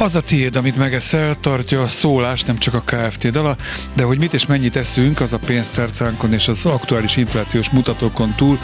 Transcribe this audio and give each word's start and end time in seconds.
Az 0.00 0.14
a 0.14 0.20
tiéd, 0.20 0.56
amit 0.56 0.76
megeszel, 0.76 1.40
tartja 1.40 1.82
a 1.82 1.88
szólás, 1.88 2.42
nem 2.42 2.58
csak 2.58 2.74
a 2.74 2.82
KFT 2.84 3.30
dala, 3.30 3.56
de 3.94 4.04
hogy 4.04 4.18
mit 4.18 4.34
és 4.34 4.46
mennyit 4.46 4.76
eszünk, 4.76 5.20
az 5.20 5.32
a 5.32 5.38
pénztárcánkon 5.46 6.32
és 6.32 6.48
az 6.48 6.66
aktuális 6.66 7.16
inflációs 7.16 7.70
mutatókon 7.70 8.34
túl 8.36 8.58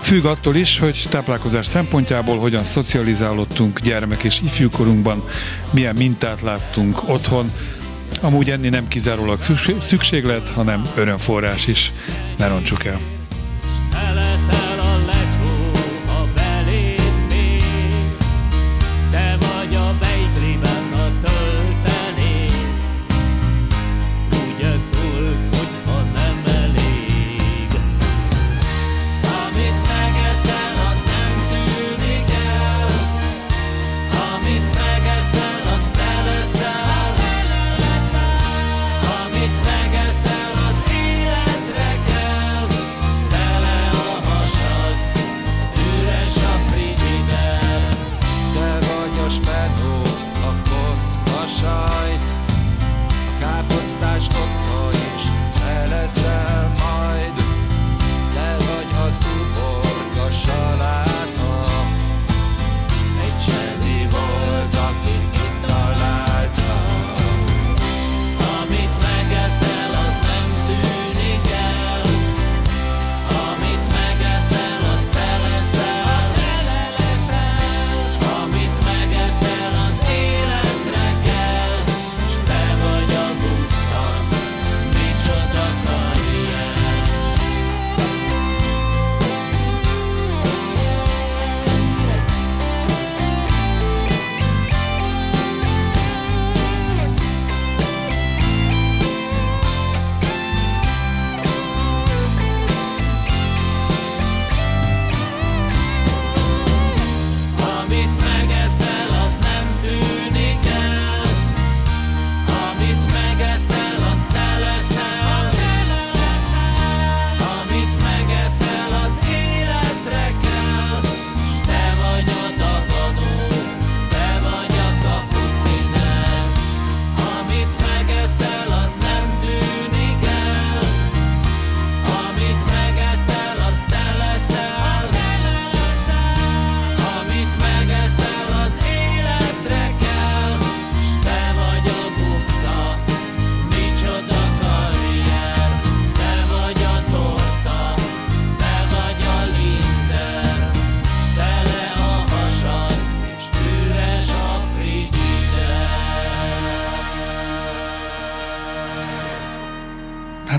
függ 0.00 0.24
attól 0.24 0.56
is, 0.56 0.78
hogy 0.78 1.06
táplálkozás 1.10 1.66
szempontjából 1.66 2.38
hogyan 2.38 2.64
szocializálódtunk 2.64 3.80
gyermek 3.80 4.22
és 4.22 4.40
ifjúkorunkban, 4.40 5.24
milyen 5.70 5.94
mintát 5.98 6.40
láttunk 6.40 7.08
otthon, 7.08 7.50
Amúgy 8.20 8.50
enni 8.50 8.68
nem 8.68 8.88
kizárólag 8.88 9.38
szükséglet, 9.80 10.50
hanem 10.50 10.82
örömforrás 10.96 11.66
is. 11.66 11.92
Ne 12.36 12.48
roncsuk 12.48 12.84
el! 12.84 13.23
I 51.46 53.36
can't 53.38 53.68
put 53.68 54.00
that 54.00 54.22
stone. 54.22 54.63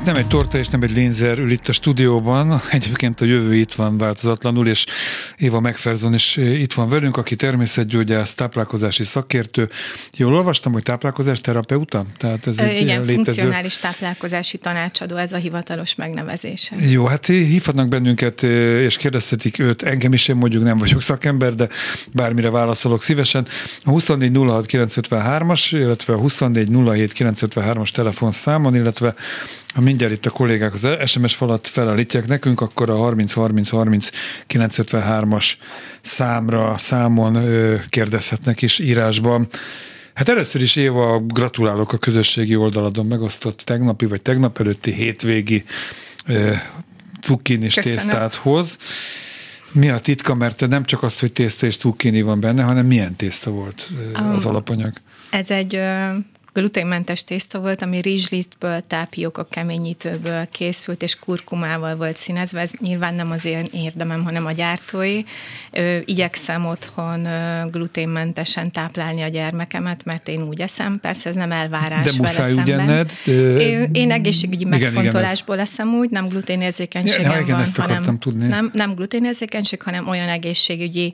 Nem 0.06 0.16
egy 0.16 0.28
torta 0.28 0.58
és 0.58 0.68
nem 0.68 0.82
egy 0.82 0.92
lénzer 0.92 1.40
ül 1.40 1.52
itt 1.52 1.68
a 1.68 1.72
stúdióban. 1.72 2.62
Egyébként 2.72 3.22
a 3.22 3.26
jövő 3.26 3.56
itt 3.56 3.74
van 3.74 3.98
változatlanul, 3.98 4.68
és 4.68 4.86
Éva 5.38 5.60
Megferzon 5.60 6.14
is 6.14 6.38
eh, 6.38 6.60
itt 6.60 6.74
van 6.74 6.90
velünk, 6.90 7.18
aki 7.18 7.36
természetgyógyász, 7.36 8.34
táplálkozási 8.34 9.04
szakértő. 9.04 9.70
Jól 10.18 10.36
olvastam, 10.36 10.74
hogy 10.74 10.84
táplálkozás 10.84 11.42
terapeuta? 11.42 12.06
Tehát 12.18 12.48
ez 12.48 12.58
egy 12.58 12.82
Igen, 12.82 13.00
létező... 13.00 13.14
funkcionális 13.14 13.78
táplálkozási 13.78 14.58
tanácsadó, 14.58 15.16
ez 15.16 15.32
a 15.32 15.38
hivatalos 15.38 15.96
megnevezése. 15.96 16.76
Jó, 16.80 17.06
hát 17.06 17.26
hívhatnak 17.26 17.88
bennünket, 17.88 18.44
eh, 18.44 18.50
és 18.82 18.98
kérdezhetik 18.98 19.60
őt. 19.60 19.84
Engem 19.84 20.14
is 20.14 20.28
én 20.28 20.36
mondjuk 20.36 20.64
nem 20.64 20.78
vagyok 20.78 21.02
szakember, 21.02 21.56
de 21.56 21.68
bármire 22.12 22.50
válaszolok 22.50 23.04
szívesen. 23.04 23.48
A 23.84 23.90
24 23.90 24.36
06 24.36 24.66
953-as, 24.72 25.68
illetve 25.72 26.14
a 26.14 26.18
24 26.18 26.70
07 26.86 27.12
953-as 27.18 27.90
telefonszámon, 27.90 28.76
illetve 28.76 29.16
ha 29.76 29.82
mindjárt 29.82 30.14
itt 30.14 30.26
a 30.26 30.30
kollégák 30.30 30.74
az 30.74 30.88
SMS 31.06 31.36
falat 31.36 31.68
felállítják 31.68 32.28
nekünk, 32.28 32.62
akkor 32.62 32.90
a 32.90 32.96
30 32.96 33.34
30 33.34 33.70
30 33.70 34.10
953-as 34.48 35.54
számra, 36.02 36.78
számon 36.78 37.38
kérdezhetnek 37.90 38.62
is 38.62 38.80
írásban. 38.80 39.48
Hát 40.14 40.30
először 40.30 40.62
is 40.62 40.76
Éva, 40.76 41.20
gratulálok 41.20 41.94
a 41.94 41.98
közösségi 41.98 42.56
oldaladon 42.56 43.06
megosztott 43.06 43.58
tegnapi 43.58 44.06
vagy 44.06 44.22
tegnap 44.22 44.60
előtti 44.60 44.94
hétvégi 44.94 45.64
cukkinis 47.22 47.74
tésztáthoz. 47.74 48.78
Mi 49.72 49.90
a 49.90 50.00
titka, 50.00 50.34
mert 50.36 50.68
nem 50.68 50.86
csak 50.86 51.04
az, 51.04 51.20
hogy 51.20 51.32
tészta 51.32 51.66
és 51.66 51.78
cukkini 51.78 52.22
van 52.22 52.40
benne, 52.40 52.64
hanem 52.64 52.86
milyen 52.86 53.16
tészta 53.16 53.52
volt 53.52 53.92
az 54.34 54.46
alapanyag? 54.46 54.94
Ez 55.30 55.50
egy 55.50 55.80
gluténmentes 56.56 57.24
tészta 57.24 57.60
volt, 57.60 57.82
ami 57.82 58.02
rizslisztből, 58.02 58.84
tápióka 58.88 59.44
keményítőből 59.44 60.48
készült, 60.52 61.02
és 61.02 61.16
kurkumával 61.16 61.96
volt 61.96 62.18
színezve. 62.18 62.60
Ez 62.60 62.72
nyilván 62.80 63.14
nem 63.14 63.32
az 63.32 63.46
én 63.46 63.68
érdemem, 63.72 64.24
hanem 64.24 64.46
a 64.46 64.52
gyártói. 64.52 65.22
Igyekszem 66.06 66.66
otthon 66.66 67.28
gluténmentesen 67.72 68.72
táplálni 68.72 69.22
a 69.22 69.28
gyermekemet, 69.28 70.06
mert 70.06 70.28
én 70.28 70.42
úgy 70.42 70.62
eszem. 70.62 71.00
Persze 71.00 71.30
ez 71.30 71.36
nem 71.36 71.52
elvárás 71.52 72.06
De 72.06 72.22
muszáj 72.22 72.54
úgy 72.54 72.72
enned? 72.72 73.12
Én, 73.60 73.90
én 73.92 74.12
egészségügyi 74.12 74.66
igen, 74.66 74.80
megfontolásból 74.80 75.56
igen, 75.56 75.68
eszem 75.68 75.94
úgy, 75.94 76.10
nem 76.10 76.28
gluténérzékenységem 76.28 77.32
ja, 77.32 77.40
igen, 77.40 77.64
van, 77.76 77.86
hanem 77.88 78.18
tudni. 78.18 78.48
Nem, 78.48 78.70
nem 78.74 78.94
gluténérzékenység, 78.94 79.82
hanem 79.82 80.08
olyan 80.08 80.30
egészségügyi 80.30 81.14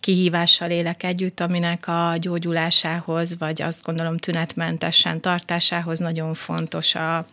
kihívással 0.00 0.70
élek 0.70 1.02
együtt, 1.02 1.40
aminek 1.40 1.88
a 1.88 2.16
gyógyulásához, 2.18 3.38
vagy 3.38 3.62
azt 3.62 3.84
gondolom 3.84 4.18
tünetmentesen 4.18 5.20
tartásához 5.20 5.98
nagyon 5.98 6.34
fontos 6.34 6.94
a, 6.94 7.24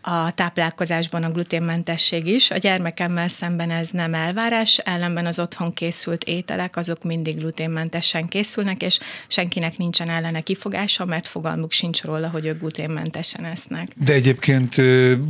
a 0.00 0.30
táplálkozásban 0.30 1.24
a 1.24 1.30
gluténmentesség 1.30 2.26
is. 2.26 2.50
A 2.50 2.56
gyermekemmel 2.56 3.28
szemben 3.28 3.70
ez 3.70 3.88
nem 3.88 4.14
elvárás, 4.14 4.78
ellenben 4.78 5.26
az 5.26 5.38
otthon 5.38 5.72
készült 5.72 6.24
ételek 6.24 6.76
azok 6.76 7.02
mindig 7.02 7.38
gluténmentesen 7.38 8.28
készülnek, 8.28 8.82
és 8.82 8.98
senkinek 9.28 9.76
nincsen 9.76 10.08
ellene 10.08 10.40
kifogása, 10.40 11.04
mert 11.04 11.26
fogalmuk 11.26 11.72
sincs 11.72 12.02
róla, 12.02 12.28
hogy 12.28 12.46
ők 12.46 12.58
gluténmentesen 12.58 13.44
esznek. 13.44 13.88
De 13.96 14.12
egyébként 14.12 14.74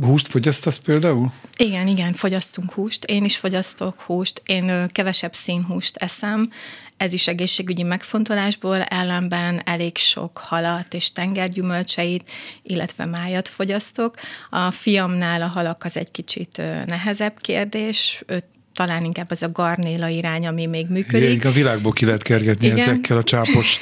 húst 0.01 0.27
fogyasztasz 0.27 0.77
például? 0.77 1.31
Igen, 1.57 1.87
igen, 1.87 2.13
fogyasztunk 2.13 2.71
húst. 2.71 3.05
Én 3.05 3.23
is 3.23 3.37
fogyasztok 3.37 4.01
húst. 4.01 4.41
Én 4.45 4.87
kevesebb 4.91 5.33
színhúst 5.33 5.95
eszem, 5.95 6.51
ez 7.01 7.13
is 7.13 7.27
egészségügyi 7.27 7.83
megfontolásból, 7.83 8.81
ellenben 8.81 9.61
elég 9.65 9.97
sok 9.97 10.37
halat 10.37 10.93
és 10.93 11.11
tengergyümölcseit, 11.11 12.23
illetve 12.63 13.05
májat 13.05 13.47
fogyasztok. 13.47 14.15
A 14.49 14.71
fiamnál 14.71 15.41
a 15.41 15.47
halak 15.47 15.83
az 15.83 15.97
egy 15.97 16.11
kicsit 16.11 16.61
nehezebb 16.85 17.37
kérdés, 17.37 18.23
őt 18.27 18.43
talán 18.73 19.03
inkább 19.03 19.31
az 19.31 19.43
a 19.43 19.51
garnéla 19.51 20.07
irány, 20.07 20.47
ami 20.47 20.65
még 20.65 20.85
működik. 20.89 21.29
Igen, 21.29 21.51
a 21.51 21.53
világból 21.53 21.91
ki 21.91 22.05
lehet 22.05 22.21
kergetni 22.21 22.65
Igen. 22.65 22.77
ezekkel 22.77 23.17
a 23.17 23.23
csápos 23.23 23.81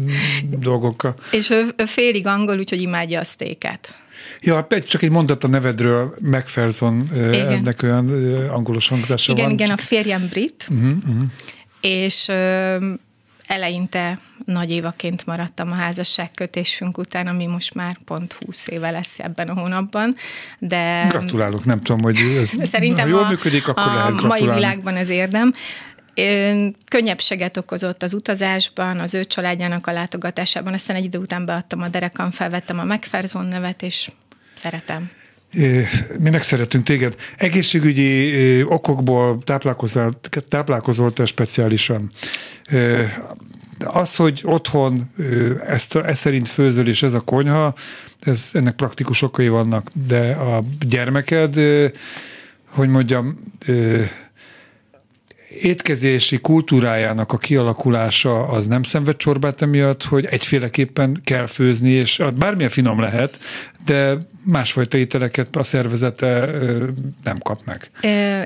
dolgokkal. 0.68 1.14
És 1.30 1.50
ő, 1.50 1.68
ő 1.76 1.84
félig 1.84 2.26
angol, 2.26 2.58
úgyhogy 2.58 2.80
imádja 2.80 3.20
a 3.20 3.24
sztéket. 3.24 3.94
Ja, 4.40 4.66
csak 4.88 5.02
egy 5.02 5.10
mondat 5.10 5.44
a 5.44 5.48
nevedről, 5.48 6.14
McPherson, 6.20 7.10
igen. 7.14 7.48
ennek 7.48 7.82
olyan 7.82 8.08
angolos 8.48 8.88
hangzása 8.88 9.32
igen, 9.32 9.44
van. 9.44 9.54
Igen, 9.54 9.66
igen, 9.66 9.78
a 9.78 9.80
férjem 9.80 10.26
brit, 10.30 10.66
uh-huh, 10.70 10.96
uh-huh. 11.06 11.22
És 11.86 12.28
eleinte 13.46 14.18
nagy 14.44 14.70
évaként 14.70 15.26
maradtam 15.26 15.72
a 15.72 15.74
házasságkötésünk 15.74 16.98
után, 16.98 17.26
ami 17.26 17.46
most 17.46 17.74
már 17.74 17.98
pont 18.04 18.32
20 18.32 18.66
éve 18.66 18.90
lesz 18.90 19.18
ebben 19.18 19.48
a 19.48 19.54
hónapban. 19.54 20.16
De 20.58 21.06
Gratulálok, 21.08 21.64
nem 21.64 21.82
tudom, 21.82 22.02
hogy 22.02 22.16
ez 22.40 22.50
Szerintem 22.72 23.04
ha 23.04 23.10
jól 23.10 23.24
a, 23.24 23.28
működik, 23.28 23.68
akkor 23.68 23.82
a 23.82 23.94
lehet 23.94 24.08
gratulálni. 24.08 24.44
mai 24.44 24.54
világban 24.54 24.96
ez 24.96 25.08
érdem. 25.08 25.52
Könnyebbséget 26.88 27.56
okozott 27.56 28.02
az 28.02 28.12
utazásban, 28.14 29.00
az 29.00 29.14
ő 29.14 29.24
családjának 29.24 29.86
a 29.86 29.92
látogatásában, 29.92 30.72
aztán 30.72 30.96
egy 30.96 31.04
idő 31.04 31.18
után 31.18 31.44
beadtam 31.44 31.82
a 31.82 31.88
derekam, 31.88 32.30
felvettem 32.30 32.78
a 32.78 32.84
McPherson 32.84 33.46
nevet, 33.46 33.82
és 33.82 34.10
szeretem. 34.54 35.10
Mi 36.18 36.30
megszeretünk 36.30 36.84
téged. 36.84 37.14
Egészségügyi 37.36 38.62
okokból 38.62 39.38
táplálkozol, 39.44 40.10
táplálkozol 40.48 41.12
te 41.12 41.24
speciálisan. 41.24 42.10
Az, 43.78 44.16
hogy 44.16 44.40
otthon 44.44 45.10
ezt, 45.66 45.96
ezt 45.96 46.20
szerint 46.20 46.48
főzöl 46.48 46.88
és 46.88 47.02
ez 47.02 47.14
a 47.14 47.20
konyha, 47.20 47.74
ez, 48.20 48.50
ennek 48.52 48.74
praktikus 48.74 49.22
okai 49.22 49.48
vannak, 49.48 49.90
de 50.06 50.30
a 50.30 50.62
gyermeked, 50.86 51.54
hogy 52.68 52.88
mondjam, 52.88 53.38
étkezési 55.60 56.38
kultúrájának 56.38 57.32
a 57.32 57.36
kialakulása 57.36 58.48
az 58.48 58.66
nem 58.66 58.82
szenved 58.82 59.16
csorbát 59.16 59.62
emiatt, 59.62 60.04
hogy 60.04 60.24
egyféleképpen 60.24 61.20
kell 61.24 61.46
főzni, 61.46 61.90
és 61.90 62.22
bármilyen 62.38 62.70
finom 62.70 63.00
lehet, 63.00 63.38
de 63.86 64.18
másfajta 64.44 64.98
ételeket 64.98 65.56
a 65.56 65.62
szervezete 65.62 66.50
nem 67.24 67.38
kap 67.38 67.60
meg. 67.64 67.90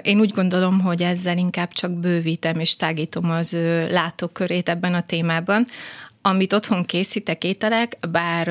Én 0.02 0.20
úgy 0.20 0.32
gondolom, 0.34 0.80
hogy 0.80 1.02
ezzel 1.02 1.38
inkább 1.38 1.72
csak 1.72 1.92
bővítem 1.92 2.58
és 2.60 2.76
tágítom 2.76 3.30
az 3.30 3.56
látókörét 3.90 4.68
ebben 4.68 4.94
a 4.94 5.02
témában. 5.02 5.64
Amit 6.22 6.52
otthon 6.52 6.84
készítek 6.84 7.44
ételek, 7.44 7.98
bár 8.10 8.46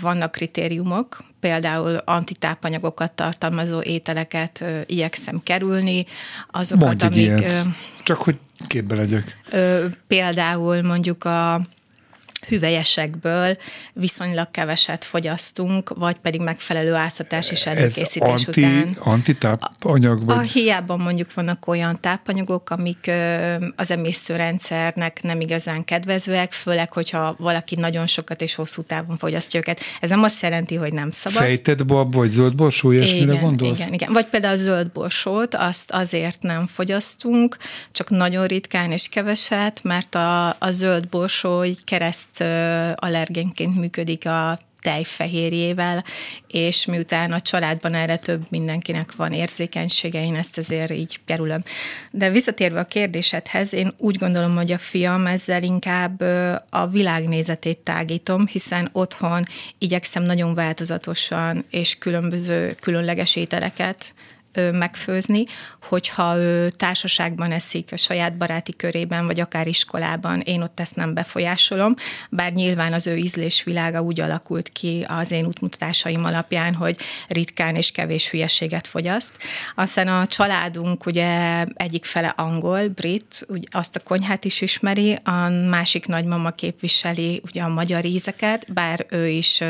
vannak 0.00 0.32
kritériumok, 0.32 1.24
például 1.40 1.96
antitápanyagokat 1.96 3.12
tartalmazó 3.12 3.80
ételeket 3.80 4.64
igyekszem 4.86 5.42
kerülni, 5.42 6.06
azokat, 6.50 6.86
Mondj 6.86 7.04
amik... 7.04 7.16
Ilyet. 7.16 7.66
Csak 8.02 8.22
hogy 8.22 8.38
képbe 8.66 8.94
legyek. 8.94 9.38
Például 10.06 10.82
mondjuk 10.82 11.24
a 11.24 11.60
hüvelyesekből 12.48 13.56
viszonylag 13.92 14.50
keveset 14.50 15.04
fogyasztunk, 15.04 15.92
vagy 15.96 16.16
pedig 16.16 16.40
megfelelő 16.40 16.94
ászatás 16.94 17.50
és 17.50 17.66
előkészítés 17.66 18.16
Ez 18.16 18.44
anti, 18.46 18.62
után. 18.62 18.96
Antitápanyag? 18.98 20.24
Vagy? 20.24 20.36
A 20.36 20.40
hiában 20.40 21.00
mondjuk 21.00 21.34
vannak 21.34 21.66
olyan 21.66 22.00
tápanyagok, 22.00 22.70
amik 22.70 23.10
az 23.76 23.90
emésztőrendszernek 23.90 25.22
nem 25.22 25.40
igazán 25.40 25.84
kedvezőek, 25.84 26.52
főleg, 26.52 26.92
hogyha 26.92 27.34
valaki 27.38 27.76
nagyon 27.76 28.06
sokat 28.06 28.40
és 28.40 28.54
hosszú 28.54 28.82
távon 28.82 29.16
fogyasztja 29.16 29.60
őket. 29.60 29.80
Ez 30.00 30.08
nem 30.08 30.22
azt 30.22 30.42
jelenti, 30.42 30.74
hogy 30.74 30.92
nem 30.92 31.10
szabad. 31.10 31.42
Fejted 31.42 31.86
bab, 31.86 32.14
vagy 32.14 32.28
zöldborsó, 32.28 32.90
ilyesmire 32.90 33.38
gondolsz? 33.38 33.80
Igen, 33.80 33.92
igen. 33.92 34.12
Vagy 34.12 34.26
például 34.26 34.54
a 34.54 34.56
zöldborsót, 34.56 35.54
azt 35.54 35.90
azért 35.90 36.42
nem 36.42 36.66
fogyasztunk, 36.66 37.56
csak 37.92 38.10
nagyon 38.10 38.46
ritkán 38.46 38.92
és 38.92 39.08
keveset, 39.08 39.80
mert 39.82 40.14
a, 40.14 40.48
a 40.48 40.70
zöldborsó 40.70 41.64
így 41.64 41.84
kereszt 41.84 42.26
allergénként 42.94 43.76
működik 43.76 44.26
a 44.26 44.58
tejfehérjével, 44.82 46.04
és 46.46 46.84
miután 46.84 47.32
a 47.32 47.40
családban 47.40 47.94
erre 47.94 48.16
több 48.16 48.40
mindenkinek 48.50 49.16
van 49.16 49.32
érzékenysége, 49.32 50.24
én 50.24 50.34
ezt 50.34 50.58
azért 50.58 50.90
így 50.90 51.20
kerülöm. 51.24 51.62
De 52.10 52.30
visszatérve 52.30 52.80
a 52.80 52.84
kérdésedhez, 52.84 53.72
én 53.72 53.92
úgy 53.96 54.18
gondolom, 54.18 54.56
hogy 54.56 54.72
a 54.72 54.78
fiam 54.78 55.26
ezzel 55.26 55.62
inkább 55.62 56.20
a 56.70 56.86
világnézetét 56.86 57.78
tágítom, 57.78 58.46
hiszen 58.46 58.88
otthon 58.92 59.42
igyekszem 59.78 60.22
nagyon 60.22 60.54
változatosan 60.54 61.64
és 61.70 61.98
különböző 61.98 62.76
különleges 62.80 63.36
ételeket 63.36 64.14
megfőzni, 64.72 65.44
hogyha 65.82 66.36
ő 66.36 66.70
társaságban 66.70 67.52
eszik 67.52 67.88
a 67.92 67.96
saját 67.96 68.36
baráti 68.36 68.76
körében, 68.76 69.26
vagy 69.26 69.40
akár 69.40 69.66
iskolában, 69.66 70.40
én 70.40 70.62
ott 70.62 70.80
ezt 70.80 70.96
nem 70.96 71.14
befolyásolom, 71.14 71.94
bár 72.30 72.52
nyilván 72.52 72.92
az 72.92 73.06
ő 73.06 73.16
ízlésvilága 73.16 74.00
úgy 74.02 74.20
alakult 74.20 74.68
ki 74.68 75.06
az 75.08 75.30
én 75.30 75.46
útmutatásaim 75.46 76.24
alapján, 76.24 76.74
hogy 76.74 76.96
ritkán 77.28 77.76
és 77.76 77.90
kevés 77.90 78.30
hülyeséget 78.30 78.86
fogyaszt. 78.86 79.32
Aztán 79.74 80.08
a 80.08 80.26
családunk 80.26 81.06
ugye 81.06 81.62
egyik 81.74 82.04
fele 82.04 82.34
angol, 82.36 82.88
brit, 82.88 83.46
úgy 83.48 83.68
azt 83.70 83.96
a 83.96 84.00
konyhát 84.00 84.44
is 84.44 84.60
ismeri, 84.60 85.18
a 85.24 85.48
másik 85.48 86.06
nagymama 86.06 86.50
képviseli 86.50 87.40
ugye 87.44 87.62
a 87.62 87.68
magyar 87.68 88.04
ízeket, 88.04 88.72
bár 88.72 89.06
ő 89.10 89.28
is, 89.28 89.60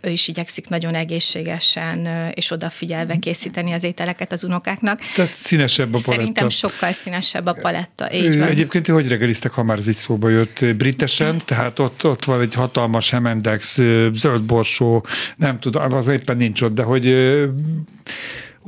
ő 0.00 0.10
is 0.10 0.28
igyekszik 0.28 0.68
nagyon 0.68 0.94
egészségesen 0.94 2.06
és 2.34 2.50
odafigyelve 2.50 3.18
készíteni 3.18 3.72
az 3.72 3.82
ételeket, 3.82 4.06
ételeket 4.08 4.32
az 4.32 4.44
unokáknak. 4.44 5.00
Tehát 5.14 5.34
színesebb 5.34 5.88
a 5.88 5.90
paletta. 5.90 6.10
Szerintem 6.10 6.48
sokkal 6.48 6.92
színesebb 6.92 7.46
a 7.46 7.52
paletta. 7.52 8.12
Így 8.12 8.38
van. 8.38 8.48
Egyébként 8.48 8.86
hogy 8.86 9.08
reggeliztek, 9.08 9.52
ha 9.52 9.62
már 9.62 9.78
ez 9.78 9.88
így 9.88 9.94
szóba 9.94 10.28
jött 10.28 10.64
britesen, 10.76 11.36
tehát 11.44 11.78
ott, 11.78 12.04
ott 12.04 12.24
van 12.24 12.40
egy 12.40 12.54
hatalmas 12.54 13.10
Hemendex, 13.10 13.78
zöld 14.12 14.42
borsó, 14.42 15.06
nem 15.36 15.58
tudom, 15.58 15.92
az 15.92 16.06
éppen 16.06 16.36
nincs 16.36 16.62
ott, 16.62 16.74
de 16.74 16.82
hogy 16.82 17.06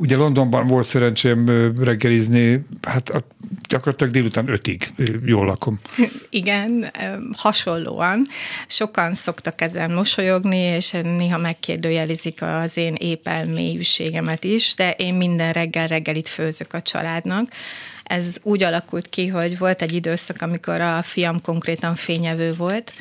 Ugye 0.01 0.17
Londonban 0.17 0.67
volt 0.67 0.87
szerencsém 0.87 1.47
reggelizni, 1.79 2.65
hát 2.83 3.25
gyakorlatilag 3.69 4.13
délután 4.13 4.49
ötig 4.49 4.93
jól 5.25 5.47
lakom. 5.47 5.81
Igen, 6.31 6.91
hasonlóan. 7.37 8.27
Sokan 8.67 9.15
szoktak 9.15 9.61
ezen 9.61 9.91
mosolyogni, 9.91 10.57
és 10.57 10.91
néha 10.91 11.39
megkérdőjelizik 11.39 12.43
az 12.43 12.77
én 12.77 12.95
épelmélyűségemet 12.95 14.45
is, 14.45 14.75
de 14.75 14.91
én 14.91 15.15
minden 15.15 15.53
reggel 15.53 15.87
reggelit 15.87 16.29
főzök 16.29 16.73
a 16.73 16.83
családnak. 16.83 17.51
Ez 18.05 18.37
úgy 18.43 18.63
alakult 18.63 19.09
ki, 19.09 19.27
hogy 19.27 19.59
volt 19.59 19.83
egy 19.83 19.93
időszak, 19.93 20.43
amikor 20.43 20.81
a 20.81 21.03
fiam 21.03 21.41
konkrétan 21.41 21.95
fényevő 21.95 22.55
volt, 22.55 22.93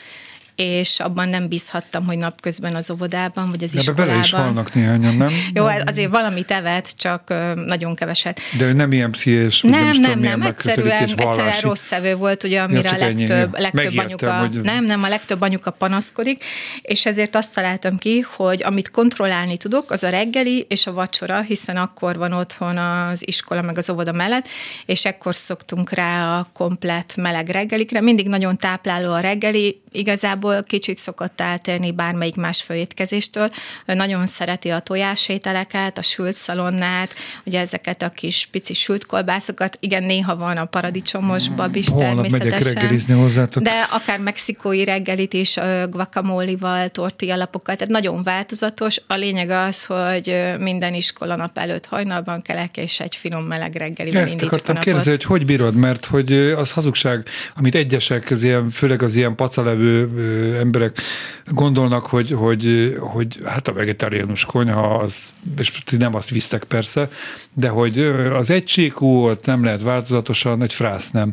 és 0.59 0.99
abban 0.99 1.29
nem 1.29 1.47
bízhattam, 1.47 2.05
hogy 2.05 2.17
napközben 2.17 2.75
az 2.75 2.91
óvodában, 2.91 3.49
vagy 3.49 3.63
az 3.63 3.71
De 3.71 3.79
iskolában. 3.79 4.07
bele 4.07 4.19
is 4.19 4.31
halnak 4.31 4.73
néhányan, 4.73 5.15
nem? 5.15 5.29
Jó, 5.53 5.65
azért 5.65 6.09
valamit 6.09 6.51
evett, 6.51 6.93
csak 6.97 7.33
nagyon 7.65 7.95
keveset. 7.95 8.39
De 8.57 8.65
ő 8.65 8.73
nem 8.73 8.91
ilyen 8.91 9.11
pszichés, 9.11 9.61
nem, 9.61 9.83
nem, 9.83 9.99
nem, 9.99 10.19
nem, 10.19 10.41
egyszerűen, 10.41 11.03
egyszerűen 11.03 11.59
rossz 11.61 11.85
szevő 11.85 12.15
volt, 12.15 12.43
ugye, 12.43 12.61
amire 12.61 12.89
ja, 12.89 12.95
a 12.95 12.97
legtöbb, 12.97 13.53
ennyi, 13.53 13.61
legtöbb 13.61 13.97
anyuka, 13.97 14.33
hogy... 14.33 14.59
nem, 14.61 14.85
nem, 14.85 15.03
a 15.03 15.07
legtöbb 15.07 15.41
anyuka 15.41 15.71
panaszkodik, 15.71 16.43
és 16.81 17.05
ezért 17.05 17.35
azt 17.35 17.53
találtam 17.53 17.97
ki, 17.97 18.19
hogy 18.35 18.63
amit 18.63 18.91
kontrollálni 18.91 19.57
tudok, 19.57 19.91
az 19.91 20.03
a 20.03 20.09
reggeli 20.09 20.65
és 20.69 20.87
a 20.87 20.93
vacsora, 20.93 21.41
hiszen 21.41 21.77
akkor 21.77 22.17
van 22.17 22.33
otthon 22.33 22.77
az 22.77 23.27
iskola 23.27 23.61
meg 23.61 23.77
az 23.77 23.89
óvoda 23.89 24.11
mellett, 24.11 24.47
és 24.85 25.05
ekkor 25.05 25.35
szoktunk 25.35 25.91
rá 25.91 26.37
a 26.37 26.49
komplet 26.53 27.15
meleg 27.15 27.47
reggelikre. 27.47 28.01
Mindig 28.01 28.27
nagyon 28.27 28.57
tápláló 28.57 29.11
a 29.11 29.19
reggeli, 29.19 29.81
igazából 29.91 30.63
kicsit 30.63 30.97
szokott 30.97 31.41
eltérni 31.41 31.91
bármelyik 31.91 32.35
más 32.35 32.61
főétkezéstől. 32.61 33.49
Ő 33.85 33.93
nagyon 33.93 34.25
szereti 34.25 34.69
a 34.69 34.79
tojásételeket, 34.79 35.97
a 35.97 36.01
sült 36.01 36.35
szalonnát, 36.35 37.13
ugye 37.45 37.59
ezeket 37.59 38.01
a 38.01 38.09
kis 38.09 38.47
pici 38.51 38.73
sült 38.73 39.05
kolbászokat. 39.05 39.77
Igen, 39.79 40.03
néha 40.03 40.35
van 40.35 40.57
a 40.57 40.65
paradicsomos 40.65 41.49
bab 41.49 41.75
is 41.75 41.87
Holnap 41.87 42.27
természetesen. 42.27 42.73
reggelizni 42.73 43.13
hozzátok. 43.13 43.63
De 43.63 43.87
akár 43.91 44.19
mexikói 44.19 44.83
reggelit 44.83 45.33
is, 45.33 45.57
guacamole-val, 45.89 46.89
tortillapokkal, 46.89 47.75
tehát 47.75 47.93
nagyon 47.93 48.23
változatos. 48.23 49.01
A 49.07 49.15
lényeg 49.15 49.49
az, 49.49 49.85
hogy 49.85 50.43
minden 50.59 50.93
iskola 50.93 51.35
nap 51.35 51.57
előtt 51.57 51.85
hajnalban 51.85 52.41
kelek, 52.41 52.77
és 52.77 52.99
egy 52.99 53.15
finom 53.15 53.43
meleg 53.43 53.75
reggelivel 53.75 54.21
Ezt 54.21 54.41
akartam 54.41 54.75
kérdezni, 54.75 55.11
hogy 55.11 55.23
hogy 55.23 55.45
bírod, 55.45 55.75
mert 55.75 56.05
hogy 56.05 56.33
az 56.33 56.71
hazugság, 56.71 57.27
amit 57.55 57.75
egyesek, 57.75 58.31
az 58.31 58.43
ilyen, 58.43 58.69
főleg 58.69 59.01
az 59.01 59.15
ilyen 59.15 59.35
pacalevő 59.79 60.57
emberek 60.57 60.97
gondolnak, 61.45 62.05
hogy, 62.05 62.31
hogy, 62.31 62.95
hogy 62.99 63.39
hát 63.45 63.67
a 63.67 63.73
vegetáriánus 63.73 64.45
konyha, 64.45 64.95
az, 64.95 65.31
és 65.57 65.71
nem 65.97 66.15
azt 66.15 66.29
visztek 66.29 66.63
persze, 66.63 67.09
de 67.53 67.69
hogy 67.69 67.99
az 68.33 68.49
egységú, 68.49 69.31
nem 69.45 69.63
lehet 69.63 69.81
változatosan, 69.81 70.61
egy 70.61 70.73
frász 70.73 71.11
nem. 71.11 71.31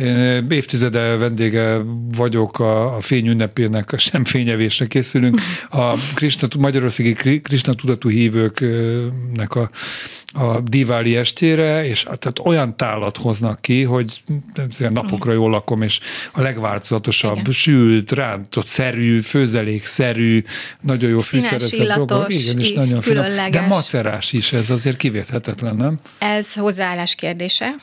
Én 0.00 0.46
évtizede 0.48 1.16
vendége 1.16 1.78
vagyok 2.16 2.58
a, 2.58 2.96
a 2.96 3.00
fény 3.00 3.26
ünnepének, 3.26 3.92
a 3.92 3.98
sem 3.98 4.24
fényevésre 4.24 4.86
készülünk. 4.86 5.40
A 5.70 5.92
Krishna, 6.14 6.48
Magyarországi 6.58 7.40
Krishna 7.40 7.74
tudatú 7.74 8.08
hívőknek 8.08 9.54
a, 9.54 9.70
a 10.32 10.60
diváli 10.60 11.16
estére, 11.16 11.86
és 11.86 12.02
tehát 12.02 12.38
olyan 12.44 12.76
tálat 12.76 13.16
hoznak 13.16 13.60
ki, 13.60 13.82
hogy 13.82 14.22
napokra 14.78 15.32
jól 15.32 15.50
lakom, 15.50 15.82
és 15.82 16.00
a 16.32 16.40
legváltozatosabb, 16.40 17.38
Igen. 17.38 17.52
sült, 17.52 18.12
rántott, 18.12 18.66
szerű, 18.66 19.20
főzelékszerű, 19.20 20.44
nagyon 20.80 21.10
jó 21.10 21.18
fűszerezett 21.18 21.86
dolgok. 21.86 22.34
Igen, 22.34 22.58
és 22.58 22.72
nagyon 22.72 23.00
finom. 23.00 23.24
De 23.50 23.60
macerás 23.60 24.32
is 24.32 24.52
ez 24.52 24.70
azért 24.70 24.96
kivéthetetlen, 24.96 25.76
nem? 25.76 25.98
Ez 26.18 26.54
hozzáállás 26.54 27.14
kérdése 27.14 27.74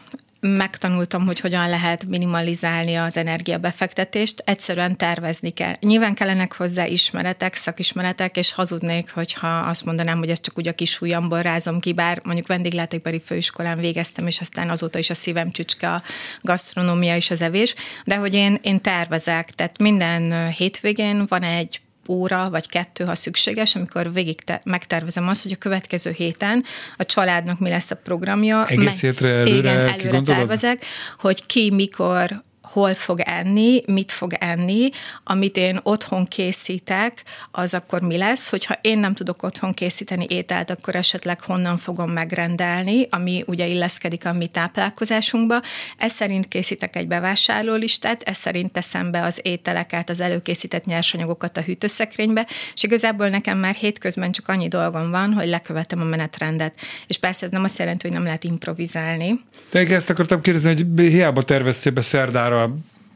megtanultam, 0.43 1.25
hogy 1.25 1.39
hogyan 1.39 1.69
lehet 1.69 2.05
minimalizálni 2.05 2.95
az 2.95 3.17
energiabefektetést, 3.17 4.41
egyszerűen 4.45 4.97
tervezni 4.97 5.49
kell. 5.49 5.73
Nyilván 5.79 6.13
kellenek 6.13 6.53
hozzá 6.53 6.85
ismeretek, 6.85 7.55
szakismeretek, 7.55 8.37
és 8.37 8.53
hazudnék, 8.53 9.11
hogyha 9.11 9.47
azt 9.47 9.85
mondanám, 9.85 10.17
hogy 10.17 10.29
ezt 10.29 10.41
csak 10.41 10.57
úgy 10.57 10.67
a 10.67 10.73
kis 10.73 11.01
ujjamból 11.01 11.41
rázom 11.41 11.79
ki, 11.79 11.93
bár 11.93 12.21
mondjuk 12.23 12.47
vendéglátékbeli 12.47 13.21
főiskolán 13.25 13.77
végeztem, 13.77 14.27
és 14.27 14.41
aztán 14.41 14.69
azóta 14.69 14.99
is 14.99 15.09
a 15.09 15.13
szívem 15.13 15.51
csücske 15.51 15.89
a 15.89 16.03
gasztronómia 16.41 17.15
és 17.15 17.31
az 17.31 17.41
evés, 17.41 17.75
de 18.05 18.15
hogy 18.15 18.33
én, 18.33 18.59
én 18.61 18.81
tervezek, 18.81 19.51
tehát 19.51 19.77
minden 19.77 20.49
hétvégén 20.49 21.25
van 21.27 21.43
egy 21.43 21.81
óra 22.07 22.49
vagy 22.49 22.69
kettő, 22.69 23.03
ha 23.03 23.15
szükséges, 23.15 23.75
amikor 23.75 24.13
végig 24.13 24.41
te, 24.41 24.61
megtervezem 24.63 25.27
azt, 25.27 25.43
hogy 25.43 25.51
a 25.51 25.55
következő 25.55 26.11
héten 26.11 26.63
a 26.97 27.05
családnak 27.05 27.59
mi 27.59 27.69
lesz 27.69 27.91
a 27.91 27.95
programja. 27.95 28.67
Egész 28.67 29.01
hétre 29.01 29.29
előre, 29.29 29.71
igen, 29.71 29.77
előre 29.77 30.21
tervezek, 30.21 30.85
hogy 31.17 31.45
ki 31.45 31.71
mikor 31.71 32.43
hol 32.73 32.93
fog 32.93 33.19
enni, 33.19 33.83
mit 33.85 34.11
fog 34.11 34.33
enni, 34.39 34.89
amit 35.23 35.57
én 35.57 35.79
otthon 35.83 36.25
készítek, 36.25 37.23
az 37.51 37.73
akkor 37.73 38.01
mi 38.01 38.17
lesz, 38.17 38.49
hogyha 38.49 38.75
én 38.81 38.99
nem 38.99 39.13
tudok 39.13 39.43
otthon 39.43 39.73
készíteni 39.73 40.25
ételt, 40.29 40.69
akkor 40.69 40.95
esetleg 40.95 41.41
honnan 41.41 41.77
fogom 41.77 42.11
megrendelni, 42.11 43.07
ami 43.09 43.43
ugye 43.47 43.65
illeszkedik 43.65 44.25
a 44.25 44.33
mi 44.33 44.47
táplálkozásunkba. 44.47 45.61
Ez 45.97 46.11
szerint 46.11 46.47
készítek 46.47 46.95
egy 46.95 47.07
bevásárlólistát, 47.07 48.21
ez 48.23 48.37
szerint 48.37 48.71
teszem 48.71 49.11
be 49.11 49.23
az 49.23 49.39
ételeket, 49.41 50.09
az 50.09 50.19
előkészített 50.19 50.85
nyersanyagokat 50.85 51.57
a 51.57 51.61
hűtőszekrénybe, 51.61 52.47
és 52.73 52.83
igazából 52.83 53.29
nekem 53.29 53.57
már 53.57 53.73
hétközben 53.73 54.31
csak 54.31 54.47
annyi 54.47 54.67
dolgom 54.67 55.11
van, 55.11 55.33
hogy 55.33 55.47
lekövetem 55.47 56.01
a 56.01 56.03
menetrendet. 56.03 56.75
És 57.07 57.17
persze 57.17 57.45
ez 57.45 57.51
nem 57.51 57.63
azt 57.63 57.77
jelenti, 57.77 58.07
hogy 58.07 58.15
nem 58.15 58.25
lehet 58.25 58.43
improvizálni. 58.43 59.39
De 59.71 59.95
ezt 59.95 60.09
akartam 60.09 60.41
kérdezni, 60.41 60.69
hogy 60.69 61.07
hiába 61.07 61.41
terveztél 61.41 61.91
be 61.91 62.01
szerdára 62.01 62.62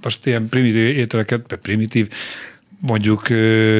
most 0.04 0.26
ilyen 0.26 0.50
primitív 0.50 0.98
ételeket, 0.98 1.60
primitív, 1.62 2.10
mondjuk 2.80 3.28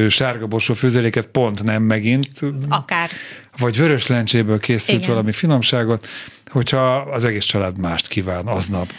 sárga 0.08 0.46
borsó 0.46 0.74
főzeléket 0.74 1.26
pont 1.26 1.62
nem 1.62 1.82
megint. 1.82 2.28
Akár. 2.68 3.10
Vagy 3.58 3.76
vörös 3.76 4.06
lencséből 4.06 4.60
készült 4.60 4.98
Igen. 4.98 5.10
valami 5.10 5.32
finomságot, 5.32 6.06
hogyha 6.50 6.96
az 6.96 7.24
egész 7.24 7.44
család 7.44 7.78
mást 7.78 8.08
kíván 8.08 8.46
aznap. 8.46 8.92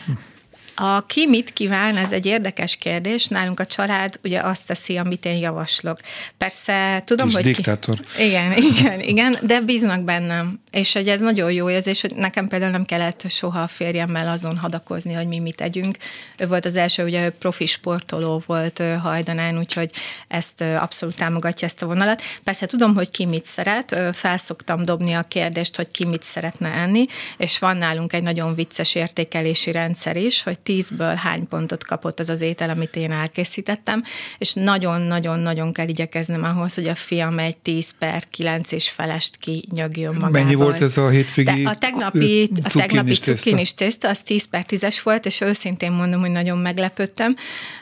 A 0.82 1.06
ki 1.06 1.28
mit 1.28 1.54
kíván, 1.54 1.98
ez 1.98 2.12
egy 2.12 2.26
érdekes 2.26 2.76
kérdés. 2.76 3.28
Nálunk 3.28 3.60
a 3.60 3.66
család 3.66 4.20
ugye 4.24 4.40
azt 4.40 4.66
teszi, 4.66 4.98
amit 4.98 5.26
én 5.26 5.38
javaslok. 5.38 6.00
Persze 6.38 7.02
tudom, 7.06 7.26
Kis 7.26 7.36
hogy... 7.36 7.44
diktátor. 7.44 8.00
Ki... 8.16 8.24
Igen, 8.24 8.54
igen, 8.72 9.00
igen, 9.00 9.36
de 9.42 9.62
bíznak 9.62 10.02
bennem. 10.02 10.60
És 10.72 10.94
hogy 10.94 11.08
ez 11.08 11.20
nagyon 11.20 11.52
jó 11.52 11.70
érzés, 11.70 12.02
hogy 12.02 12.16
nekem 12.16 12.48
például 12.48 12.72
nem 12.72 12.86
kellett 12.86 13.30
soha 13.30 13.62
a 13.62 13.68
férjemmel 13.68 14.28
azon 14.28 14.58
hadakozni, 14.58 15.14
hogy 15.14 15.28
mi 15.28 15.40
mit 15.40 15.56
tegyünk. 15.56 15.98
Ő 16.38 16.48
volt 16.48 16.66
az 16.66 16.76
első, 16.76 17.04
ugye 17.04 17.30
profi 17.30 17.66
sportoló 17.66 18.44
volt 18.46 18.84
hajdanán, 19.02 19.58
úgyhogy 19.58 19.92
ezt 20.28 20.62
abszolút 20.62 21.16
támogatja 21.16 21.68
ezt 21.68 21.82
a 21.82 21.86
vonalat. 21.86 22.22
Persze 22.44 22.66
tudom, 22.66 22.96
hogy 22.96 23.12
ki 23.12 23.26
mit 23.26 23.46
szeret, 23.46 23.96
felszoktam 24.14 24.86
dobni 24.86 25.14
a 25.14 25.26
kérdést, 25.28 25.76
hogy 25.76 25.92
ki 25.92 26.06
mit 26.06 26.24
szeretne 26.24 26.70
enni, 26.70 27.06
és 27.38 27.60
van 27.60 27.78
nálunk 27.78 28.14
egy 28.14 28.24
nagyon 28.24 28.56
vicces 28.56 28.96
értékelési 28.96 29.72
rendszer 29.72 30.16
is, 30.16 30.44
hogy 30.44 30.60
tízből 30.70 31.16
hány 31.16 31.48
pontot 31.48 31.84
kapott 31.84 32.20
az 32.20 32.30
az 32.30 32.42
étel, 32.42 32.70
amit 32.70 32.96
én 32.96 33.12
elkészítettem, 33.12 34.04
és 34.38 34.54
nagyon-nagyon-nagyon 34.54 35.74
kell 35.74 35.88
igyekeznem 35.88 36.44
ahhoz, 36.44 36.74
hogy 36.74 36.88
a 36.88 36.96
fiam 36.96 37.40
egy 37.40 37.58
10 37.58 37.92
per 38.00 38.24
9 38.32 38.72
és 38.72 38.90
felest 38.90 39.38
kinyögjön 39.38 40.14
magából. 40.14 40.30
Mennyi 40.30 40.54
volt 40.54 40.82
ez 40.82 40.98
a 40.98 41.10
hétvégi 41.10 41.62
De 41.64 41.70
a 41.70 41.78
tegnapi, 41.78 42.50
a 42.64 42.70
tegnapi 42.70 43.14
cukkinis 43.14 43.74
tészta, 43.74 44.10
az 44.10 44.20
10 44.20 44.48
per 44.48 44.66
10-es 44.68 45.00
volt, 45.04 45.26
és 45.26 45.42
őszintén 45.42 45.92
mondom, 45.92 46.20
hogy 46.20 46.32
nagyon 46.32 46.58
meglepődtem, 46.58 47.36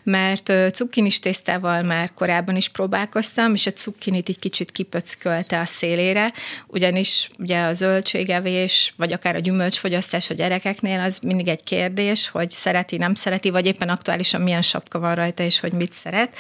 mert 0.04 0.54
cukkinis 0.74 1.20
tésztával 1.20 1.82
már 1.82 2.12
korábban 2.14 2.56
is 2.56 2.70
próbálkoztam, 2.70 3.54
és 3.54 3.66
a 3.68 3.72
cukkinit 3.72 4.30
egy 4.30 4.40
kicsit 4.40 4.72
kipöckölte 4.72 5.60
a 5.60 5.66
szélére, 5.66 6.34
ugyanis 6.68 7.30
ugye 7.40 7.62
a 7.62 7.74
zöldségevés, 7.74 8.94
vagy 8.98 9.14
akár 9.14 9.36
a 9.36 9.40
gyümölcsfogyasztás 9.40 10.30
a 10.30 10.34
gyerekeknél 10.34 11.00
az 11.00 11.20
mindig 11.20 11.48
egy 11.48 11.64
kérdés, 11.64 12.30
hogy 12.30 12.52
szereti, 12.78 12.98
nem 12.98 13.14
szereti, 13.14 13.50
vagy 13.50 13.66
éppen 13.66 13.90
aktuálisan 13.90 14.42
milyen 14.42 14.62
sapka 14.62 15.00
van 15.00 15.16
rajta, 15.16 15.44
és 15.44 15.60
hogy 15.60 15.72
mit 15.72 15.94
szeret. 15.94 16.38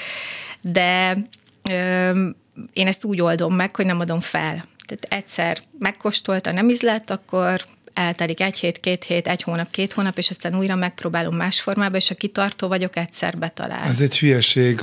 De 0.61 1.17
ö, 1.69 2.29
én 2.73 2.87
ezt 2.87 3.03
úgy 3.03 3.21
oldom 3.21 3.55
meg, 3.55 3.75
hogy 3.75 3.85
nem 3.85 3.99
adom 3.99 4.19
fel. 4.19 4.65
Tehát 4.87 5.07
egyszer 5.09 5.57
megkóstolta, 5.79 6.51
nem 6.51 6.69
ízlett, 6.69 7.09
akkor 7.09 7.65
eltelik 7.97 8.41
egy 8.41 8.57
hét, 8.57 8.79
két 8.79 9.03
hét, 9.03 9.27
egy 9.27 9.43
hónap, 9.43 9.71
két 9.71 9.93
hónap, 9.93 10.17
és 10.17 10.29
aztán 10.29 10.57
újra 10.57 10.75
megpróbálom 10.75 11.35
más 11.35 11.61
formában, 11.61 11.95
és 11.95 12.07
ha 12.07 12.15
kitartó 12.15 12.67
vagyok, 12.67 12.95
egyszer 12.95 13.37
betalál. 13.37 13.87
Ez 13.87 14.01
egy 14.01 14.17
hülyeség, 14.17 14.79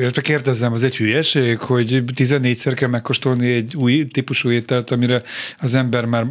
illetve 0.00 0.20
kérdezem, 0.20 0.72
az 0.72 0.84
egy 0.84 0.96
hülyeség, 0.96 1.58
hogy 1.58 2.02
14-szer 2.14 2.72
kell 2.74 2.88
megkóstolni 2.88 3.52
egy 3.52 3.76
új 3.76 4.06
típusú 4.06 4.50
ételt, 4.50 4.90
amire 4.90 5.22
az 5.58 5.74
ember 5.74 6.04
már 6.04 6.26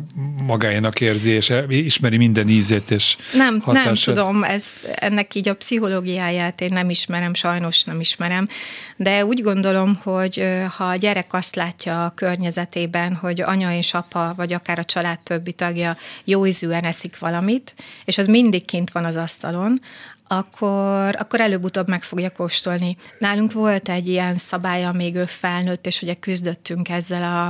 magáénak 0.48 1.02
érzi, 1.02 1.32
és 1.32 1.54
ismeri 1.68 2.18
minden 2.18 2.50
ízét 2.50 2.92
és 2.92 3.18
Nem, 3.34 3.60
hatását. 3.60 3.86
nem 3.86 4.16
tudom, 4.16 4.44
ez, 4.44 4.66
ennek 4.96 5.36
így 5.36 5.50
a 5.50 5.56
pszichológiáját 5.56 6.62
én 6.62 6.74
nem 6.74 6.90
ismerem, 6.90 7.34
sajnos 7.34 7.84
nem 7.84 8.00
ismerem, 8.00 8.48
de 8.96 9.26
úgy 9.26 9.42
gondolom, 9.42 10.00
hogy 10.04 10.44
ha 10.78 10.84
a 10.84 10.96
gyerek 10.96 11.34
azt 11.34 11.56
látja 11.56 12.06
a 12.06 12.14
környezetében, 12.16 13.14
hogy 13.14 13.42
anya 13.42 13.78
és 13.78 13.94
apa, 13.94 14.34
vagy 14.38 14.54
akár 14.54 14.80
a 14.80 14.84
család 14.84 15.20
többi 15.20 15.54
tagja 15.54 15.85
hogy 15.86 15.96
a 15.96 16.00
jó 16.24 16.46
ízűen 16.46 16.84
eszik 16.84 17.20
valamit, 17.20 17.74
és 18.06 18.18
az 18.18 18.26
mindig 18.26 18.66
kint 18.66 18.92
van 18.92 19.06
az 19.06 19.16
asztalon, 19.16 19.82
akkor, 20.28 21.16
akkor 21.20 21.40
előbb-utóbb 21.40 21.88
meg 21.88 22.04
fogja 22.04 22.30
kóstolni. 22.30 22.98
Nálunk 23.20 23.52
volt 23.52 23.90
egy 23.90 24.08
ilyen 24.08 24.36
szabálya, 24.36 24.92
még 24.92 25.16
ő 25.16 25.26
felnőtt, 25.26 25.86
és 25.86 26.02
ugye 26.02 26.14
küzdöttünk 26.14 26.90
ezzel 26.90 27.24
a, 27.24 27.48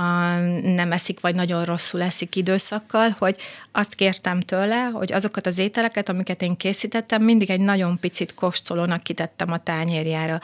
a 0.00 0.36
nem 0.62 0.92
eszik, 0.92 1.20
vagy 1.20 1.34
nagyon 1.34 1.64
rosszul 1.64 2.02
eszik 2.02 2.36
időszakkal, 2.36 3.16
hogy 3.18 3.36
azt 3.72 3.94
kértem 3.94 4.40
tőle, 4.40 4.90
hogy 4.92 5.12
azokat 5.12 5.46
az 5.46 5.58
ételeket, 5.58 6.08
amiket 6.08 6.42
én 6.42 6.56
készítettem, 6.56 7.22
mindig 7.22 7.50
egy 7.50 7.60
nagyon 7.60 7.98
picit 7.98 8.34
kóstolónak 8.34 9.02
kitettem 9.02 9.52
a 9.52 9.62
tányérjára 9.62 10.40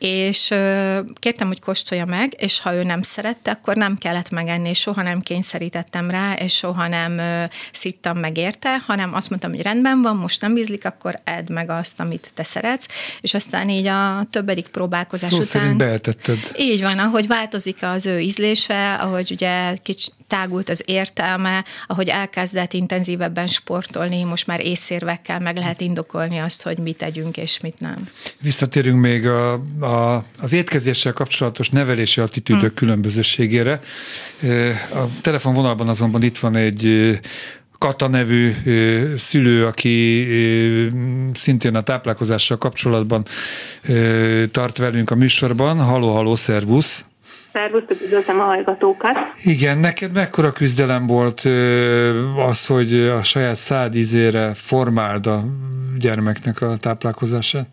és 0.00 0.54
kértem, 1.14 1.46
hogy 1.46 1.60
kóstolja 1.60 2.04
meg, 2.04 2.34
és 2.38 2.60
ha 2.60 2.74
ő 2.74 2.82
nem 2.82 3.02
szerette, 3.02 3.50
akkor 3.50 3.76
nem 3.76 3.96
kellett 3.96 4.30
megenni, 4.30 4.68
és 4.68 4.78
soha 4.78 5.02
nem 5.02 5.20
kényszerítettem 5.20 6.10
rá, 6.10 6.32
és 6.34 6.54
soha 6.54 6.88
nem 6.88 7.20
szittam 7.72 8.18
meg 8.18 8.36
érte, 8.36 8.78
hanem 8.86 9.14
azt 9.14 9.30
mondtam, 9.30 9.50
hogy 9.50 9.62
rendben 9.62 10.02
van, 10.02 10.16
most 10.16 10.40
nem 10.40 10.56
ízlik, 10.56 10.84
akkor 10.84 11.14
edd 11.24 11.52
meg 11.52 11.70
azt, 11.70 12.00
amit 12.00 12.30
te 12.34 12.42
szeretsz, 12.42 12.86
és 13.20 13.34
aztán 13.34 13.68
így 13.68 13.86
a 13.86 14.26
többedik 14.30 14.68
próbálkozás 14.68 15.30
Szó 15.30 15.36
után... 15.36 15.46
szerint 15.46 15.76
beeltetted. 15.76 16.38
Így 16.58 16.82
van, 16.82 16.98
ahogy 16.98 17.26
változik 17.26 17.82
az 17.82 18.06
ő 18.06 18.18
ízlése, 18.18 18.94
ahogy 18.94 19.30
ugye 19.30 19.76
kicsit 19.82 20.14
tágult 20.30 20.68
az 20.68 20.82
értelme, 20.86 21.64
ahogy 21.86 22.08
elkezdett 22.08 22.72
intenzívebben 22.72 23.46
sportolni, 23.46 24.22
most 24.22 24.46
már 24.46 24.60
észérvekkel 24.60 25.40
meg 25.40 25.56
lehet 25.56 25.80
indokolni 25.80 26.38
azt, 26.38 26.62
hogy 26.62 26.78
mit 26.78 26.96
tegyünk 26.96 27.36
és 27.36 27.60
mit 27.60 27.80
nem. 27.80 28.08
Visszatérünk 28.40 29.00
még 29.00 29.26
a, 29.26 29.52
a, 29.80 30.24
az 30.40 30.52
étkezéssel 30.52 31.12
kapcsolatos 31.12 31.68
nevelési 31.68 32.20
attitűdök 32.20 32.60
hmm. 32.60 32.74
különbözőségére. 32.74 33.80
A 34.94 35.20
telefonvonalban 35.20 35.88
azonban 35.88 36.22
itt 36.22 36.38
van 36.38 36.56
egy 36.56 37.18
Kata 37.78 38.08
nevű 38.08 38.54
szülő, 39.16 39.66
aki 39.66 40.26
szintén 41.32 41.76
a 41.76 41.80
táplálkozással 41.80 42.58
kapcsolatban 42.58 43.24
tart 44.50 44.78
velünk 44.78 45.10
a 45.10 45.14
műsorban. 45.14 45.82
Haló, 45.82 46.14
haló, 46.14 46.34
szervusz! 46.34 47.09
Szervusztok, 47.52 48.00
üdvözlöm 48.00 48.40
a 48.40 48.42
hallgatókat. 48.42 49.16
Igen, 49.44 49.78
neked 49.78 50.12
mekkora 50.14 50.52
küzdelem 50.52 51.06
volt 51.06 51.40
az, 52.48 52.66
hogy 52.66 52.94
a 52.94 53.22
saját 53.22 53.54
szád 53.54 53.94
ízére 53.94 54.54
formáld 54.54 55.26
a 55.26 55.40
gyermeknek 55.98 56.60
a 56.60 56.76
táplálkozását? 56.80 57.66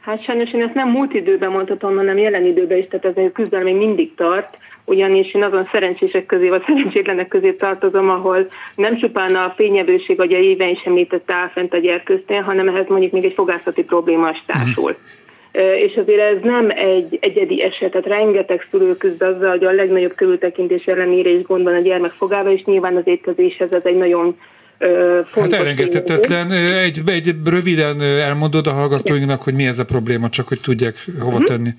Hát 0.00 0.24
sajnos 0.24 0.52
én 0.52 0.62
ezt 0.62 0.74
nem 0.74 0.88
múlt 0.88 1.14
időben 1.14 1.50
mondhatom, 1.50 1.96
hanem 1.96 2.18
jelen 2.18 2.44
időben 2.44 2.78
is, 2.78 2.86
tehát 2.88 3.04
ez 3.16 3.24
a 3.24 3.32
küzdelem 3.32 3.64
még 3.64 3.76
mindig 3.76 4.14
tart, 4.14 4.56
ugyanis 4.84 5.34
én 5.34 5.44
azon 5.44 5.68
szerencsések 5.72 6.26
közé, 6.26 6.48
vagy 6.48 6.62
szerencsétlenek 6.66 7.28
közé 7.28 7.52
tartozom, 7.52 8.10
ahol 8.10 8.48
nem 8.74 8.98
csupán 8.98 9.34
a 9.34 9.52
fényevőség, 9.56 10.16
vagy 10.16 10.34
a 10.34 10.38
éven 10.38 10.68
is 10.68 10.82
említett 10.84 11.30
áll 11.30 11.48
fent 11.48 11.72
a 11.72 11.78
gyerkőztél, 11.78 12.40
hanem 12.40 12.68
ehhez 12.68 12.88
mondjuk 12.88 13.12
még 13.12 13.24
egy 13.24 13.34
fogászati 13.34 13.82
probléma 13.82 14.30
is 14.30 14.42
társul. 14.46 14.90
Mm 14.90 15.21
és 15.52 15.96
azért 15.96 16.20
ez 16.20 16.42
nem 16.42 16.70
egy 16.70 17.18
egyedi 17.20 17.62
eset, 17.62 17.90
tehát 17.90 18.06
rengeteg 18.06 18.66
szülő 18.70 18.96
küzd 18.96 19.22
azzal, 19.22 19.50
hogy 19.50 19.64
a 19.64 19.72
legnagyobb 19.72 20.14
körültekintés 20.14 20.84
ellenére 20.84 21.30
is 21.30 21.42
gond 21.42 21.64
van 21.64 21.74
a 21.74 21.80
gyermek 21.80 22.10
fogába, 22.10 22.52
és 22.52 22.64
nyilván 22.64 22.96
az 22.96 23.02
étkezéshez 23.06 23.74
ez 23.74 23.84
egy 23.84 23.96
nagyon 23.96 24.36
Hát 25.34 25.52
elengedhetetlen. 25.52 26.50
Egy, 26.52 27.00
egy 27.06 27.34
röviden 27.44 28.00
elmondod 28.00 28.66
a 28.66 28.72
hallgatóinknak, 28.72 29.42
hogy 29.42 29.54
mi 29.54 29.66
ez 29.66 29.78
a 29.78 29.84
probléma, 29.84 30.28
csak 30.28 30.48
hogy 30.48 30.60
tudják 30.60 30.94
hova 31.20 31.38
mhm. 31.38 31.44
tenni. 31.44 31.70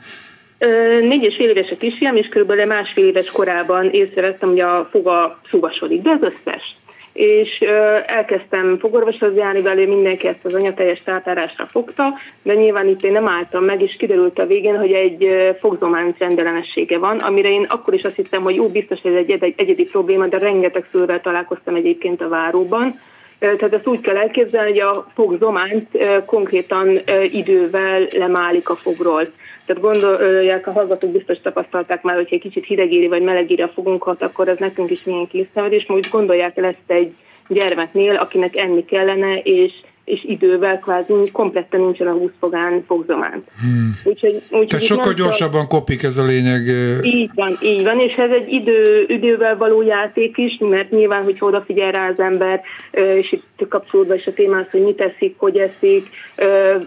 Négy 1.02 1.24
és 1.24 1.36
fél 1.36 1.50
éves 1.50 1.72
a 1.72 1.78
kisfiam, 1.78 2.16
és 2.16 2.28
körülbelül 2.28 2.66
másfél 2.66 3.06
éves 3.06 3.32
korában 3.32 3.90
észrevettem, 3.92 4.50
hogy 4.50 4.62
a 4.62 4.88
foga 4.92 5.40
szuvasodik, 5.50 6.02
de 6.02 6.10
az 6.10 6.22
összes 6.22 6.76
és 7.14 7.60
elkezdtem 8.06 8.78
fogorvoshoz 8.80 9.36
járni 9.36 9.62
velő, 9.62 9.88
mindenki 9.88 10.28
ezt 10.28 10.46
az 10.46 10.54
anyateljes 10.54 11.02
tátárásra 11.04 11.66
fogta, 11.66 12.14
de 12.42 12.54
nyilván 12.54 12.88
itt 12.88 13.04
én 13.04 13.12
nem 13.12 13.28
álltam 13.28 13.64
meg, 13.64 13.82
és 13.82 13.96
kiderült 14.00 14.40
a 14.40 14.46
végén, 14.46 14.78
hogy 14.78 14.92
egy 14.92 15.28
fogzománc 15.60 16.18
rendellenessége 16.18 16.98
van, 16.98 17.18
amire 17.18 17.50
én 17.50 17.66
akkor 17.70 17.94
is 17.94 18.02
azt 18.02 18.16
hittem, 18.16 18.44
hogy 18.44 18.56
jó, 18.56 18.68
biztos 18.68 19.00
ez 19.04 19.14
egy, 19.14 19.32
egy 19.32 19.54
egyedi 19.58 19.84
probléma, 19.84 20.28
de 20.28 20.38
rengeteg 20.38 20.88
szülővel 20.92 21.22
találkoztam 21.22 21.76
egyébként 21.76 22.22
a 22.22 22.28
váróban, 22.28 23.00
tehát 23.40 23.74
ezt 23.74 23.88
úgy 23.88 24.02
kell 24.02 24.18
elképzelni, 24.18 24.70
hogy 24.70 24.80
a 24.80 25.08
fogzománc 25.14 25.84
konkrétan 26.26 27.00
idővel 27.32 28.08
lemálik 28.18 28.70
a 28.70 28.76
fogról. 28.76 29.28
Tehát 29.66 29.82
gondolják, 29.82 30.68
a 30.68 30.72
hallgatók 30.72 31.12
biztos 31.12 31.42
tapasztalták 31.42 32.02
már, 32.02 32.16
hogyha 32.16 32.36
egy 32.36 32.42
kicsit 32.42 32.66
hidegéri 32.66 33.08
vagy 33.08 33.22
melegéri 33.22 33.62
a 33.62 33.68
fogunkat, 33.68 34.22
akkor 34.22 34.48
ez 34.48 34.58
nekünk 34.58 34.92
is 34.92 35.04
milyen 35.04 35.28
készszenvedés. 35.28 35.86
Most 35.86 36.10
gondolják 36.10 36.58
el 36.58 36.66
ezt 36.66 36.78
egy 36.88 37.14
gyermeknél, 37.48 38.16
akinek 38.16 38.56
enni 38.56 38.86
kellene, 38.86 39.38
és 39.38 39.72
és 40.06 40.24
idővel 40.24 40.80
kvázi 40.80 41.14
kompletten 41.32 41.80
nincsen 41.80 42.08
a 42.08 42.12
20 42.12 42.32
fogán 42.40 42.84
fogzomán. 42.88 43.44
Hmm. 43.62 44.00
Úgyhogy, 44.04 44.42
úgy, 44.52 44.68
Tehát 44.68 44.86
sokkal 44.86 45.14
gyorsabban 45.14 45.68
kopik 45.68 46.04
ez 46.04 46.18
a 46.18 46.24
lényeg. 46.24 46.68
Így 47.06 47.32
van, 47.36 47.58
így 47.62 47.84
van, 47.84 48.00
és 48.00 48.14
ez 48.14 48.30
egy 48.30 48.52
idő, 48.52 49.06
idővel 49.08 49.58
való 49.58 49.82
játék 49.82 50.38
is, 50.38 50.58
mert 50.60 50.92
nyilván, 50.92 51.24
hogy 51.24 51.38
odafigyel 51.40 51.92
rá 51.92 52.10
az 52.10 52.20
ember, 52.20 52.62
és 52.92 53.32
itt 53.32 53.68
kapcsolódva 53.70 54.16
is 54.16 54.28
a 54.28 54.34
témához, 54.34 54.68
hogy 54.72 54.82
mit 54.82 55.02
eszik, 55.02 55.36
hogy 55.38 55.58
eszik, 55.58 56.10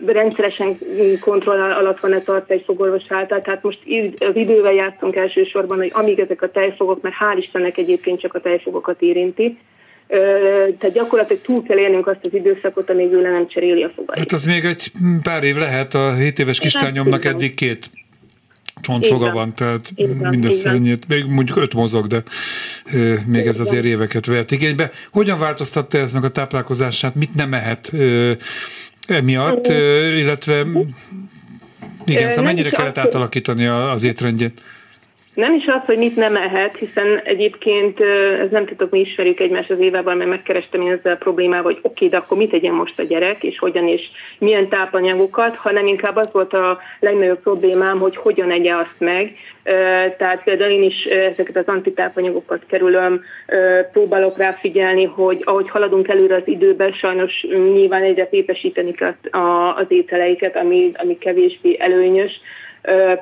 rendszeresen 0.07 0.79
kontroll 1.21 1.61
alatt 1.61 2.01
van-e 2.01 2.21
tart 2.21 2.51
egy 2.51 2.63
fogorvos 2.65 3.03
által, 3.09 3.43
tehát 3.43 3.63
most 3.63 3.79
az 4.19 4.37
idővel 4.37 4.73
játszunk 4.73 5.17
elsősorban, 5.17 5.77
hogy 5.77 5.91
amíg 5.95 6.19
ezek 6.19 6.43
a 6.43 6.51
tejfogok, 6.51 7.03
mert 7.03 7.15
hál' 7.21 7.39
Istennek 7.39 7.79
egyébként 7.79 8.21
csak 8.21 8.35
a 8.35 8.41
tejfogokat 8.41 9.03
érinti, 9.03 9.59
tehát 10.79 10.93
gyakorlatilag 10.93 11.43
túl 11.43 11.63
kell 11.63 11.79
élnünk 11.79 12.07
azt 12.07 12.19
az 12.23 12.35
időszakot, 12.35 12.91
amíg 12.91 13.13
ő 13.13 13.21
le 13.21 13.31
nem 13.31 13.49
cseréli 13.49 13.83
a 13.83 13.93
fogait. 13.95 14.19
Hát 14.19 14.33
az 14.33 14.45
még 14.45 14.65
egy 14.65 14.93
pár 15.23 15.45
év 15.45 15.57
lehet, 15.57 15.95
a 15.95 16.15
7 16.15 16.39
éves 16.39 16.59
kislányomnak 16.59 17.25
eddig 17.25 17.55
két 17.55 17.91
csontfoga 18.81 19.33
van, 19.33 19.55
tehát 19.55 19.93
van, 19.97 20.29
mindössze 20.29 20.71
ennyit, 20.71 21.09
még 21.09 21.25
mondjuk 21.25 21.57
öt 21.57 21.75
mozog, 21.75 22.07
de 22.07 22.23
még 23.27 23.47
ez 23.47 23.61
azért 23.61 23.85
éveket 23.85 24.27
vehet 24.27 24.51
igénybe. 24.51 24.91
Hogyan 25.11 25.39
változtatta 25.39 25.99
ez 25.99 26.13
meg 26.13 26.25
a 26.25 26.31
táplálkozását, 26.31 27.15
mit 27.15 27.35
nem 27.35 27.55
ehet 27.55 27.91
euh, 27.93 28.37
emiatt, 29.07 29.67
illetve 30.17 30.67
igen, 32.05 32.29
szóval 32.29 32.45
mennyire 32.45 32.71
kellett 32.71 32.99
átalakítani 32.99 33.67
az 33.67 34.03
étrendjét? 34.03 34.61
Nem 35.37 35.55
is 35.55 35.67
az, 35.67 35.81
hogy 35.87 35.99
mit 35.99 36.17
nem 36.17 36.37
ehet, 36.37 36.77
hiszen 36.77 37.21
egyébként 37.25 38.01
ez 38.41 38.51
nem 38.51 38.67
tudok, 38.67 38.91
mi 38.91 39.01
ismerjük 39.01 39.41
egymást 39.41 39.71
az 39.71 39.79
évában, 39.79 40.17
mert 40.17 40.31
megkerestem 40.31 40.81
én 40.81 40.93
ezzel 40.93 41.13
a 41.13 41.17
problémával, 41.17 41.73
hogy 41.73 41.79
oké, 41.83 42.09
de 42.09 42.17
akkor 42.17 42.37
mit 42.37 42.51
tegyen 42.51 42.75
most 42.75 42.99
a 42.99 43.03
gyerek, 43.03 43.43
és 43.43 43.59
hogyan 43.59 43.89
és 43.89 44.01
milyen 44.39 44.69
tápanyagokat, 44.69 45.57
hanem 45.57 45.87
inkább 45.87 46.17
az 46.17 46.29
volt 46.33 46.53
a 46.53 46.79
legnagyobb 47.01 47.41
problémám, 47.41 47.99
hogy 47.99 48.17
hogyan 48.17 48.51
egye 48.51 48.75
azt 48.75 48.97
meg. 48.99 49.37
Tehát 50.19 50.43
például 50.45 50.71
én 50.71 50.83
is 50.83 51.05
ezeket 51.05 51.57
az 51.57 51.67
antitápanyagokat 51.67 52.63
kerülöm, 52.67 53.23
próbálok 53.93 54.39
rá 54.39 54.51
figyelni, 54.51 55.05
hogy 55.05 55.43
ahogy 55.45 55.69
haladunk 55.69 56.09
előre 56.09 56.35
az 56.35 56.49
időben, 56.49 56.93
sajnos 56.93 57.47
nyilván 57.73 58.03
egyre 58.03 58.29
képesíteni 58.29 58.93
kell 58.93 59.15
az 59.77 59.87
ételeiket, 59.89 60.57
ami, 60.57 60.91
ami 60.95 61.19
kevésbé 61.19 61.77
előnyös, 61.79 62.41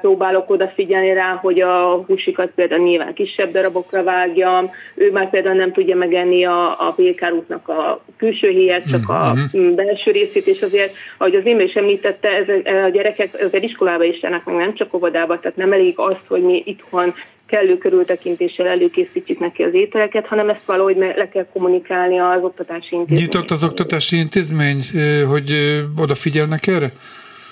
próbálok 0.00 0.50
odafigyelni 0.50 1.12
rá, 1.12 1.38
hogy 1.42 1.61
a 1.61 2.05
húsikat 2.07 2.50
például 2.55 2.83
nyilván 2.83 3.14
kisebb 3.14 3.53
darabokra 3.53 4.03
vágjam, 4.03 4.70
ő 4.94 5.11
már 5.11 5.31
például 5.31 5.57
nem 5.57 5.72
tudja 5.72 5.96
megenni 5.96 6.44
a, 6.44 6.88
a 6.88 6.92
pékárútnak 6.96 7.68
a 7.68 8.05
külső 8.16 8.48
héját, 8.48 8.88
csak 8.90 9.09
a 9.09 9.35
mm-hmm. 9.35 9.74
belső 9.74 10.11
részét, 10.11 10.46
és 10.46 10.62
azért, 10.62 10.94
ahogy 11.18 11.35
az 11.35 11.46
Imre 11.46 11.64
is 11.64 11.74
említette, 11.74 12.29
ez 12.29 12.48
a 12.85 12.88
gyerekek 12.88 13.29
azért 13.35 13.64
iskolába 13.64 14.05
is 14.05 14.22
járnak, 14.22 14.44
meg 14.44 14.57
nem 14.57 14.74
csak 14.74 14.94
óvodába, 14.94 15.40
tehát 15.40 15.57
nem 15.57 15.72
elég 15.72 15.92
az, 15.96 16.16
hogy 16.29 16.42
mi 16.42 16.62
itthon 16.66 17.14
kellő 17.46 17.79
körültekintéssel 17.79 18.66
előkészítjük 18.66 19.38
neki 19.38 19.62
az 19.62 19.74
ételeket, 19.74 20.27
hanem 20.27 20.48
ezt 20.48 20.64
valahogy 20.66 20.96
le 20.96 21.29
kell 21.29 21.46
kommunikálni 21.53 22.18
az 22.18 22.42
oktatási 22.42 22.94
intézmény. 22.94 23.24
Nyitott 23.24 23.50
az 23.50 23.64
oktatási 23.64 24.16
intézmény, 24.16 24.83
hogy 25.29 25.53
odafigyelnek 25.98 26.66
erre? 26.66 26.92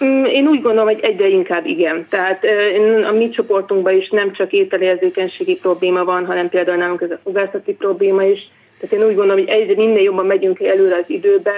Mm, 0.05 0.25
én 0.25 0.49
úgy 0.49 0.63
gondolom, 0.63 0.87
hogy 0.87 1.01
egyre 1.03 1.29
inkább 1.29 1.67
igen. 1.67 2.07
Tehát 2.09 2.45
a 3.09 3.13
mi 3.13 3.31
csoportunkban 3.31 3.97
is 3.97 4.09
nem 4.09 4.33
csak 4.33 4.53
ételérzékenységi 4.53 5.57
probléma 5.57 6.05
van, 6.05 6.27
hanem 6.27 6.49
például 6.49 6.77
nálunk 6.77 7.01
ez 7.01 7.11
a 7.11 7.21
fogászati 7.23 7.73
probléma 7.73 8.23
is. 8.23 8.51
Tehát 8.81 8.97
én 8.97 9.09
úgy 9.09 9.15
gondolom, 9.15 9.45
hogy 9.45 9.49
egyre 9.49 9.75
minél 9.75 10.03
jobban 10.03 10.27
megyünk 10.27 10.61
előre 10.61 10.97
az 10.97 11.05
időbe, 11.07 11.53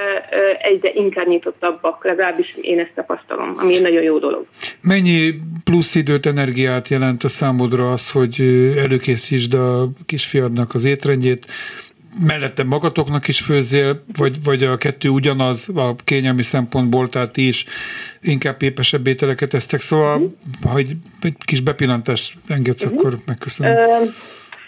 egyre 0.62 0.90
inkább 0.94 1.26
nyitottabbak, 1.26 2.04
legalábbis 2.04 2.56
én 2.60 2.78
ezt 2.78 2.92
tapasztalom, 2.94 3.54
ami 3.56 3.74
egy 3.74 3.82
nagyon 3.82 4.02
jó 4.02 4.18
dolog. 4.18 4.46
Mennyi 4.80 5.34
plusz 5.64 5.94
időt, 5.94 6.26
energiát 6.26 6.88
jelent 6.88 7.22
a 7.22 7.28
számodra 7.28 7.92
az, 7.92 8.10
hogy 8.10 8.40
előkészítsd 8.76 9.54
a 9.54 9.88
kisfiadnak 10.06 10.74
az 10.74 10.84
étrendjét, 10.84 11.46
mellette 12.20 12.64
magatoknak 12.64 13.28
is 13.28 13.40
főzzél, 13.40 14.04
vagy, 14.18 14.44
vagy 14.44 14.62
a 14.62 14.76
kettő 14.76 15.08
ugyanaz 15.08 15.70
a 15.74 15.94
kényelmi 16.04 16.42
szempontból, 16.42 17.08
tehát 17.08 17.32
ti 17.32 17.46
is 17.46 17.66
inkább 18.22 18.56
pépesebb 18.56 19.06
ételeket 19.06 19.54
esztek, 19.54 19.80
szóval, 19.80 20.16
uh-huh. 20.16 20.72
hogy 20.72 20.86
egy 21.22 21.34
kis 21.44 21.60
bepillantást 21.60 22.34
engedsz, 22.48 22.84
uh-huh. 22.84 22.98
akkor 22.98 23.14
megköszönöm. 23.26 23.72
Uh, 23.72 24.08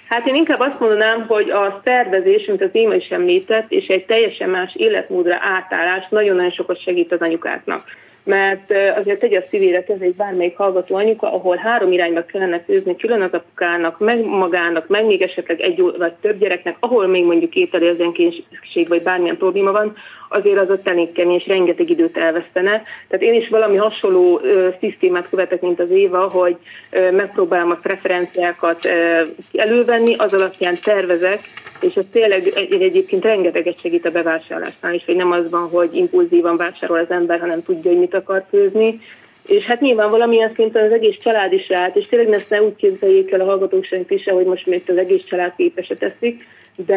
hát 0.08 0.26
én 0.26 0.34
inkább 0.34 0.60
azt 0.60 0.80
mondanám, 0.80 1.26
hogy 1.26 1.50
a 1.50 1.80
szervezés, 1.84 2.46
mint 2.46 2.62
az 2.62 2.70
én 2.72 2.92
is 2.92 3.08
említett, 3.08 3.70
és 3.70 3.86
egy 3.86 4.04
teljesen 4.04 4.48
más 4.48 4.74
életmódra 4.76 5.38
átállás 5.40 6.06
nagyon-nagyon 6.10 6.50
sokat 6.50 6.82
segít 6.82 7.12
az 7.12 7.20
anyukáknak 7.20 7.82
mert 8.26 8.72
azért 8.96 9.20
tegye 9.20 9.38
a 9.38 9.46
szívére 9.46 9.84
kezét 9.84 10.16
bármelyik 10.16 10.56
hallgató 10.56 10.94
anyuka, 10.94 11.32
ahol 11.32 11.56
három 11.56 11.92
irányba 11.92 12.24
kellene 12.24 12.60
főzni, 12.60 12.96
külön 12.96 13.22
az 13.22 13.32
apukának, 13.32 13.98
meg 13.98 14.24
magának, 14.24 14.88
meg 14.88 15.06
még 15.06 15.22
esetleg 15.22 15.60
egy 15.60 15.80
vagy 15.98 16.14
több 16.14 16.38
gyereknek, 16.38 16.76
ahol 16.80 17.06
még 17.06 17.24
mondjuk 17.24 17.54
ételérzékenység 17.54 18.88
vagy 18.88 19.02
bármilyen 19.02 19.36
probléma 19.36 19.72
van, 19.72 19.96
azért 20.28 20.58
az 20.58 20.70
ott 20.70 20.88
elég 20.88 21.12
kemény, 21.12 21.38
és 21.38 21.46
rengeteg 21.46 21.90
időt 21.90 22.16
elvesztene. 22.16 22.82
Tehát 23.08 23.24
én 23.24 23.34
is 23.34 23.48
valami 23.48 23.76
hasonló 23.76 24.40
ö, 24.42 24.68
szisztémát 24.80 25.28
követek, 25.28 25.60
mint 25.60 25.80
az 25.80 25.90
Éva, 25.90 26.28
hogy 26.28 26.56
ö, 26.90 27.10
megpróbálom 27.10 27.70
a 27.70 27.74
preferenciákat 27.74 28.84
ö, 28.84 29.22
elővenni, 29.52 30.14
az 30.14 30.34
alapján 30.34 30.74
tervezek, 30.82 31.40
és 31.80 31.94
ez 31.94 32.04
tényleg 32.12 32.46
egy, 32.46 32.82
egyébként 32.82 33.24
rengeteget 33.24 33.80
segít 33.80 34.06
a 34.06 34.10
bevásárlásnál 34.10 34.94
is, 34.94 35.04
hogy 35.04 35.16
nem 35.16 35.30
az 35.30 35.50
van, 35.50 35.68
hogy 35.68 35.94
impulzívan 35.96 36.56
vásárol 36.56 36.98
az 36.98 37.10
ember, 37.10 37.40
hanem 37.40 37.62
tudja, 37.62 37.90
hogy 37.90 38.00
mit 38.00 38.14
akar 38.14 38.44
főzni, 38.50 39.00
és 39.46 39.64
hát 39.64 39.80
nyilván 39.80 40.10
valamilyen 40.10 40.52
szinten 40.54 40.84
az 40.84 40.92
egész 40.92 41.16
család 41.22 41.52
is 41.52 41.68
ráállt, 41.68 41.96
és 41.96 42.06
tényleg 42.06 42.32
ezt 42.32 42.50
ne 42.50 42.62
úgy 42.62 42.76
képzeljék 42.76 43.30
el 43.30 43.40
a 43.40 43.44
hallgatók 43.44 43.86
is, 44.08 44.24
hogy 44.24 44.46
most 44.46 44.66
még 44.66 44.82
az 44.86 44.96
egész 44.96 45.24
család 45.24 45.52
képes 45.56 45.92
teszik, 45.98 46.46
de, 46.76 46.96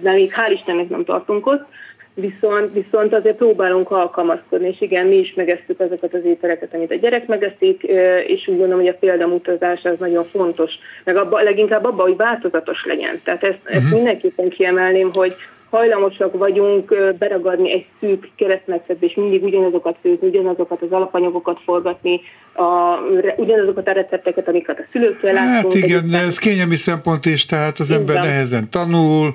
de 0.00 0.12
még 0.12 0.32
hál' 0.36 0.52
Istennek 0.52 0.88
nem 0.88 1.04
tartunk 1.04 1.46
ott, 1.46 1.64
viszont, 2.14 2.72
viszont 2.72 3.14
azért 3.14 3.36
próbálunk 3.36 3.90
alkalmazkodni, 3.90 4.68
és 4.68 4.80
igen, 4.80 5.06
mi 5.06 5.16
is 5.16 5.34
megesztük 5.34 5.80
azokat 5.80 6.14
az 6.14 6.24
ételeket, 6.24 6.74
amit 6.74 6.90
a 6.90 6.94
gyerek 6.94 7.26
megeszik, 7.26 7.82
és 8.26 8.48
úgy 8.48 8.56
gondolom, 8.56 8.80
hogy 8.80 8.88
a 8.88 8.98
példamutazás 9.00 9.84
az 9.84 9.98
nagyon 9.98 10.24
fontos, 10.24 10.72
meg 11.04 11.16
abba, 11.16 11.42
leginkább 11.42 11.84
abban, 11.84 12.06
hogy 12.06 12.16
változatos 12.16 12.84
legyen. 12.84 13.20
Tehát 13.24 13.42
ezt, 13.44 13.58
ezt 13.64 13.76
uh-huh. 13.76 13.94
mindenképpen 13.94 14.48
kiemelném, 14.48 15.10
hogy, 15.12 15.34
hajlamosak 15.72 16.38
vagyunk 16.38 16.94
beragadni 17.18 17.72
egy 17.72 17.86
szűk 18.00 18.30
keresztmetszetbe, 18.36 19.06
és 19.06 19.14
mindig 19.14 19.42
ugyanazokat 19.42 19.96
főzni, 20.00 20.26
ugyanazokat 20.26 20.82
az 20.82 20.90
alapanyagokat 20.90 21.60
forgatni, 21.64 22.20
a, 22.54 22.98
ugyanazokat 23.36 23.88
a 23.88 23.92
recepteket, 23.92 24.48
amiket 24.48 24.78
a 24.78 24.82
szülőktől 24.92 25.32
látunk. 25.32 25.72
Hát 25.72 25.82
igen, 25.82 26.08
de 26.10 26.18
ez 26.18 26.38
kényelmi 26.38 26.76
szempont 26.76 27.26
is, 27.26 27.46
tehát 27.46 27.78
az 27.78 27.90
ember 27.90 28.16
Igen. 28.16 28.26
nehezen 28.26 28.70
tanul, 28.70 29.34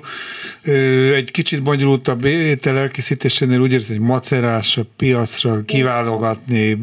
egy 1.14 1.30
kicsit 1.30 1.62
bonyolultabb 1.62 2.24
étel 2.24 2.78
elkészítésénél 2.78 3.60
úgy 3.60 3.72
érzi, 3.72 3.96
hogy 3.96 4.06
macerás 4.06 4.76
a 4.76 4.82
piacra 4.96 5.56
kiválogatni, 5.66 6.76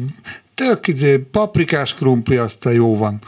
tök 0.54 0.86
izé, 0.86 1.18
paprikás 1.18 1.94
krumpli, 1.94 2.36
azt 2.36 2.66
a 2.66 2.70
jó 2.70 2.96
van. 2.96 3.18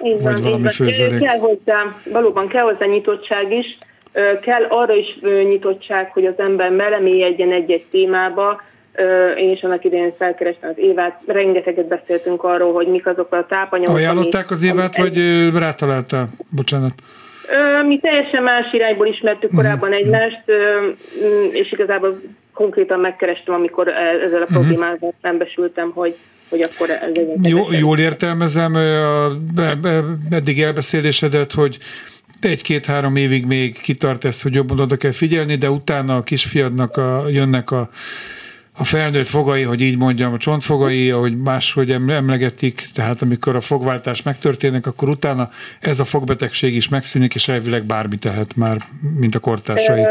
Igen, 0.00 0.22
vagy 0.22 0.42
valami 0.42 0.68
főzelék. 0.68 1.20
Kell 1.20 1.38
hozzá, 1.38 1.96
valóban 2.12 2.48
kell 2.48 2.62
hozzá 2.62 2.86
nyitottság 2.86 3.52
is, 3.52 3.78
Kell 4.42 4.64
arra 4.68 4.94
is 4.94 5.18
nyitottság, 5.48 6.10
hogy 6.12 6.26
az 6.26 6.38
ember 6.38 6.70
melemélyedjen 6.70 7.52
egy-egy 7.52 7.84
témába. 7.90 8.62
Én 9.36 9.50
is 9.50 9.62
annak 9.62 9.84
idején 9.84 10.14
felkerestem 10.18 10.70
az 10.70 10.78
Évát, 10.78 11.20
rengeteget 11.26 11.86
beszéltünk 11.86 12.44
arról, 12.44 12.72
hogy 12.72 12.86
mik 12.86 13.06
azok 13.06 13.32
a 13.32 13.46
tápanyagok. 13.48 13.96
Ajánlották 13.96 14.50
az 14.50 14.64
Évát, 14.64 14.96
vagy 14.96 15.18
rátaláltál? 15.54 16.26
Bocsánat. 16.56 16.92
Mi 17.86 17.98
teljesen 17.98 18.42
más 18.42 18.72
irányból 18.72 19.06
ismertük 19.06 19.50
korábban 19.54 19.90
uh-huh. 19.90 20.04
egymást, 20.04 20.42
és 21.52 21.72
igazából 21.72 22.20
konkrétan 22.52 23.00
megkerestem, 23.00 23.54
amikor 23.54 23.88
e- 23.88 24.24
ezzel 24.24 24.42
a 24.42 24.44
mhm. 24.44 24.52
problémával 24.52 24.94
uh-huh. 24.94 25.14
szembesültem, 25.22 25.90
hogy 25.94 26.16
hogy 26.50 26.62
akkor 26.62 26.90
ez 26.90 27.10
egy 27.14 27.48
Jó, 27.48 27.72
Jól 27.72 27.98
értelmezem 27.98 28.74
a 28.74 29.32
eddig 30.30 30.62
elbeszélésedet, 30.62 31.52
hogy 31.52 31.78
egy-két-három 32.44 33.16
évig 33.16 33.46
még 33.46 33.80
kitart 33.80 34.24
ez, 34.24 34.42
hogy 34.42 34.54
jobban 34.54 34.80
oda 34.80 34.96
kell 34.96 35.12
figyelni, 35.12 35.54
de 35.54 35.70
utána 35.70 36.16
a 36.16 36.22
kisfiadnak 36.22 36.96
a, 36.96 37.24
jönnek 37.28 37.70
a, 37.70 37.88
a 38.76 38.84
felnőtt 38.84 39.28
fogai, 39.28 39.62
hogy 39.62 39.80
így 39.80 39.98
mondjam, 39.98 40.32
a 40.32 40.38
csontfogai, 40.38 41.10
ahogy 41.10 41.36
máshogy 41.36 41.90
emlegetik, 41.90 42.84
tehát 42.94 43.22
amikor 43.22 43.56
a 43.56 43.60
fogváltás 43.60 44.22
megtörténik, 44.22 44.86
akkor 44.86 45.08
utána 45.08 45.48
ez 45.80 46.00
a 46.00 46.04
fogbetegség 46.04 46.74
is 46.74 46.88
megszűnik, 46.88 47.34
és 47.34 47.48
elvileg 47.48 47.84
bármi 47.84 48.16
tehet 48.16 48.56
már, 48.56 48.76
mint 49.18 49.34
a 49.34 49.38
kortársai. 49.38 50.04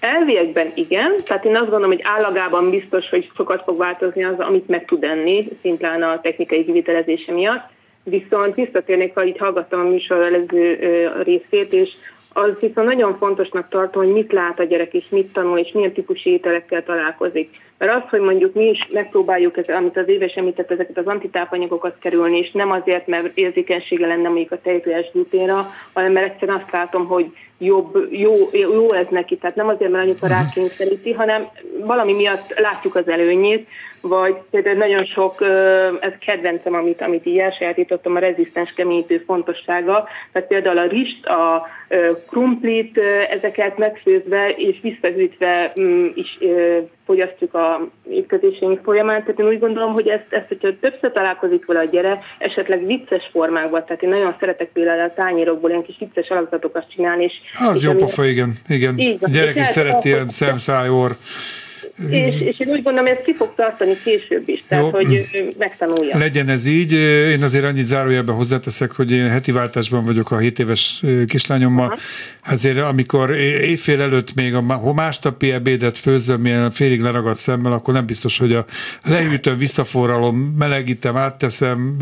Elviekben 0.00 0.70
igen, 0.74 1.12
tehát 1.24 1.44
én 1.44 1.56
azt 1.56 1.70
gondolom, 1.70 1.90
hogy 1.90 2.02
állagában 2.02 2.70
biztos, 2.70 3.08
hogy 3.08 3.30
sokat 3.36 3.62
fog 3.64 3.78
változni 3.78 4.24
az, 4.24 4.38
amit 4.38 4.68
meg 4.68 4.84
tud 4.84 5.04
enni, 5.04 5.48
szintén 5.62 6.02
a 6.02 6.20
technikai 6.20 6.64
kivitelezése 6.64 7.32
miatt 7.32 7.68
Viszont 8.10 8.54
visszatérnék, 8.54 9.14
ha 9.14 9.24
így 9.24 9.38
hallgattam 9.38 9.80
a 9.80 9.88
műsor 9.88 10.22
előző 10.22 10.78
részét, 11.22 11.72
és 11.72 11.92
az 12.32 12.50
viszont 12.60 12.88
nagyon 12.88 13.16
fontosnak 13.18 13.68
tartom, 13.68 14.04
hogy 14.04 14.12
mit 14.12 14.32
lát 14.32 14.60
a 14.60 14.64
gyerek, 14.64 14.94
és 14.94 15.04
mit 15.08 15.32
tanul, 15.32 15.58
és 15.58 15.72
milyen 15.72 15.92
típusú 15.92 16.30
ételekkel 16.30 16.84
találkozik. 16.84 17.58
Mert 17.80 17.92
az, 17.92 18.10
hogy 18.10 18.20
mondjuk 18.20 18.54
mi 18.54 18.68
is 18.68 18.86
megpróbáljuk, 18.92 19.56
ez, 19.56 19.68
amit 19.68 19.96
az 19.96 20.08
éves 20.08 20.34
említett, 20.34 20.70
ezeket 20.70 20.98
az 20.98 21.06
antitápanyagokat 21.06 21.96
kerülni, 21.98 22.38
és 22.38 22.50
nem 22.50 22.70
azért, 22.70 23.06
mert 23.06 23.38
érzékenysége 23.38 24.06
lenne 24.06 24.28
mondjuk 24.28 24.52
a 24.52 24.60
tejtőes 24.60 25.10
gluténra, 25.12 25.66
hanem 25.92 26.12
mert 26.12 26.26
egyszerűen 26.26 26.58
azt 26.58 26.72
látom, 26.72 27.06
hogy 27.06 27.32
jobb, 27.58 28.06
jó, 28.10 28.34
jó 28.52 28.92
ez 28.92 29.06
neki. 29.10 29.36
Tehát 29.36 29.56
nem 29.56 29.68
azért, 29.68 29.90
mert 29.90 30.04
anyuka 30.04 30.26
rákényszeríti, 30.26 31.12
hanem 31.12 31.48
valami 31.84 32.12
miatt 32.12 32.58
látjuk 32.58 32.94
az 32.94 33.08
előnyét, 33.08 33.68
vagy 34.00 34.34
például 34.50 34.76
nagyon 34.76 35.04
sok, 35.04 35.42
ez 36.00 36.12
kedvencem, 36.26 36.74
amit, 36.74 37.00
amit 37.00 37.26
így 37.26 37.38
elsajátítottam, 37.38 38.16
a 38.16 38.18
rezisztens 38.18 38.72
keményítő 38.72 39.22
fontossága, 39.26 40.08
tehát 40.32 40.48
például 40.48 40.78
a 40.78 40.86
rist, 40.86 41.26
a 41.26 41.66
krumplit, 42.30 43.00
ezeket 43.30 43.78
megfőzve 43.78 44.48
és 44.48 44.76
visszahűtve 44.82 45.72
mm, 45.80 46.06
is 46.14 46.38
fogyasztjuk 47.10 47.54
a 47.54 47.88
étkezéseink 48.10 48.80
folyamán. 48.82 49.20
Tehát 49.20 49.38
én 49.38 49.46
úgy 49.46 49.58
gondolom, 49.58 49.92
hogy 49.92 50.08
ezt, 50.08 50.26
ezt 50.28 50.48
hogyha 50.48 50.68
többször 50.80 51.12
találkozik 51.12 51.66
vele 51.66 51.80
a 51.80 51.84
gyere, 51.84 52.18
esetleg 52.38 52.86
vicces 52.86 53.28
formákban, 53.32 53.84
tehát 53.84 54.02
én 54.02 54.08
nagyon 54.08 54.36
szeretek 54.40 54.70
például 54.72 55.00
a 55.00 55.12
tányérokból 55.14 55.70
ilyen 55.70 55.82
kis 55.82 55.96
vicces 55.98 56.28
alakzatokat 56.28 56.90
csinálni. 56.94 57.24
És, 57.24 57.32
az 57.68 57.76
és 57.76 57.82
jó 57.82 57.94
pofa, 57.94 58.24
igen. 58.24 58.52
igen. 58.68 58.98
Így, 58.98 59.18
a 59.20 59.28
gyerek 59.28 59.56
is 59.56 59.66
szereti 59.66 60.08
ilyen 60.08 60.28
szemszájor 60.28 61.16
és, 62.08 62.40
és 62.40 62.60
én 62.60 62.68
úgy 62.68 62.82
gondolom, 62.82 63.12
ezt 63.12 63.24
ki 63.24 63.34
fog 63.34 63.52
tartani 63.56 63.92
később 64.04 64.48
is, 64.48 64.64
tehát 64.68 64.84
Jó. 64.84 64.90
hogy 64.90 65.28
megtanulja. 65.58 66.18
Legyen 66.18 66.48
ez 66.48 66.66
így. 66.66 66.92
Én 67.32 67.42
azért 67.42 67.64
annyit 67.64 67.84
zárójelben 67.84 68.34
hozzáteszek, 68.34 68.92
hogy 68.92 69.12
én 69.12 69.28
heti 69.28 69.52
váltásban 69.52 70.04
vagyok 70.04 70.30
a 70.30 70.38
7 70.38 70.58
éves 70.58 71.02
kislányommal. 71.26 71.86
Aha. 71.86 71.96
Azért 72.52 72.78
amikor 72.78 73.30
évfél 73.30 74.00
előtt 74.00 74.34
még 74.34 74.54
a 74.54 74.92
másnapi 74.92 75.52
ebédet 75.52 75.98
főzöm, 75.98 76.46
ilyen 76.46 76.70
félig 76.70 77.00
leragadt 77.00 77.38
szemmel, 77.38 77.72
akkor 77.72 77.94
nem 77.94 78.06
biztos, 78.06 78.38
hogy 78.38 78.52
a 78.52 78.64
leütöm, 79.04 79.56
visszaforralom, 79.56 80.54
melegítem, 80.58 81.16
átteszem 81.16 81.96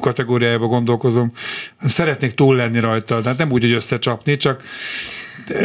kategóriájába 0.00 0.66
gondolkozom. 0.66 1.32
Szeretnék 1.84 2.32
túl 2.32 2.56
lenni 2.56 2.80
rajta, 2.80 3.20
tehát 3.20 3.38
nem 3.38 3.50
úgy, 3.50 3.62
hogy 3.62 3.72
összecsapni, 3.72 4.36
csak 4.36 4.62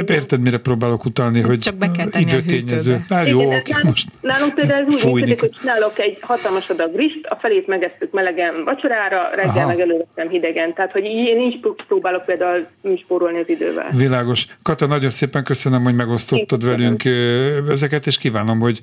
érted, 0.08 0.42
mire 0.42 0.58
próbálok 0.58 1.06
utalni, 1.06 1.42
hogy 1.42 1.60
Csak 1.60 1.76
be 1.76 1.92
kell 1.92 2.08
tenni 2.08 2.26
időtényező. 2.26 3.06
A 3.10 3.14
Hát 3.14 3.28
jó, 3.28 3.42
Igen, 3.42 3.60
oké, 3.60 3.74
most 3.84 4.10
Nálunk 4.22 4.54
például 4.54 4.86
ez 4.86 4.94
úgy 4.94 5.14
működik, 5.14 5.40
hogy 5.40 5.56
csinálok 5.60 6.00
egy 6.00 6.18
hatalmas 6.22 6.70
adag 6.70 6.96
rist, 6.96 7.26
a 7.30 7.38
felét 7.42 7.68
megesztük 7.68 8.12
melegen 8.12 8.64
vacsorára, 8.64 9.30
reggel 9.36 9.56
Aha. 9.56 9.68
meg 9.68 9.80
elővettem 9.80 10.30
hidegen. 10.30 10.74
Tehát, 10.74 10.92
hogy 10.92 11.04
én 11.04 11.40
is 11.52 11.60
próbálok 11.88 12.26
például 12.26 12.68
spórolni 13.04 13.40
az 13.40 13.50
idővel. 13.50 13.90
Világos. 13.96 14.46
Kata, 14.62 14.86
nagyon 14.86 15.10
szépen 15.10 15.44
köszönöm, 15.44 15.84
hogy 15.84 15.96
megosztottad 15.96 16.64
Én 16.64 16.70
velünk 16.70 16.98
köszönöm. 16.98 17.70
ezeket, 17.70 18.08
és 18.08 18.18
kívánom, 18.18 18.60
hogy 18.60 18.80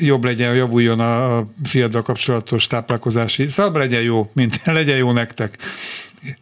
jobb 0.00 0.24
legyen, 0.24 0.54
javuljon 0.54 1.00
a 1.00 1.44
fiaddal 1.64 2.02
kapcsolatos 2.02 2.66
táplálkozási. 2.66 3.48
Szóval 3.48 3.80
legyen 3.80 4.02
jó, 4.02 4.26
mint 4.34 4.60
legyen 4.64 4.96
jó 4.96 5.12
nektek. 5.12 5.58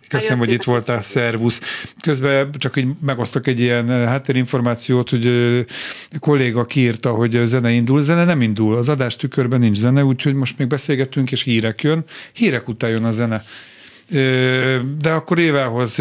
Köszönöm, 0.08 0.38
hogy 0.38 0.50
itt 0.50 0.62
voltál, 0.62 1.02
szervusz. 1.02 1.60
Közben 2.02 2.50
csak 2.58 2.76
így 2.76 2.88
megosztok 3.00 3.46
egy 3.46 3.60
ilyen 3.60 3.90
eh, 3.90 4.06
háttérinformációt, 4.06 5.10
hogy 5.10 5.26
eh, 5.26 5.64
kolléga 6.18 6.64
kiírta, 6.64 7.10
hogy 7.10 7.40
zene 7.44 7.70
indul, 7.70 8.02
zene 8.02 8.24
nem 8.24 8.42
indul, 8.42 8.74
az 8.74 8.88
adás 8.88 9.16
tükörben 9.16 9.60
nincs 9.60 9.76
zene, 9.76 10.04
úgyhogy 10.04 10.34
most 10.34 10.58
még 10.58 10.66
beszélgetünk, 10.66 11.32
és 11.32 11.42
hírek 11.42 11.82
jön. 11.82 12.04
Hírek 12.32 12.68
után 12.68 12.90
jön 12.90 13.04
a 13.04 13.10
zene. 13.10 13.44
De 14.98 15.10
akkor 15.10 15.38
Évához, 15.38 15.98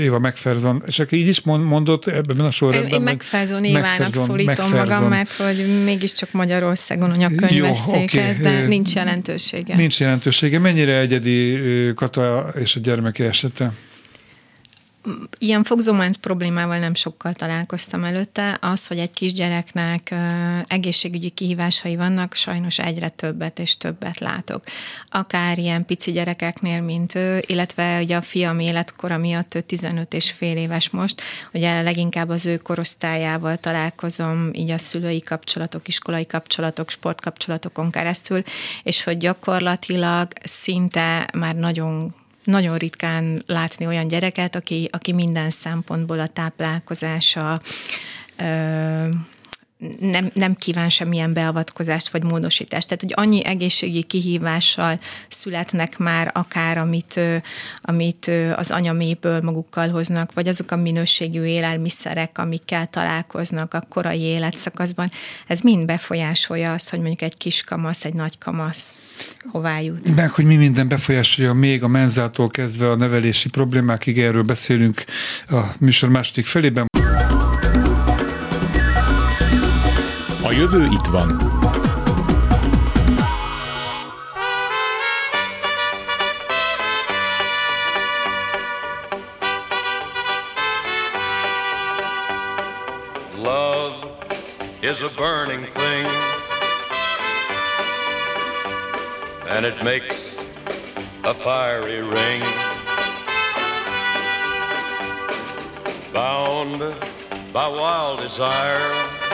Éva 0.00 0.18
McPherson, 0.18 0.82
és 0.86 0.98
akkor 0.98 1.18
így 1.18 1.28
is 1.28 1.40
mondott 1.42 2.06
ebben 2.06 2.40
a 2.40 2.50
sorrendben? 2.50 3.00
Én, 3.00 3.06
én 3.08 3.14
McPherson 3.14 3.64
Évának 3.64 4.14
szólítom 4.14 4.52
McPherson. 4.52 4.78
magam, 4.78 5.08
mert 5.08 5.32
hogy 5.32 5.82
mégiscsak 5.84 6.32
Magyarországon 6.32 7.10
anyakönyvezték 7.10 8.12
Jó, 8.12 8.20
okay. 8.20 8.30
ez, 8.30 8.38
de 8.38 8.66
nincs 8.66 8.94
jelentősége. 8.94 9.76
Nincs 9.76 10.00
jelentősége. 10.00 10.58
Mennyire 10.58 10.98
egyedi 10.98 11.58
Kata 11.94 12.52
és 12.58 12.76
a 12.76 12.80
gyermeki 12.80 13.22
esete? 13.22 13.72
Ilyen 15.38 15.64
fogzománc 15.64 16.16
problémával 16.16 16.78
nem 16.78 16.94
sokkal 16.94 17.32
találkoztam 17.32 18.04
előtte. 18.04 18.58
Az, 18.60 18.86
hogy 18.86 18.98
egy 18.98 19.12
kisgyereknek 19.12 20.14
egészségügyi 20.66 21.28
kihívásai 21.28 21.96
vannak, 21.96 22.34
sajnos 22.34 22.78
egyre 22.78 23.08
többet 23.08 23.58
és 23.58 23.76
többet 23.76 24.18
látok. 24.18 24.64
Akár 25.10 25.58
ilyen 25.58 25.84
pici 25.84 26.12
gyerekeknél, 26.12 26.80
mint 26.80 27.14
ő, 27.14 27.42
illetve 27.46 28.00
ugye 28.00 28.16
a 28.16 28.22
fiam 28.22 28.58
életkora 28.58 29.18
miatt 29.18 29.54
ő 29.54 29.60
15 29.60 30.14
és 30.14 30.30
fél 30.30 30.56
éves 30.56 30.90
most, 30.90 31.22
ugye 31.52 31.82
leginkább 31.82 32.28
az 32.28 32.46
ő 32.46 32.56
korosztályával 32.56 33.56
találkozom, 33.56 34.50
így 34.52 34.70
a 34.70 34.78
szülői 34.78 35.20
kapcsolatok, 35.20 35.88
iskolai 35.88 36.26
kapcsolatok, 36.26 36.90
sportkapcsolatokon 36.90 37.90
keresztül, 37.90 38.42
és 38.82 39.02
hogy 39.02 39.16
gyakorlatilag 39.16 40.28
szinte 40.42 41.28
már 41.32 41.54
nagyon 41.54 42.14
nagyon 42.44 42.76
ritkán 42.76 43.42
látni 43.46 43.86
olyan 43.86 44.08
gyereket, 44.08 44.56
aki, 44.56 44.88
aki 44.92 45.12
minden 45.12 45.50
szempontból 45.50 46.20
a 46.20 46.26
táplálkozása, 46.26 47.60
nem, 50.00 50.30
nem 50.34 50.54
kíván 50.54 50.88
semmilyen 50.88 51.32
beavatkozást 51.32 52.08
vagy 52.08 52.22
módosítást. 52.22 52.88
Tehát, 52.88 53.02
hogy 53.02 53.12
annyi 53.16 53.44
egészségi 53.44 54.02
kihívással 54.02 54.98
születnek 55.28 55.98
már 55.98 56.30
akár, 56.34 56.78
amit, 56.78 57.20
amit 57.82 58.30
az 58.54 58.70
anyaméből 58.70 59.40
magukkal 59.40 59.88
hoznak, 59.88 60.32
vagy 60.32 60.48
azok 60.48 60.70
a 60.70 60.76
minőségű 60.76 61.44
élelmiszerek, 61.44 62.38
amikkel 62.38 62.86
találkoznak 62.86 63.74
a 63.74 63.86
korai 63.88 64.20
életszakaszban, 64.20 65.10
ez 65.46 65.60
mind 65.60 65.84
befolyásolja 65.84 66.72
azt, 66.72 66.90
hogy 66.90 66.98
mondjuk 66.98 67.22
egy 67.22 67.36
kis 67.36 67.62
kamasz, 67.62 68.04
egy 68.04 68.14
nagy 68.14 68.38
kamasz 68.38 68.98
hová 69.50 69.80
jut. 69.80 70.14
Meg, 70.14 70.30
hogy 70.30 70.44
mi 70.44 70.56
minden 70.56 70.88
befolyásolja 70.88 71.52
még 71.52 71.82
a 71.82 71.88
menzától 71.88 72.48
kezdve 72.48 72.90
a 72.90 72.96
nevelési 72.96 73.48
problémákig, 73.48 74.18
erről 74.18 74.42
beszélünk 74.42 75.04
a 75.48 75.60
műsor 75.78 76.08
második 76.08 76.46
felében. 76.46 76.86
A 80.54 80.56
jövő 80.56 80.84
itt 80.84 81.06
van. 81.06 81.28
Love 93.36 93.94
is 94.80 95.02
a 95.02 95.08
burning 95.16 95.66
thing, 95.66 96.06
and 99.48 99.64
it 99.64 99.82
makes 99.82 100.36
a 101.24 101.34
fiery 101.34 102.00
ring. 102.00 102.42
Bound 106.12 106.78
by 107.52 107.66
wild 107.68 108.20
desire. 108.20 109.33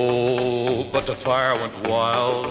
but 1.01 1.15
the 1.15 1.23
fire 1.23 1.55
went 1.55 1.87
wild. 1.87 2.45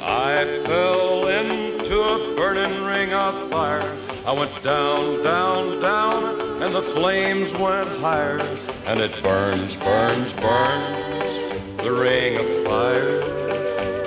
I 0.00 0.44
fell 0.64 1.26
into 1.26 2.00
a 2.00 2.36
burning 2.36 2.84
ring 2.84 3.12
of 3.12 3.50
fire. 3.50 3.96
I 4.24 4.32
went 4.32 4.62
down, 4.62 5.22
down, 5.24 5.80
down, 5.80 6.62
and 6.62 6.74
the 6.74 6.82
flames 6.82 7.52
went 7.52 7.88
higher. 8.00 8.40
And 8.86 9.00
it 9.00 9.12
burns, 9.22 9.74
burns, 9.76 10.36
burns, 10.36 11.78
the 11.78 11.92
ring 11.92 12.36
of 12.36 12.46
fire, 12.64 13.18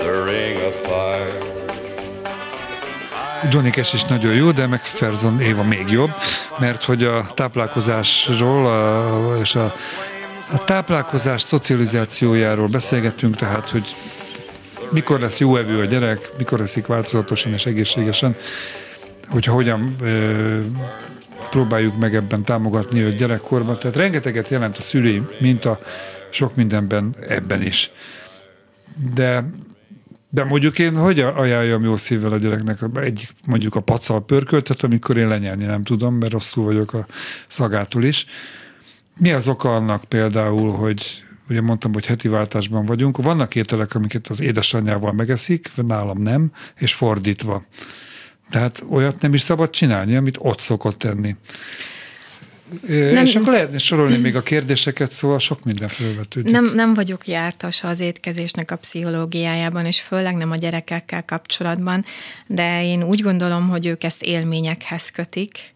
the 0.04 0.24
ring 0.24 0.62
of 0.62 0.74
fire. 0.88 1.44
Johnny 3.50 3.72
Cash 3.72 3.94
is 3.94 4.04
nagyon 4.04 4.34
jó, 4.34 4.52
de 4.52 4.68
meg 4.68 4.84
Ferzon 4.84 5.40
Éva 5.40 5.64
még 5.64 5.90
jobb, 5.90 6.12
mert 6.60 6.84
hogy 6.84 7.04
a 7.04 7.26
táplálkozásról 7.34 9.38
és 9.42 9.56
a 9.56 9.74
a 10.52 10.64
táplálkozás 10.64 11.42
szocializációjáról 11.42 12.68
beszélgettünk, 12.68 13.36
tehát, 13.36 13.70
hogy 13.70 13.96
mikor 14.92 15.20
lesz 15.20 15.40
jó 15.40 15.58
evő 15.58 15.80
a 15.80 15.86
gyerek, 15.86 16.32
mikor 16.38 16.60
leszik 16.60 16.86
változatosan 16.86 17.54
és 17.54 17.66
egészségesen, 17.66 18.36
hogyha 19.28 19.54
hogyan 19.54 19.96
ö, 20.02 20.60
próbáljuk 21.50 21.98
meg 21.98 22.16
ebben 22.16 22.44
támogatni 22.44 23.02
a 23.02 23.10
gyerekkorban. 23.10 23.80
Tehát 23.80 23.96
rengeteget 23.96 24.50
jelent 24.50 24.78
a 24.78 24.82
szülői 24.82 25.22
minta, 25.40 25.80
sok 26.30 26.56
mindenben 26.56 27.16
ebben 27.28 27.62
is. 27.62 27.92
De 29.14 29.44
de 30.30 30.44
mondjuk 30.44 30.80
én 30.80 30.98
hogy 30.98 31.20
ajánljam 31.20 31.84
jó 31.84 31.98
szívvel 31.98 32.32
a 32.32 32.38
gyereknek 32.38 32.80
egy, 32.96 33.30
mondjuk 33.48 33.76
a 33.76 33.80
pacal 33.80 34.26
pörköltet, 34.26 34.84
amikor 34.84 35.18
én 35.18 35.28
lenyelni 35.28 35.66
nem 35.66 35.84
tudom, 35.84 36.16
mert 36.16 36.32
rosszul 36.32 36.64
vagyok 36.64 36.94
a 36.94 37.06
szagától 37.48 38.04
is. 38.04 38.26
Mi 39.18 39.32
az 39.32 39.48
oka 39.48 39.76
annak 39.76 40.04
például, 40.04 40.72
hogy 40.72 41.24
ugye 41.50 41.62
mondtam, 41.62 41.94
hogy 41.94 42.06
heti 42.06 42.28
váltásban 42.28 42.86
vagyunk, 42.86 43.18
vannak 43.18 43.56
ételek, 43.56 43.96
amiket 43.96 44.28
az 44.28 44.42
édesanyjával 44.42 45.14
megeszik, 45.14 45.72
nálam 45.76 46.22
nem, 46.22 46.52
és 46.76 46.94
fordítva. 46.94 47.66
Tehát 48.50 48.84
olyat 48.90 49.22
nem 49.22 49.34
is 49.34 49.42
szabad 49.42 49.70
csinálni, 49.70 50.16
amit 50.16 50.38
ott 50.40 50.60
szokott 50.60 50.98
tenni. 50.98 51.36
Nem, 52.88 53.26
és 53.26 53.36
akkor 53.36 53.54
lehetne 53.54 53.78
sorolni 53.78 54.18
még 54.18 54.36
a 54.36 54.42
kérdéseket, 54.42 55.12
szóval 55.12 55.40
sok 55.40 55.64
minden 55.64 55.88
felvetődik. 55.88 56.52
Nem, 56.52 56.74
nem 56.74 56.94
vagyok 56.94 57.28
jártas 57.28 57.84
az 57.84 58.00
étkezésnek 58.00 58.72
a 58.72 58.76
pszichológiájában, 58.76 59.86
és 59.86 60.02
főleg 60.02 60.36
nem 60.36 60.52
a 60.52 60.56
gyerekekkel 60.56 61.26
kapcsolatban, 61.26 62.06
de 62.48 62.84
én 62.84 63.04
úgy 63.04 63.22
gondolom, 63.22 63.70
hogy 63.70 63.86
ők 63.86 64.04
ezt 64.04 64.24
élményekhez 64.24 65.10
kötik, 65.10 65.72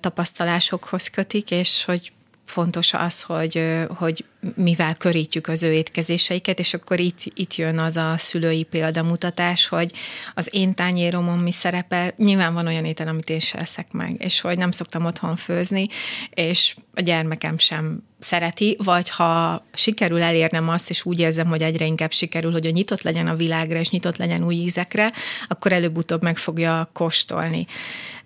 tapasztalásokhoz 0.00 1.08
kötik, 1.08 1.50
és 1.50 1.84
hogy 1.84 2.12
fontos 2.50 2.92
az, 2.92 3.22
hogy, 3.22 3.62
hogy 3.96 4.24
mivel 4.54 4.94
körítjük 4.94 5.48
az 5.48 5.62
ő 5.62 5.72
étkezéseiket, 5.72 6.58
és 6.58 6.74
akkor 6.74 7.00
itt, 7.00 7.18
itt 7.34 7.54
jön 7.54 7.78
az 7.78 7.96
a 7.96 8.14
szülői 8.16 8.62
példamutatás, 8.62 9.68
hogy 9.68 9.92
az 10.34 10.48
én 10.52 10.74
tányéromon 10.74 11.38
mi 11.38 11.52
szerepel. 11.52 12.12
Nyilván 12.16 12.54
van 12.54 12.66
olyan 12.66 12.84
étel, 12.84 13.08
amit 13.08 13.30
én 13.30 13.38
sem 13.38 13.60
eszek 13.60 13.92
meg, 13.92 14.14
és 14.18 14.40
hogy 14.40 14.58
nem 14.58 14.70
szoktam 14.70 15.04
otthon 15.04 15.36
főzni, 15.36 15.88
és 16.30 16.74
a 16.94 17.00
gyermekem 17.00 17.58
sem 17.58 18.02
szereti, 18.18 18.76
vagy 18.84 19.10
ha 19.10 19.64
sikerül 19.72 20.22
elérnem 20.22 20.68
azt, 20.68 20.90
és 20.90 21.04
úgy 21.04 21.20
érzem, 21.20 21.46
hogy 21.46 21.62
egyre 21.62 21.84
inkább 21.84 22.12
sikerül, 22.12 22.52
hogy 22.52 22.66
a 22.66 22.70
nyitott 22.70 23.02
legyen 23.02 23.26
a 23.26 23.36
világra, 23.36 23.78
és 23.78 23.90
nyitott 23.90 24.16
legyen 24.16 24.44
új 24.44 24.54
ízekre, 24.54 25.12
akkor 25.48 25.72
előbb-utóbb 25.72 26.22
meg 26.22 26.36
fogja 26.36 26.90
kóstolni. 26.92 27.66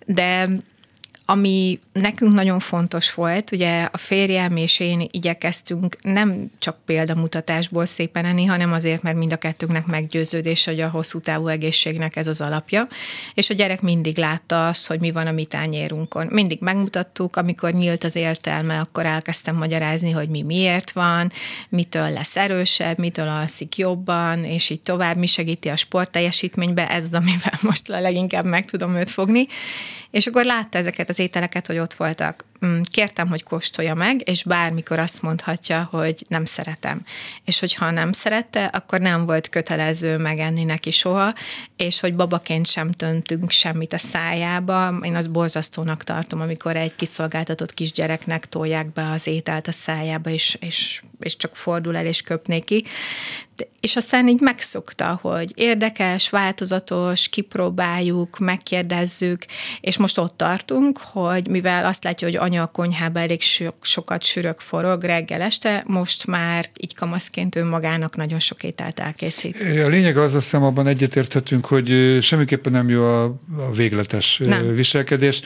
De 0.05 0.47
ami 1.25 1.79
nekünk 1.93 2.33
nagyon 2.33 2.59
fontos 2.59 3.13
volt, 3.13 3.51
ugye 3.51 3.87
a 3.91 3.97
férjem 3.97 4.55
és 4.55 4.79
én 4.79 5.07
igyekeztünk 5.11 5.97
nem 6.01 6.51
csak 6.59 6.77
példamutatásból 6.85 7.85
szépen 7.85 8.25
enni, 8.25 8.45
hanem 8.45 8.73
azért, 8.73 9.01
mert 9.01 9.17
mind 9.17 9.33
a 9.33 9.37
kettőnknek 9.37 9.85
meggyőződés, 9.85 10.65
hogy 10.65 10.79
a 10.81 10.89
hosszú 10.89 11.19
távú 11.19 11.47
egészségnek 11.47 12.15
ez 12.15 12.27
az 12.27 12.41
alapja, 12.41 12.87
és 13.33 13.49
a 13.49 13.53
gyerek 13.53 13.81
mindig 13.81 14.17
látta 14.17 14.67
azt, 14.67 14.87
hogy 14.87 14.99
mi 14.99 15.11
van 15.11 15.27
a 15.27 15.31
mi 15.31 15.45
tányérunkon. 15.45 16.27
Mindig 16.29 16.59
megmutattuk, 16.61 17.35
amikor 17.35 17.71
nyílt 17.71 18.03
az 18.03 18.15
értelme, 18.15 18.79
akkor 18.79 19.05
elkezdtem 19.05 19.55
magyarázni, 19.55 20.11
hogy 20.11 20.29
mi 20.29 20.41
miért 20.41 20.91
van, 20.91 21.31
mitől 21.69 22.11
lesz 22.11 22.35
erősebb, 22.35 22.97
mitől 22.97 23.27
alszik 23.27 23.77
jobban, 23.77 24.43
és 24.43 24.69
így 24.69 24.81
tovább, 24.81 25.17
mi 25.17 25.25
segíti 25.25 25.69
a 25.69 25.75
sportteljesítménybe, 25.75 26.89
ez 26.89 27.05
az, 27.05 27.13
amivel 27.13 27.59
most 27.61 27.87
leginkább 27.87 28.45
meg 28.45 28.65
tudom 28.65 28.95
őt 28.95 29.09
fogni. 29.09 29.47
És 30.15 30.27
akkor 30.27 30.45
látta 30.45 30.77
ezeket 30.77 31.09
az 31.09 31.19
ételeket, 31.19 31.67
hogy 31.67 31.77
ott 31.77 31.93
voltak 31.93 32.43
kértem, 32.91 33.27
hogy 33.27 33.43
kóstolja 33.43 33.93
meg, 33.93 34.29
és 34.29 34.43
bármikor 34.43 34.99
azt 34.99 35.21
mondhatja, 35.21 35.87
hogy 35.91 36.25
nem 36.27 36.45
szeretem. 36.45 37.01
És 37.45 37.59
hogyha 37.59 37.91
nem 37.91 38.11
szerette, 38.11 38.65
akkor 38.65 38.99
nem 38.99 39.25
volt 39.25 39.49
kötelező 39.49 40.17
megenni 40.17 40.63
neki 40.63 40.91
soha, 40.91 41.33
és 41.75 41.99
hogy 41.99 42.15
babaként 42.15 42.67
sem 42.67 42.91
töntünk 42.91 43.51
semmit 43.51 43.93
a 43.93 43.97
szájába. 43.97 44.99
Én 45.01 45.15
azt 45.15 45.31
borzasztónak 45.31 46.03
tartom, 46.03 46.41
amikor 46.41 46.75
egy 46.75 46.95
kiszolgáltatott 46.95 47.73
kisgyereknek 47.73 48.45
tolják 48.45 48.93
be 48.93 49.09
az 49.11 49.27
ételt 49.27 49.67
a 49.67 49.71
szájába, 49.71 50.29
és, 50.29 50.57
és, 50.59 51.01
és 51.19 51.37
csak 51.37 51.55
fordul 51.55 51.95
el 51.95 52.05
és 52.05 52.21
köpné 52.21 52.59
ki 52.59 52.85
és 53.79 53.95
aztán 53.95 54.27
így 54.27 54.39
megszokta, 54.39 55.19
hogy 55.21 55.51
érdekes, 55.55 56.29
változatos, 56.29 57.29
kipróbáljuk, 57.29 58.37
megkérdezzük, 58.37 59.45
és 59.81 59.97
most 59.97 60.17
ott 60.17 60.37
tartunk, 60.37 60.97
hogy 60.97 61.47
mivel 61.47 61.85
azt 61.85 62.03
látja, 62.03 62.27
hogy 62.27 62.37
anya 62.45 62.61
a 62.61 62.65
konyhában 62.65 63.21
elég 63.21 63.41
so- 63.41 63.75
sokat 63.81 64.23
sűrök 64.23 64.59
forog 64.59 65.03
reggel 65.03 65.41
este, 65.41 65.83
most 65.87 66.27
már 66.27 66.69
így 66.77 66.95
kamaszként 66.95 67.55
ő 67.55 67.65
magának 67.65 68.15
nagyon 68.15 68.39
sok 68.39 68.63
ételt 68.63 68.99
elkészít. 68.99 69.63
A 69.83 69.87
lényeg 69.87 70.17
az, 70.17 70.33
azt 70.35 70.43
hiszem 70.43 70.63
abban 70.63 70.87
egyetérthetünk, 70.87 71.65
hogy 71.65 72.17
semmiképpen 72.21 72.71
nem 72.71 72.89
jó 72.89 73.03
a, 73.05 73.23
a 73.57 73.71
végletes 73.75 74.41
nem. 74.43 74.73
viselkedés. 74.73 75.41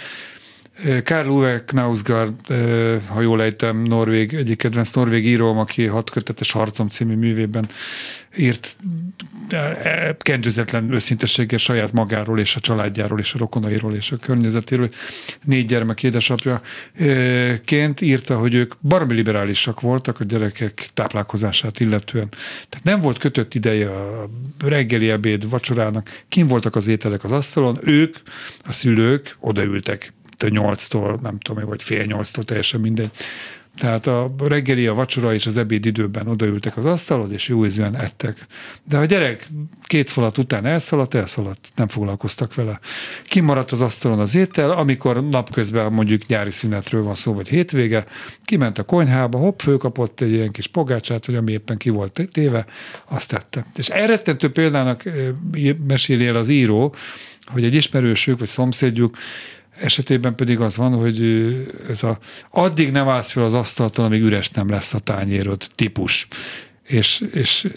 Karl 1.04 1.30
Uwe 1.30 1.64
Knausgaard, 1.66 2.36
ha 3.08 3.22
jól 3.22 3.42
ejtem, 3.42 3.82
Norvég, 3.82 4.34
egyik 4.34 4.58
kedvenc 4.58 4.92
norvég 4.92 5.26
íróm, 5.26 5.58
aki 5.58 5.86
hat 5.86 6.10
kötetes 6.10 6.52
harcom 6.52 6.88
című 6.88 7.16
művében 7.16 7.66
írt 8.38 8.78
kendőzetlen 10.18 10.94
őszintességgel 10.94 11.58
saját 11.58 11.92
magáról 11.94 12.40
és 12.40 12.56
a 12.56 12.60
családjáról 12.60 13.20
és 13.20 13.34
a 13.34 13.38
rokonairól 13.38 13.96
és 13.96 14.12
a 14.12 14.18
környezetéről. 14.18 14.90
Négy 15.44 15.66
gyermek 15.66 16.04
édesapja 16.04 16.62
ként 17.66 18.02
írta, 18.02 18.38
hogy 18.38 18.54
ők 18.54 18.74
baromi 18.82 19.14
liberálisak 19.14 19.82
voltak 19.82 20.20
a 20.20 20.24
gyerekek 20.24 20.90
táplálkozását 20.94 21.80
illetően. 21.80 22.30
Tehát 22.70 22.86
nem 22.86 23.02
volt 23.02 23.18
kötött 23.18 23.54
ideje 23.54 23.90
a 23.90 24.30
reggeli 24.60 25.10
ebéd, 25.10 25.50
vacsorának, 25.50 26.24
kim 26.28 26.48
voltak 26.48 26.76
az 26.76 26.88
ételek 26.88 27.24
az 27.24 27.32
asztalon, 27.32 27.80
ők, 27.84 28.16
a 28.60 28.72
szülők 28.72 29.38
odaültek 29.40 30.14
8-tól, 30.48 31.20
nem 31.22 31.40
tudom, 31.40 31.66
vagy 31.66 31.84
fél 31.84 32.06
8-tól, 32.08 32.44
teljesen 32.44 32.80
mindegy. 32.80 33.12
Tehát 33.80 34.08
a 34.08 34.30
reggeli, 34.38 34.88
a 34.88 34.94
vacsora 34.94 35.34
és 35.34 35.46
az 35.46 35.58
ebéd 35.58 35.86
időben 35.86 36.28
odaültek 36.28 36.78
az 36.78 36.86
asztalhoz, 36.86 37.32
és 37.32 37.48
jó 37.48 37.66
ízűen 37.66 37.96
ettek. 37.96 38.46
De 38.84 38.98
a 38.98 39.06
gyerek 39.06 39.50
két 39.84 40.10
falat 40.10 40.38
után 40.38 40.66
elszaladt, 40.66 41.14
elszaladt, 41.14 41.70
nem 41.76 41.88
foglalkoztak 41.88 42.56
vele. 42.56 42.80
Kimaradt 43.24 43.72
az 43.72 43.82
asztalon 43.82 44.20
az 44.20 44.36
étel, 44.36 44.72
amikor 44.72 45.30
napközben 45.30 45.94
mondjuk 45.94 46.26
nyári 46.26 46.52
szünetről 46.52 47.04
van 47.04 47.16
szó, 47.16 47.34
vagy 47.34 47.50
hétvége, 47.50 48.06
kiment 48.46 48.78
a 48.78 48.84
konyhába, 48.84 49.38
hopp, 49.38 49.60
fölkapott 49.60 50.22
egy 50.22 50.32
ilyen 50.32 50.52
kis 50.52 50.68
pogácsát, 50.68 51.26
vagy 51.26 51.36
ami 51.36 51.52
éppen 51.52 51.78
ki 51.78 51.90
volt 51.90 52.28
téve, 52.32 52.66
azt 53.06 53.30
tette. 53.30 53.66
És 53.76 53.90
elrettentő 53.90 54.52
példának 54.52 55.04
meséli 55.88 56.26
el 56.26 56.36
az 56.36 56.50
író, 56.50 56.96
hogy 57.46 57.64
egy 57.64 57.74
ismerősük, 57.74 58.40
vagy 58.40 58.48
szomszédjuk 58.48 59.18
esetében 59.82 60.36
pedig 60.36 60.60
az 60.60 60.78
van, 60.78 60.94
hogy 60.96 61.22
ez 61.90 62.04
a 62.04 62.18
addig 62.50 62.92
nem 62.92 63.08
állsz 63.08 63.32
fel 63.32 63.44
az 63.44 63.54
asztaltól, 63.54 64.06
amíg 64.06 64.22
üres 64.22 64.50
nem 64.50 64.70
lesz 64.70 64.94
a 64.94 65.00
tányérod 65.00 65.68
típus. 65.76 66.28
És, 66.84 67.26
és 67.34 67.68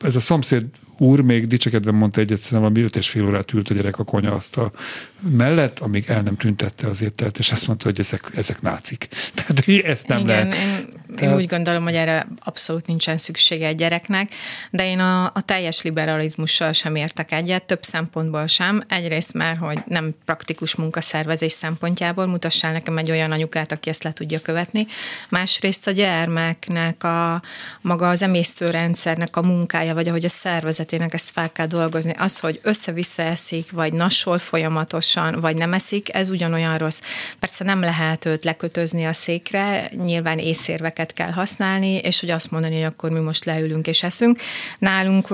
ez 0.00 0.16
a 0.16 0.20
szomszéd 0.20 0.64
úr 0.98 1.20
még 1.20 1.46
dicsekedve 1.46 1.90
mondta 1.90 2.20
egyet, 2.20 2.38
szerintem 2.38 2.60
valami 2.60 2.80
öt 2.82 2.96
és 2.96 3.08
fél 3.08 3.26
órát 3.26 3.52
ült 3.52 3.70
a 3.70 3.74
gyerek 3.74 3.98
a 3.98 4.04
konyhaasztal 4.04 4.72
mellett, 5.20 5.78
amíg 5.78 6.04
el 6.06 6.22
nem 6.22 6.36
tüntette 6.36 6.86
az 6.86 7.02
ételt, 7.02 7.38
és 7.38 7.52
azt 7.52 7.66
mondta, 7.66 7.86
hogy 7.86 7.98
ezek, 8.00 8.30
ezek 8.34 8.62
nácik. 8.62 9.08
Tehát 9.34 9.84
ezt 9.84 10.08
nem 10.08 10.18
Igen, 10.18 10.28
lehet. 10.28 10.54
Én, 10.54 10.86
Tehát... 11.18 11.34
én 11.34 11.40
úgy 11.40 11.46
gondolom, 11.46 11.82
hogy 11.82 11.94
erre 11.94 12.26
abszolút 12.44 12.86
nincsen 12.86 13.18
szüksége 13.18 13.66
egy 13.66 13.76
gyereknek, 13.76 14.32
de 14.70 14.86
én 14.86 15.00
a, 15.00 15.24
a 15.24 15.42
teljes 15.44 15.82
liberalizmussal 15.82 16.72
sem 16.72 16.94
értek 16.94 17.32
egyet, 17.32 17.62
több 17.62 17.82
szempontból 17.82 18.46
sem. 18.46 18.82
Egyrészt 18.88 19.32
már, 19.32 19.56
hogy 19.56 19.78
nem 19.86 20.14
praktikus 20.24 20.74
munkaszervezés 20.74 21.52
szempontjából 21.52 22.26
mutassál 22.26 22.72
nekem 22.72 22.98
egy 22.98 23.10
olyan 23.10 23.30
anyukát, 23.30 23.72
aki 23.72 23.88
ezt 23.88 24.02
le 24.02 24.12
tudja 24.12 24.40
követni. 24.40 24.86
Másrészt 25.28 25.86
a 25.86 25.90
gyermeknek 25.90 27.04
a 27.04 27.42
maga 27.80 28.08
az 28.08 28.22
emésztőrendszernek 28.22 29.36
a 29.36 29.42
munkája, 29.42 29.94
vagy 29.94 30.08
ahogy 30.08 30.24
a 30.24 30.28
szervezetének 30.28 31.14
ezt 31.14 31.30
fel 31.30 31.52
kell 31.52 31.66
dolgozni. 31.66 32.12
Az, 32.18 32.38
hogy 32.38 32.60
össze-vissza 32.62 33.22
eszik, 33.22 33.70
vagy 33.70 33.92
nasol 33.92 34.38
folyamatos 34.38 34.96
tudatosan, 34.98 35.40
vagy 35.40 35.56
nem 35.56 35.72
eszik, 35.72 36.14
ez 36.14 36.28
ugyanolyan 36.28 36.78
rossz. 36.78 37.00
Persze 37.38 37.64
nem 37.64 37.80
lehet 37.80 38.24
őt 38.24 38.44
lekötözni 38.44 39.04
a 39.04 39.12
székre, 39.12 39.90
nyilván 40.04 40.38
észérveket 40.38 41.07
kell 41.12 41.30
használni, 41.30 41.94
és 41.94 42.20
hogy 42.20 42.30
azt 42.30 42.50
mondani, 42.50 42.74
hogy 42.74 42.84
akkor 42.84 43.10
mi 43.10 43.18
most 43.18 43.44
leülünk 43.44 43.86
és 43.86 44.02
eszünk. 44.02 44.38
Nálunk 44.78 45.28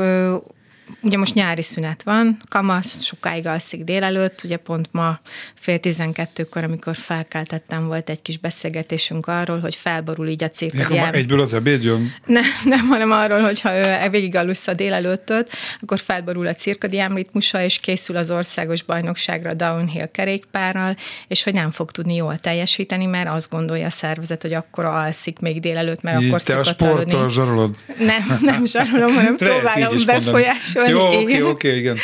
ugye 1.00 1.18
most 1.18 1.34
nyári 1.34 1.62
szünet 1.62 2.02
van, 2.02 2.38
kamasz, 2.48 3.02
sokáig 3.02 3.46
alszik 3.46 3.84
délelőtt, 3.84 4.40
ugye 4.44 4.56
pont 4.56 4.88
ma 4.90 5.20
fél 5.54 5.78
tizenkettőkor, 5.78 6.64
amikor 6.64 6.96
felkeltettem, 6.96 7.86
volt 7.86 8.10
egy 8.10 8.22
kis 8.22 8.38
beszélgetésünk 8.38 9.26
arról, 9.26 9.60
hogy 9.60 9.74
felborul 9.74 10.28
így 10.28 10.44
a 10.44 10.48
cirkadián. 10.48 11.14
Egyből 11.14 11.40
az 11.40 11.54
ebéd 11.54 11.82
jön? 11.82 12.14
Nem, 12.26 12.44
nem, 12.64 12.86
hanem 12.86 13.10
arról, 13.10 13.40
hogyha 13.40 13.74
ő 13.74 14.08
végig 14.10 14.36
alussza 14.36 14.74
délelőttöt, 14.74 15.50
akkor 15.80 15.98
felborul 15.98 16.46
a 16.46 16.52
cirkadián 16.52 17.14
ritmusa, 17.14 17.62
és 17.62 17.78
készül 17.78 18.16
az 18.16 18.30
országos 18.30 18.82
bajnokságra 18.82 19.54
downhill 19.54 20.06
kerékpárral, 20.06 20.96
és 21.28 21.42
hogy 21.42 21.54
nem 21.54 21.70
fog 21.70 21.90
tudni 21.90 22.14
jól 22.14 22.38
teljesíteni, 22.38 23.06
mert 23.06 23.28
azt 23.28 23.50
gondolja 23.50 23.86
a 23.86 23.90
szervezet, 23.90 24.42
hogy 24.42 24.52
akkor 24.52 24.84
alszik 24.84 25.38
még 25.38 25.60
délelőtt, 25.60 26.02
mert 26.02 26.20
így 26.20 26.28
akkor 26.28 26.42
te 26.42 26.58
a 26.58 26.62
sporttal 26.62 27.30
zsarolod? 27.30 27.76
Nem, 27.98 28.38
nem 28.40 28.64
zsarolom, 28.66 29.14
hanem 29.14 29.36
próbálom 29.36 29.96
befolyásolni 30.06 30.73
javasolni. 30.74 31.32
Jó, 31.32 31.48
oké, 31.48 31.50
oké, 31.50 31.68
okay, 31.68 31.78
igen. 31.78 31.98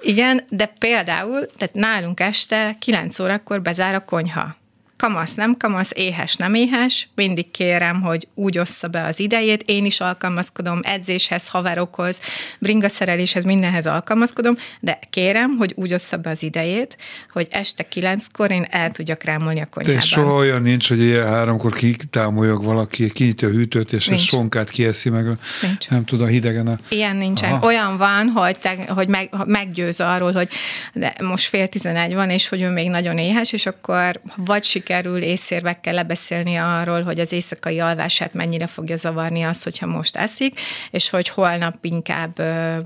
Igen, 0.00 0.44
de 0.48 0.66
például, 0.78 1.46
tehát 1.56 1.74
nálunk 1.74 2.20
este 2.20 2.76
9 2.78 3.18
órakor 3.18 3.62
bezár 3.62 3.94
a 3.94 4.04
konyha 4.04 4.56
kamasz, 4.98 5.34
nem 5.34 5.56
kamasz, 5.56 5.92
éhes, 5.94 6.36
nem 6.36 6.54
éhes, 6.54 7.08
mindig 7.14 7.50
kérem, 7.50 8.00
hogy 8.00 8.28
úgy 8.34 8.58
ossza 8.58 8.88
be 8.88 9.04
az 9.04 9.20
idejét, 9.20 9.62
én 9.66 9.84
is 9.84 10.00
alkalmazkodom 10.00 10.80
edzéshez, 10.82 11.48
haverokhoz, 11.48 12.20
bringaszereléshez, 12.58 13.44
mindenhez 13.44 13.86
alkalmazkodom, 13.86 14.56
de 14.80 14.98
kérem, 15.10 15.50
hogy 15.58 15.72
úgy 15.76 15.94
ossza 15.94 16.16
be 16.16 16.30
az 16.30 16.42
idejét, 16.42 16.98
hogy 17.32 17.46
este 17.50 17.88
kilenckor 17.88 18.50
én 18.50 18.66
el 18.70 18.90
tudjak 18.90 19.22
rámolni 19.22 19.60
a 19.60 19.66
konyhában. 19.66 20.00
De 20.00 20.06
soha 20.06 20.34
olyan 20.34 20.62
nincs, 20.62 20.88
hogy 20.88 21.00
ilyen 21.00 21.26
háromkor 21.26 21.74
kitámolyog 21.74 22.64
valaki, 22.64 23.10
kinyitja 23.10 23.48
a 23.48 23.50
hűtőt, 23.50 23.92
és 23.92 24.06
nincs. 24.06 24.20
a 24.20 24.24
sonkát 24.24 24.70
kieszi 24.70 25.08
meg, 25.10 25.24
nincs. 25.62 25.88
nem 25.88 26.04
tudom, 26.04 26.26
hidegen 26.26 26.66
a... 26.66 26.78
Ilyen 26.88 27.16
nincsen. 27.16 27.52
Aha. 27.52 27.66
Olyan 27.66 27.96
van, 27.96 28.26
hogy, 28.26 28.58
te, 28.58 28.76
hogy 28.88 29.08
meg, 29.08 29.30
meggyőz 29.46 30.00
arról, 30.00 30.32
hogy 30.32 30.48
de 30.92 31.14
most 31.20 31.46
fél 31.46 31.68
tizenegy 31.68 32.14
van, 32.14 32.30
és 32.30 32.48
hogy 32.48 32.62
ő 32.62 32.68
még 32.70 32.90
nagyon 32.90 33.18
éhes, 33.18 33.52
és 33.52 33.66
akkor 33.66 34.20
vagy 34.36 34.64
sikerül 34.64 34.86
észérvekkel 35.20 35.94
lebeszélni 35.94 36.56
arról, 36.56 37.02
hogy 37.02 37.20
az 37.20 37.32
éjszakai 37.32 37.80
alvását 37.80 38.34
mennyire 38.34 38.66
fogja 38.66 38.96
zavarni 38.96 39.42
az, 39.42 39.62
hogyha 39.62 39.86
most 39.86 40.16
eszik, 40.16 40.60
és 40.90 41.10
hogy 41.10 41.28
holnap 41.28 41.84
inkább 41.84 42.42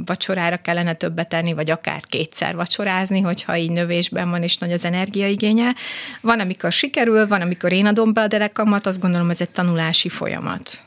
vacsorára 0.06 0.56
kellene 0.56 0.92
többet 0.92 1.28
tenni, 1.28 1.52
vagy 1.52 1.70
akár 1.70 2.02
kétszer 2.08 2.54
vacsorázni, 2.54 3.20
hogyha 3.20 3.56
így 3.56 3.70
növésben 3.70 4.30
van, 4.30 4.42
és 4.42 4.58
nagy 4.58 4.72
az 4.72 4.84
energiaigénye. 4.84 5.74
Van, 6.20 6.40
amikor 6.40 6.72
sikerül, 6.72 7.26
van, 7.26 7.40
amikor 7.40 7.72
én 7.72 7.86
adom 7.86 8.12
be 8.12 8.20
a 8.20 8.26
derekamat, 8.26 8.86
azt 8.86 9.00
gondolom, 9.00 9.30
ez 9.30 9.40
egy 9.40 9.50
tanulási 9.50 10.08
folyamat 10.08 10.84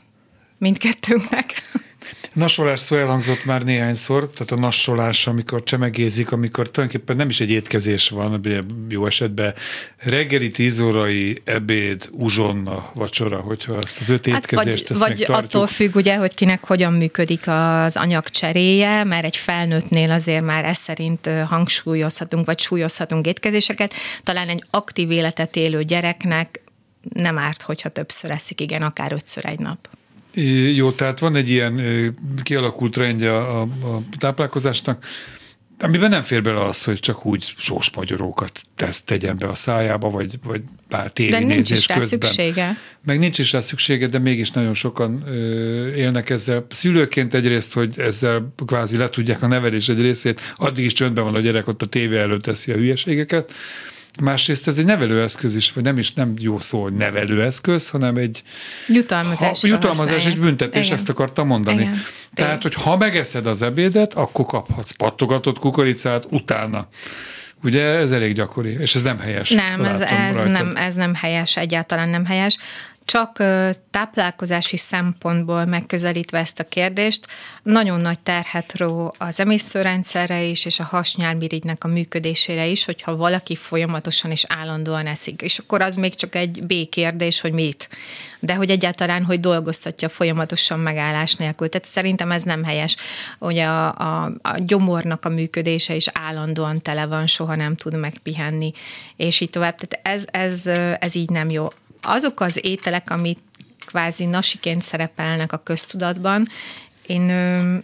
mindkettőnknek. 0.58 1.62
Nasolás 2.32 2.80
szó 2.80 2.96
elhangzott 2.96 3.44
már 3.44 3.62
néhányszor, 3.62 4.30
tehát 4.30 4.50
a 4.50 4.56
nasolás, 4.56 5.26
amikor 5.26 5.62
csemegézik, 5.62 6.32
amikor 6.32 6.70
tulajdonképpen 6.70 7.16
nem 7.16 7.28
is 7.28 7.40
egy 7.40 7.50
étkezés 7.50 8.08
van, 8.08 8.40
jó 8.88 9.06
esetben 9.06 9.54
reggeli 9.96 10.50
tíz 10.50 10.80
órai 10.80 11.42
ebéd, 11.44 12.08
uzsonna, 12.12 12.90
vacsora, 12.94 13.40
hogyha 13.40 13.78
ezt 13.82 13.98
az 14.00 14.08
öt 14.08 14.26
étkezést 14.26 14.88
hát 14.88 14.98
vagy, 14.98 15.26
vagy 15.26 15.36
attól 15.36 15.66
függ, 15.66 15.94
ugye, 15.94 16.16
hogy 16.16 16.34
kinek 16.34 16.64
hogyan 16.64 16.92
működik 16.92 17.42
az 17.46 17.96
anyag 17.96 18.28
cseréje, 18.28 19.04
mert 19.04 19.24
egy 19.24 19.36
felnőttnél 19.36 20.10
azért 20.10 20.44
már 20.44 20.64
ez 20.64 20.78
szerint 20.78 21.30
hangsúlyozhatunk, 21.46 22.46
vagy 22.46 22.58
súlyozhatunk 22.58 23.26
étkezéseket. 23.26 23.92
Talán 24.22 24.48
egy 24.48 24.64
aktív 24.70 25.10
életet 25.10 25.56
élő 25.56 25.84
gyereknek 25.84 26.60
nem 27.14 27.38
árt, 27.38 27.62
hogyha 27.62 27.88
többször 27.88 28.30
eszik, 28.30 28.60
igen, 28.60 28.82
akár 28.82 29.12
ötször 29.12 29.46
egy 29.46 29.58
nap. 29.58 29.88
Jó, 30.74 30.90
tehát 30.90 31.18
van 31.18 31.36
egy 31.36 31.50
ilyen 31.50 31.80
kialakult 32.42 32.92
trendje 32.92 33.36
a, 33.36 33.60
a 33.60 34.02
táplálkozásnak, 34.18 35.04
amiben 35.78 36.10
nem 36.10 36.22
fér 36.22 36.42
bele 36.42 36.64
az, 36.64 36.84
hogy 36.84 36.98
csak 36.98 37.26
úgy 37.26 37.54
sós 37.56 37.90
magyarókat 37.90 38.60
tesz, 38.76 39.02
tegyen 39.02 39.38
be 39.38 39.48
a 39.48 39.54
szájába, 39.54 40.08
vagy, 40.08 40.38
vagy 40.44 40.62
bár 40.88 41.10
téli 41.10 41.30
de 41.30 41.38
nincs 41.38 41.70
is 41.70 41.88
rá 41.88 41.98
közben. 41.98 42.20
szüksége. 42.20 42.76
Meg 43.04 43.18
nincs 43.18 43.38
is 43.38 43.52
rá 43.52 43.60
szüksége, 43.60 44.06
de 44.06 44.18
mégis 44.18 44.50
nagyon 44.50 44.74
sokan 44.74 45.22
ö, 45.26 45.94
élnek 45.94 46.30
ezzel. 46.30 46.66
Szülőként 46.68 47.34
egyrészt, 47.34 47.72
hogy 47.72 47.98
ezzel 47.98 48.52
kvázi 48.66 48.96
le 48.96 49.08
tudják 49.08 49.42
a 49.42 49.46
nevelés 49.46 49.88
egy 49.88 50.00
részét, 50.00 50.40
addig 50.56 50.84
is 50.84 50.92
csöndben 50.92 51.24
van 51.24 51.34
a 51.34 51.40
gyerek, 51.40 51.68
ott 51.68 51.82
a 51.82 51.86
tévé 51.86 52.18
előtt 52.18 52.42
teszi 52.42 52.72
a 52.72 52.76
hülyeségeket, 52.76 53.52
Másrészt 54.20 54.68
ez 54.68 54.78
egy 54.78 54.84
nevelőeszköz 54.84 55.54
is, 55.54 55.72
vagy 55.72 55.84
nem 55.84 55.98
is 55.98 56.12
nem 56.12 56.34
jó 56.38 56.58
szó, 56.58 56.82
hogy 56.82 56.92
nevelőeszköz, 56.92 57.88
hanem 57.88 58.16
egy 58.16 58.42
Jutalmazás. 58.88 59.60
ha, 59.60 59.66
jutalmazás 59.66 60.26
és 60.26 60.34
büntetés, 60.34 60.90
ezt 60.90 61.08
akartam 61.08 61.46
mondani. 61.46 61.80
Igen. 61.80 62.02
Tehát, 62.34 62.62
hogy 62.62 62.74
ha 62.74 62.96
megeszed 62.96 63.46
az 63.46 63.62
ebédet, 63.62 64.14
akkor 64.14 64.46
kaphatsz 64.46 64.90
pattogatott 64.90 65.58
kukoricát 65.58 66.26
utána. 66.30 66.88
Ugye 67.62 67.82
ez 67.82 68.12
elég 68.12 68.34
gyakori, 68.34 68.76
és 68.80 68.94
ez 68.94 69.02
nem 69.02 69.18
helyes. 69.18 69.50
Nem, 69.50 69.84
ez, 69.84 70.00
ez, 70.00 70.36
rajtad. 70.36 70.50
nem, 70.50 70.76
ez 70.76 70.94
nem 70.94 71.14
helyes, 71.14 71.56
egyáltalán 71.56 72.10
nem 72.10 72.24
helyes. 72.24 72.56
Csak 73.06 73.42
táplálkozási 73.90 74.76
szempontból 74.76 75.64
megközelítve 75.64 76.38
ezt 76.38 76.60
a 76.60 76.64
kérdést, 76.64 77.26
nagyon 77.62 78.00
nagy 78.00 78.20
terhet 78.20 78.78
ró 78.78 79.14
az 79.18 79.40
emésztőrendszerre 79.40 80.42
is, 80.42 80.64
és 80.64 80.78
a 80.78 80.84
hasnyálmirigynek 80.84 81.84
a 81.84 81.88
működésére 81.88 82.66
is, 82.66 82.84
hogyha 82.84 83.16
valaki 83.16 83.56
folyamatosan 83.56 84.30
és 84.30 84.44
állandóan 84.48 85.06
eszik. 85.06 85.42
És 85.42 85.58
akkor 85.58 85.80
az 85.80 85.94
még 85.94 86.14
csak 86.14 86.34
egy 86.34 86.66
B 86.66 86.88
kérdés, 86.88 87.40
hogy 87.40 87.52
mit. 87.52 87.88
De 88.40 88.54
hogy 88.54 88.70
egyáltalán, 88.70 89.24
hogy 89.24 89.40
dolgoztatja 89.40 90.08
folyamatosan 90.08 90.78
megállás 90.78 91.34
nélkül. 91.34 91.68
Tehát 91.68 91.86
szerintem 91.86 92.30
ez 92.30 92.42
nem 92.42 92.64
helyes. 92.64 92.96
Ugye 93.38 93.64
a, 93.64 93.86
a, 93.86 94.32
a 94.42 94.58
gyomornak 94.58 95.24
a 95.24 95.28
működése 95.28 95.94
is 95.94 96.06
állandóan 96.12 96.82
tele 96.82 97.06
van, 97.06 97.26
soha 97.26 97.54
nem 97.54 97.76
tud 97.76 97.98
megpihenni, 97.98 98.72
és 99.16 99.40
így 99.40 99.50
tovább. 99.50 99.74
Tehát 99.74 100.06
ez, 100.16 100.24
ez, 100.30 100.66
ez 101.00 101.14
így 101.14 101.30
nem 101.30 101.50
jó 101.50 101.68
azok 102.06 102.40
az 102.40 102.64
ételek, 102.64 103.10
amik 103.10 103.38
kvázi 103.86 104.24
nasiként 104.24 104.82
szerepelnek 104.82 105.52
a 105.52 105.62
köztudatban, 105.62 106.48
én 107.06 107.20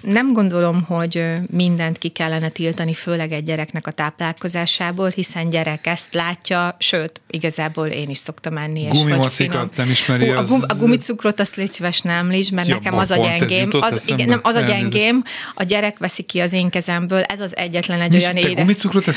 nem 0.02 0.32
gondolom, 0.32 0.82
hogy 0.82 1.32
mindent 1.50 1.98
ki 1.98 2.08
kellene 2.08 2.48
tiltani, 2.48 2.94
főleg 2.94 3.32
egy 3.32 3.44
gyereknek 3.44 3.86
a 3.86 3.90
táplálkozásából, 3.90 5.08
hiszen 5.08 5.48
gyerek 5.48 5.86
ezt 5.86 6.14
látja, 6.14 6.76
sőt, 6.78 7.20
igazából 7.30 7.86
én 7.86 8.08
is 8.08 8.18
szoktam 8.18 8.56
enni. 8.56 8.86
Gumimacikat 8.90 9.76
nem 9.76 9.90
ismeri, 9.90 10.28
Hú, 10.28 10.36
a, 10.36 10.42
gum, 10.42 10.60
a 10.68 10.74
gumicukrot 10.74 11.40
azt 11.40 11.56
légy 11.56 11.72
szíves 11.72 12.00
ne 12.00 12.12
említsd, 12.12 12.52
mert 12.52 12.68
Ja, 12.68 12.74
nekem 12.74 12.98
az 12.98 13.10
a 13.10 13.16
gyengém. 13.16 13.68
Az, 13.80 14.08
igen, 14.08 14.28
nem, 14.28 14.40
az 14.42 14.54
a 14.54 14.60
gyengém, 14.60 15.22
a 15.54 15.62
gyerek 15.62 15.98
veszi 15.98 16.22
ki 16.22 16.40
az 16.40 16.52
én 16.52 16.70
kezemből, 16.70 17.22
ez 17.22 17.40
az 17.40 17.56
egyetlen 17.56 18.00
egy 18.00 18.16
olyan 18.16 18.36
éde. 18.36 18.64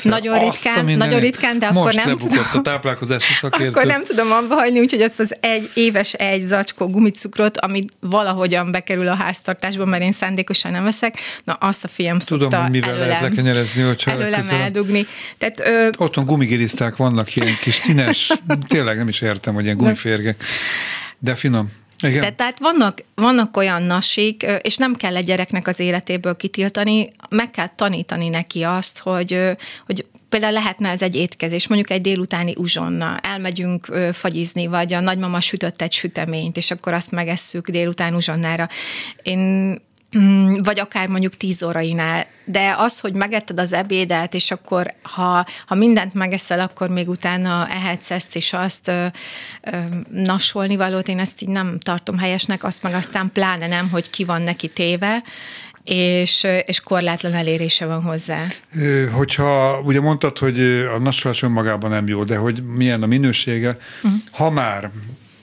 Nagyon 0.03 0.39
ritkán, 0.39 0.85
nagyon 0.85 1.19
ritkán, 1.19 1.59
de 1.59 1.65
akkor 1.65 1.93
nem 1.93 2.17
tudom. 2.17 2.37
a 2.53 2.61
táplálkozási 2.61 3.33
szakértő. 3.33 3.67
Akkor 3.67 3.85
nem 3.85 4.03
tudom 4.03 4.31
abba 4.31 4.55
hagyni, 4.55 4.79
úgyhogy 4.79 5.01
azt 5.01 5.19
az 5.19 5.35
egy 5.39 5.71
éves 5.73 6.13
egy 6.13 6.41
zacskó 6.41 6.87
gumicukrot, 6.87 7.57
amit 7.57 7.93
valahogyan 7.99 8.71
bekerül 8.71 9.07
a 9.07 9.15
háztartásba, 9.15 9.85
mert 9.95 10.07
én 10.07 10.17
szándékosan 10.17 10.71
nem 10.71 10.83
veszek, 10.83 11.17
na 11.43 11.53
azt 11.53 11.83
a 11.83 11.87
fiam 11.87 12.19
Tudom, 12.19 12.41
szokta 12.41 12.61
hogy 12.61 12.71
mivel 12.71 12.97
lehet 12.97 13.09
előlem, 13.09 13.29
lekenyerezni, 13.29 13.81
hogyha 13.81 14.11
előlem 14.11 14.49
eldugni. 14.49 15.05
Tehát 15.37 15.59
ö, 15.59 15.89
Otthon 15.97 16.25
gumigiliszták 16.25 16.95
vannak, 16.95 17.35
ilyen 17.35 17.55
kis 17.61 17.75
színes, 17.75 18.31
tényleg 18.67 18.97
nem 18.97 19.07
is 19.07 19.21
értem, 19.21 19.53
hogy 19.53 19.63
ilyen 19.63 19.77
gumiférgek, 19.77 20.43
de 21.19 21.35
finom. 21.35 21.71
Igen. 22.01 22.19
De, 22.19 22.31
tehát 22.31 22.59
vannak, 22.59 23.03
vannak 23.15 23.57
olyan 23.57 23.83
nasik, 23.83 24.45
és 24.61 24.77
nem 24.77 24.95
kell 24.95 25.15
egy 25.15 25.25
gyereknek 25.25 25.67
az 25.67 25.79
életéből 25.79 26.35
kitiltani, 26.35 27.09
meg 27.29 27.51
kell 27.51 27.69
tanítani 27.75 28.29
neki 28.29 28.63
azt, 28.63 28.99
hogy, 28.99 29.39
hogy 29.85 30.05
például 30.35 30.53
lehetne 30.53 30.89
ez 30.89 31.01
egy 31.01 31.15
étkezés, 31.15 31.67
mondjuk 31.67 31.89
egy 31.89 32.01
délutáni 32.01 32.53
uzsonna, 32.57 33.17
elmegyünk 33.17 33.85
fagyizni, 34.13 34.67
vagy 34.67 34.93
a 34.93 34.99
nagymama 34.99 35.41
sütött 35.41 35.81
egy 35.81 35.93
süteményt, 35.93 36.57
és 36.57 36.71
akkor 36.71 36.93
azt 36.93 37.11
megesszük 37.11 37.69
délután 37.69 38.15
uzsonnára. 38.15 38.69
Én 39.23 39.39
mm, 40.17 40.55
vagy 40.61 40.79
akár 40.79 41.07
mondjuk 41.07 41.37
tíz 41.37 41.63
órainál, 41.63 42.25
de 42.45 42.75
az, 42.77 42.99
hogy 42.99 43.13
megetted 43.13 43.59
az 43.59 43.73
ebédet, 43.73 44.33
és 44.33 44.51
akkor 44.51 44.93
ha, 45.01 45.45
ha 45.65 45.75
mindent 45.75 46.13
megeszel, 46.13 46.59
akkor 46.59 46.89
még 46.89 47.09
utána 47.09 47.67
ehetsz 47.69 48.11
ezt 48.11 48.35
és 48.35 48.53
azt 48.53 48.87
ö, 48.87 49.05
ö, 49.61 49.77
nasolni 50.11 50.75
valót, 50.75 51.07
én 51.07 51.19
ezt 51.19 51.41
így 51.41 51.49
nem 51.49 51.79
tartom 51.79 52.17
helyesnek, 52.17 52.63
azt 52.63 52.83
meg 52.83 52.93
aztán 52.93 53.31
pláne 53.33 53.67
nem, 53.67 53.89
hogy 53.89 54.09
ki 54.09 54.23
van 54.23 54.41
neki 54.41 54.67
téve, 54.67 55.23
és, 55.85 56.47
és 56.65 56.79
korlátlan 56.79 57.33
elérése 57.33 57.85
van 57.85 58.01
hozzá. 58.01 58.45
Hogyha 59.11 59.79
ugye 59.79 59.99
mondtad, 59.99 60.37
hogy 60.37 60.59
a 60.95 60.99
nasolás 60.99 61.43
önmagában 61.43 61.89
nem 61.89 62.07
jó, 62.07 62.23
de 62.23 62.37
hogy 62.37 62.63
milyen 62.63 63.03
a 63.03 63.05
minősége, 63.05 63.77
uh-huh. 64.03 64.19
ha 64.31 64.49
már 64.49 64.91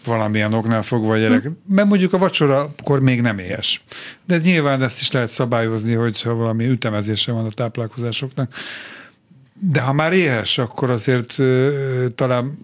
valamilyen 0.05 0.53
oknál 0.53 0.83
fogva 0.83 1.15
a 1.15 1.19
gyerek, 1.19 1.39
uh-huh. 1.39 1.55
mert 1.69 1.89
mondjuk 1.89 2.13
a 2.13 2.19
vacsorakor 2.19 3.01
még 3.01 3.21
nem 3.21 3.39
éhes. 3.39 3.85
De 4.27 4.35
ez 4.35 4.43
nyilván 4.43 4.83
ezt 4.83 5.01
is 5.01 5.11
lehet 5.11 5.29
szabályozni, 5.29 5.95
hogyha 5.95 6.35
valami 6.35 6.67
ütemezése 6.67 7.33
van 7.33 7.47
a 7.47 7.51
táplálkozásoknak. 7.51 8.55
De 9.61 9.81
ha 9.81 9.93
már 9.93 10.13
éhes, 10.13 10.59
akkor 10.59 10.91
azért 10.91 11.37
talán 12.15 12.59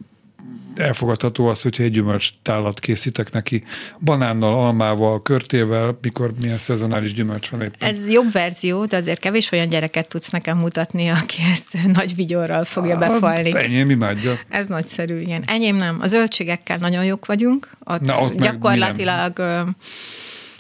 elfogadható 0.78 1.46
az, 1.46 1.62
hogyha 1.62 1.82
egy 1.82 1.90
gyümölcstálat 1.90 2.80
készítek 2.80 3.32
neki, 3.32 3.64
banánnal, 4.00 4.54
almával, 4.54 5.22
körtével, 5.22 5.98
mikor 6.02 6.32
milyen 6.40 6.58
szezonális 6.58 7.12
gyümölcs 7.12 7.48
van 7.48 7.62
éppen. 7.62 7.88
Ez 7.88 8.10
jobb 8.10 8.32
verzió, 8.32 8.84
de 8.84 8.96
azért 8.96 9.20
kevés 9.20 9.52
olyan 9.52 9.68
gyereket 9.68 10.08
tudsz 10.08 10.30
nekem 10.30 10.58
mutatni, 10.58 11.08
aki 11.08 11.36
ezt 11.52 11.76
nagy 11.98 12.14
vigyorral 12.14 12.64
fogja 12.64 12.98
befalni. 12.98 13.56
Enyém 13.56 13.90
imádja. 13.90 14.38
Ez 14.48 14.66
nagyszerű, 14.66 15.18
igen. 15.18 15.42
Enyém 15.46 15.76
nem. 15.76 15.98
A 16.00 16.06
zöldségekkel 16.06 16.76
nagyon 16.76 17.04
jók 17.04 17.26
vagyunk. 17.26 17.70
Ott, 17.84 18.00
Na, 18.00 18.20
ott 18.20 18.40
gyakorlatilag 18.40 19.40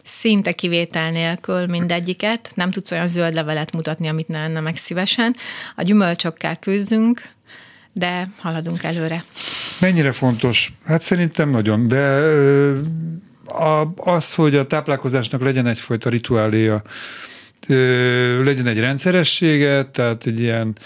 szinte 0.02 0.52
kivétel 0.52 1.10
nélkül 1.10 1.66
mindegyiket. 1.66 2.52
Nem 2.54 2.70
tudsz 2.70 2.90
olyan 2.90 3.06
zöld 3.06 3.34
levelet 3.34 3.72
mutatni, 3.72 4.08
amit 4.08 4.28
ne 4.28 4.38
enne 4.38 4.60
meg 4.60 4.76
szívesen. 4.76 5.36
A 5.76 5.82
gyümölcsökkel 5.82 6.56
küzdünk, 6.56 7.22
de 7.92 8.28
haladunk 8.38 8.82
előre. 8.82 9.24
Mennyire 9.80 10.12
fontos? 10.12 10.72
Hát 10.84 11.02
szerintem 11.02 11.50
nagyon, 11.50 11.88
de 11.88 12.04
az, 13.96 14.34
hogy 14.34 14.56
a 14.56 14.66
táplálkozásnak 14.66 15.42
legyen 15.42 15.66
egyfajta 15.66 16.10
rituáléja, 16.10 16.82
legyen 18.42 18.66
egy 18.66 18.80
rendszeressége, 18.80 19.84
tehát 19.84 20.26
egy 20.26 20.40
ilyen 20.40 20.76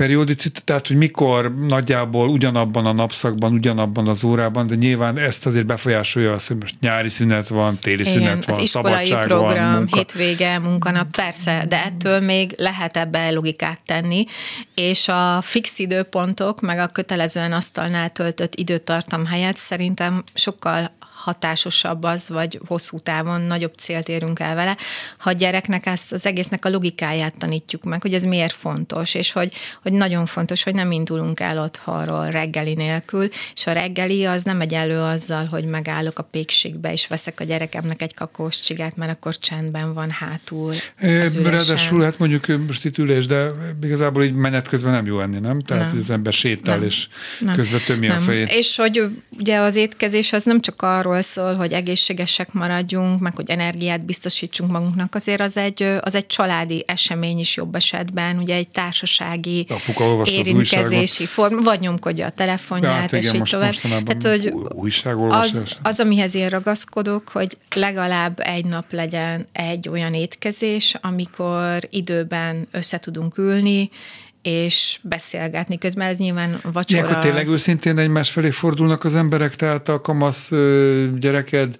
periodicitás, 0.00 0.62
tehát 0.64 0.86
hogy 0.86 0.96
mikor 0.96 1.54
nagyjából 1.54 2.28
ugyanabban 2.28 2.86
a 2.86 2.92
napszakban, 2.92 3.52
ugyanabban 3.52 4.08
az 4.08 4.24
órában, 4.24 4.66
de 4.66 4.74
nyilván 4.74 5.18
ezt 5.18 5.46
azért 5.46 5.66
befolyásolja 5.66 6.32
az, 6.32 6.46
hogy 6.46 6.56
most 6.60 6.74
nyári 6.80 7.08
szünet 7.08 7.48
van, 7.48 7.78
téli 7.80 8.00
Igen, 8.00 8.12
szünet 8.12 8.44
van, 8.44 8.56
az 8.56 8.62
iskolai 8.62 8.92
szabadság 8.92 9.26
program, 9.26 9.70
van, 9.70 9.76
munka. 9.76 9.96
hétvége, 9.96 10.58
munkanap, 10.58 11.10
persze, 11.10 11.64
de 11.68 11.84
ettől 11.84 12.20
még 12.20 12.52
lehet 12.56 12.96
ebbe 12.96 13.30
logikát 13.30 13.80
tenni, 13.86 14.24
és 14.74 15.08
a 15.08 15.38
fix 15.42 15.78
időpontok, 15.78 16.60
meg 16.60 16.78
a 16.78 16.86
kötelezően 16.86 17.52
asztalnál 17.52 18.10
töltött 18.10 18.54
időtartam 18.54 19.26
helyett 19.26 19.56
szerintem 19.56 20.22
sokkal 20.34 20.90
hatásosabb 21.20 22.02
az, 22.02 22.28
vagy 22.28 22.60
hosszú 22.66 22.98
távon 22.98 23.40
nagyobb 23.40 23.74
célt 23.74 24.08
érünk 24.08 24.40
el 24.40 24.54
vele, 24.54 24.76
ha 25.18 25.30
a 25.30 25.32
gyereknek 25.32 25.86
ezt 25.86 26.12
az 26.12 26.26
egésznek 26.26 26.64
a 26.64 26.68
logikáját 26.68 27.38
tanítjuk 27.38 27.84
meg, 27.84 28.02
hogy 28.02 28.14
ez 28.14 28.24
miért 28.24 28.52
fontos, 28.52 29.14
és 29.14 29.32
hogy, 29.32 29.52
hogy 29.82 29.89
nagyon 29.92 30.26
fontos, 30.26 30.62
hogy 30.62 30.74
nem 30.74 30.90
indulunk 30.90 31.40
el 31.40 31.58
otthonról 31.58 32.30
reggeli 32.30 32.74
nélkül, 32.74 33.28
és 33.54 33.66
a 33.66 33.72
reggeli 33.72 34.24
az 34.24 34.42
nem 34.42 34.60
egy 34.60 34.74
elő 34.74 35.00
azzal, 35.00 35.44
hogy 35.44 35.64
megállok 35.64 36.18
a 36.18 36.22
pékségbe, 36.22 36.92
és 36.92 37.06
veszek 37.06 37.40
a 37.40 37.44
gyerekemnek 37.44 38.02
egy 38.02 38.14
kakós 38.14 38.60
csigát, 38.60 38.96
mert 38.96 39.10
akkor 39.10 39.38
csendben 39.38 39.94
van 39.94 40.10
hátul 40.10 40.72
az 41.00 41.34
ülésem. 41.34 41.44
Ráadásul 41.44 42.02
hát 42.02 42.18
mondjuk 42.18 42.46
most 42.66 42.84
itt 42.84 42.98
ülés, 42.98 43.26
de 43.26 43.46
igazából 43.82 44.24
így 44.24 44.34
menet 44.34 44.68
közben 44.68 44.92
nem 44.92 45.06
jó 45.06 45.20
enni, 45.20 45.38
nem? 45.38 45.60
Tehát 45.60 45.82
Nem. 45.82 45.92
hogy 45.92 46.00
az 46.00 46.10
ember 46.10 46.32
sétál, 46.32 46.76
Nem. 46.76 46.86
és 46.86 47.08
közben 47.54 47.80
tömi 47.86 48.08
a 48.08 48.12
Nem. 48.12 48.22
fejét. 48.22 48.52
És 48.52 48.76
hogy 48.76 49.02
ugye 49.38 49.58
az 49.58 49.74
étkezés 49.74 50.32
az 50.32 50.44
nem 50.44 50.60
csak 50.60 50.82
arról 50.82 51.20
szól, 51.20 51.54
hogy 51.54 51.72
egészségesek 51.72 52.52
maradjunk, 52.52 53.20
meg 53.20 53.36
hogy 53.36 53.50
energiát 53.50 54.04
biztosítsunk 54.04 54.70
magunknak, 54.70 55.14
azért 55.14 55.40
az 55.40 55.56
egy, 55.56 55.82
az 56.00 56.14
egy 56.14 56.26
családi 56.26 56.84
esemény 56.86 57.38
is 57.38 57.56
jobb 57.56 57.74
esetben, 57.74 58.38
ugye 58.38 58.54
egy 58.54 58.68
társasági 58.68 59.66
Apuka 59.82 60.04
olvassa 60.04 60.40
az 60.40 60.46
érintkezési 60.46 61.26
forma, 61.26 61.62
vagy 61.62 61.80
nyomkodja 61.80 62.26
a 62.26 62.30
telefonját, 62.30 63.00
Hát 63.00 63.12
és 63.12 63.18
igen, 63.18 63.32
így 63.34 63.38
most 63.38 63.52
tovább. 63.52 63.72
Tehát, 64.04 64.22
hogy 64.22 64.52
az, 65.28 65.76
az, 65.82 66.00
amihez 66.00 66.34
én 66.34 66.48
ragaszkodok, 66.48 67.28
hogy 67.28 67.56
legalább 67.74 68.40
egy 68.40 68.64
nap 68.64 68.92
legyen 68.92 69.46
egy 69.52 69.88
olyan 69.88 70.14
étkezés, 70.14 70.94
amikor 71.00 71.78
időben 71.90 72.68
össze 72.70 72.98
tudunk 72.98 73.38
ülni, 73.38 73.90
és 74.42 74.98
beszélgetni 75.02 75.78
közben, 75.78 76.08
ez 76.08 76.16
nyilván 76.16 76.60
vacsora. 76.72 77.00
Ilyenkor 77.02 77.22
tényleg 77.22 77.46
az- 77.46 77.52
őszintén 77.52 77.98
egymás 77.98 78.30
felé 78.30 78.50
fordulnak 78.50 79.04
az 79.04 79.14
emberek, 79.14 79.56
tehát 79.56 79.88
a 79.88 80.00
kamasz 80.00 80.50
gyereked 81.18 81.76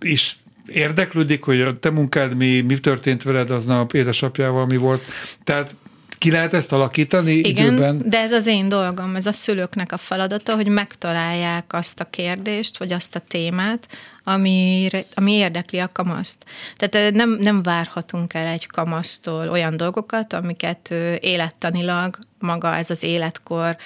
is 0.00 0.38
érdeklődik, 0.66 1.42
hogy 1.42 1.60
a 1.60 1.78
te 1.78 1.90
munkád 1.90 2.36
mi, 2.36 2.60
mi 2.60 2.78
történt 2.78 3.22
veled 3.22 3.50
aznap 3.50 3.94
édesapjával, 3.94 4.66
mi 4.66 4.76
volt. 4.76 5.02
Tehát 5.44 5.74
ki 6.18 6.30
lehet 6.30 6.54
ezt 6.54 6.72
alakítani 6.72 7.32
Igen, 7.32 7.66
időben? 7.66 8.02
de 8.04 8.18
ez 8.18 8.32
az 8.32 8.46
én 8.46 8.68
dolgom, 8.68 9.16
ez 9.16 9.26
a 9.26 9.32
szülőknek 9.32 9.92
a 9.92 9.96
feladata, 9.96 10.54
hogy 10.54 10.68
megtalálják 10.68 11.72
azt 11.72 12.00
a 12.00 12.04
kérdést, 12.10 12.78
vagy 12.78 12.92
azt 12.92 13.16
a 13.16 13.22
témát, 13.28 13.88
ami, 14.28 14.88
ami 15.14 15.32
érdekli 15.32 15.78
a 15.78 15.92
kamaszt. 15.92 16.44
Tehát 16.76 17.14
nem, 17.14 17.30
nem 17.30 17.62
várhatunk 17.62 18.34
el 18.34 18.46
egy 18.46 18.66
kamasztól 18.66 19.48
olyan 19.48 19.76
dolgokat, 19.76 20.32
amiket 20.32 20.90
élettanilag 21.20 22.18
maga 22.38 22.76
ez 22.76 22.90
az 22.90 23.02
életkor 23.02 23.76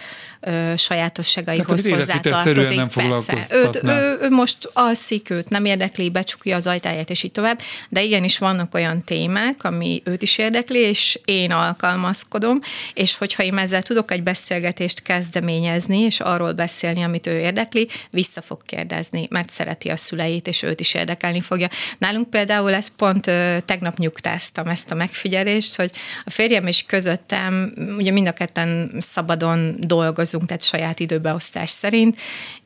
ö, 0.40 0.72
sajátosságaihoz 0.76 1.82
Tehát, 1.82 1.98
hozzátartozik. 1.98 2.76
nem 2.76 2.88
Persze. 3.34 3.56
Őt, 3.56 3.80
ő, 3.84 4.18
ő 4.20 4.30
most 4.30 4.70
alszik, 4.72 5.30
őt 5.30 5.48
nem 5.48 5.64
érdekli, 5.64 6.10
becsukja 6.10 6.56
az 6.56 6.66
ajtáját, 6.66 7.10
és 7.10 7.22
így 7.22 7.32
tovább, 7.32 7.60
de 7.88 8.02
igenis 8.02 8.38
vannak 8.38 8.74
olyan 8.74 9.04
témák, 9.04 9.64
ami 9.64 10.02
őt 10.04 10.22
is 10.22 10.38
érdekli, 10.38 10.78
és 10.78 11.20
én 11.24 11.50
alkalmazkodom, 11.52 12.60
és 12.94 13.16
hogyha 13.16 13.42
én 13.42 13.58
ezzel 13.58 13.82
tudok 13.82 14.10
egy 14.10 14.22
beszélgetést 14.22 15.02
kezdeményezni, 15.02 15.98
és 15.98 16.20
arról 16.20 16.52
beszélni, 16.52 17.02
amit 17.02 17.26
ő 17.26 17.38
érdekli, 17.38 17.88
vissza 18.10 18.42
fog 18.42 18.62
kérdezni, 18.66 19.26
mert 19.30 19.50
szereti 19.50 19.88
a 19.88 19.96
szüleit, 19.96 20.31
és 20.40 20.62
őt 20.62 20.80
is 20.80 20.94
érdekelni 20.94 21.40
fogja. 21.40 21.68
Nálunk 21.98 22.30
például 22.30 22.74
ez 22.74 22.96
pont 22.96 23.26
ö, 23.26 23.56
tegnap 23.64 23.96
nyugtáztam 23.96 24.66
ezt 24.66 24.90
a 24.90 24.94
megfigyelést, 24.94 25.76
hogy 25.76 25.90
a 26.24 26.30
férjem 26.30 26.66
és 26.66 26.84
közöttem, 26.86 27.72
ugye 27.98 28.10
mind 28.10 28.26
a 28.26 28.32
ketten 28.32 28.92
szabadon 28.98 29.76
dolgozunk, 29.78 30.46
tehát 30.46 30.62
saját 30.62 31.00
időbeosztás 31.00 31.70
szerint, 31.70 32.16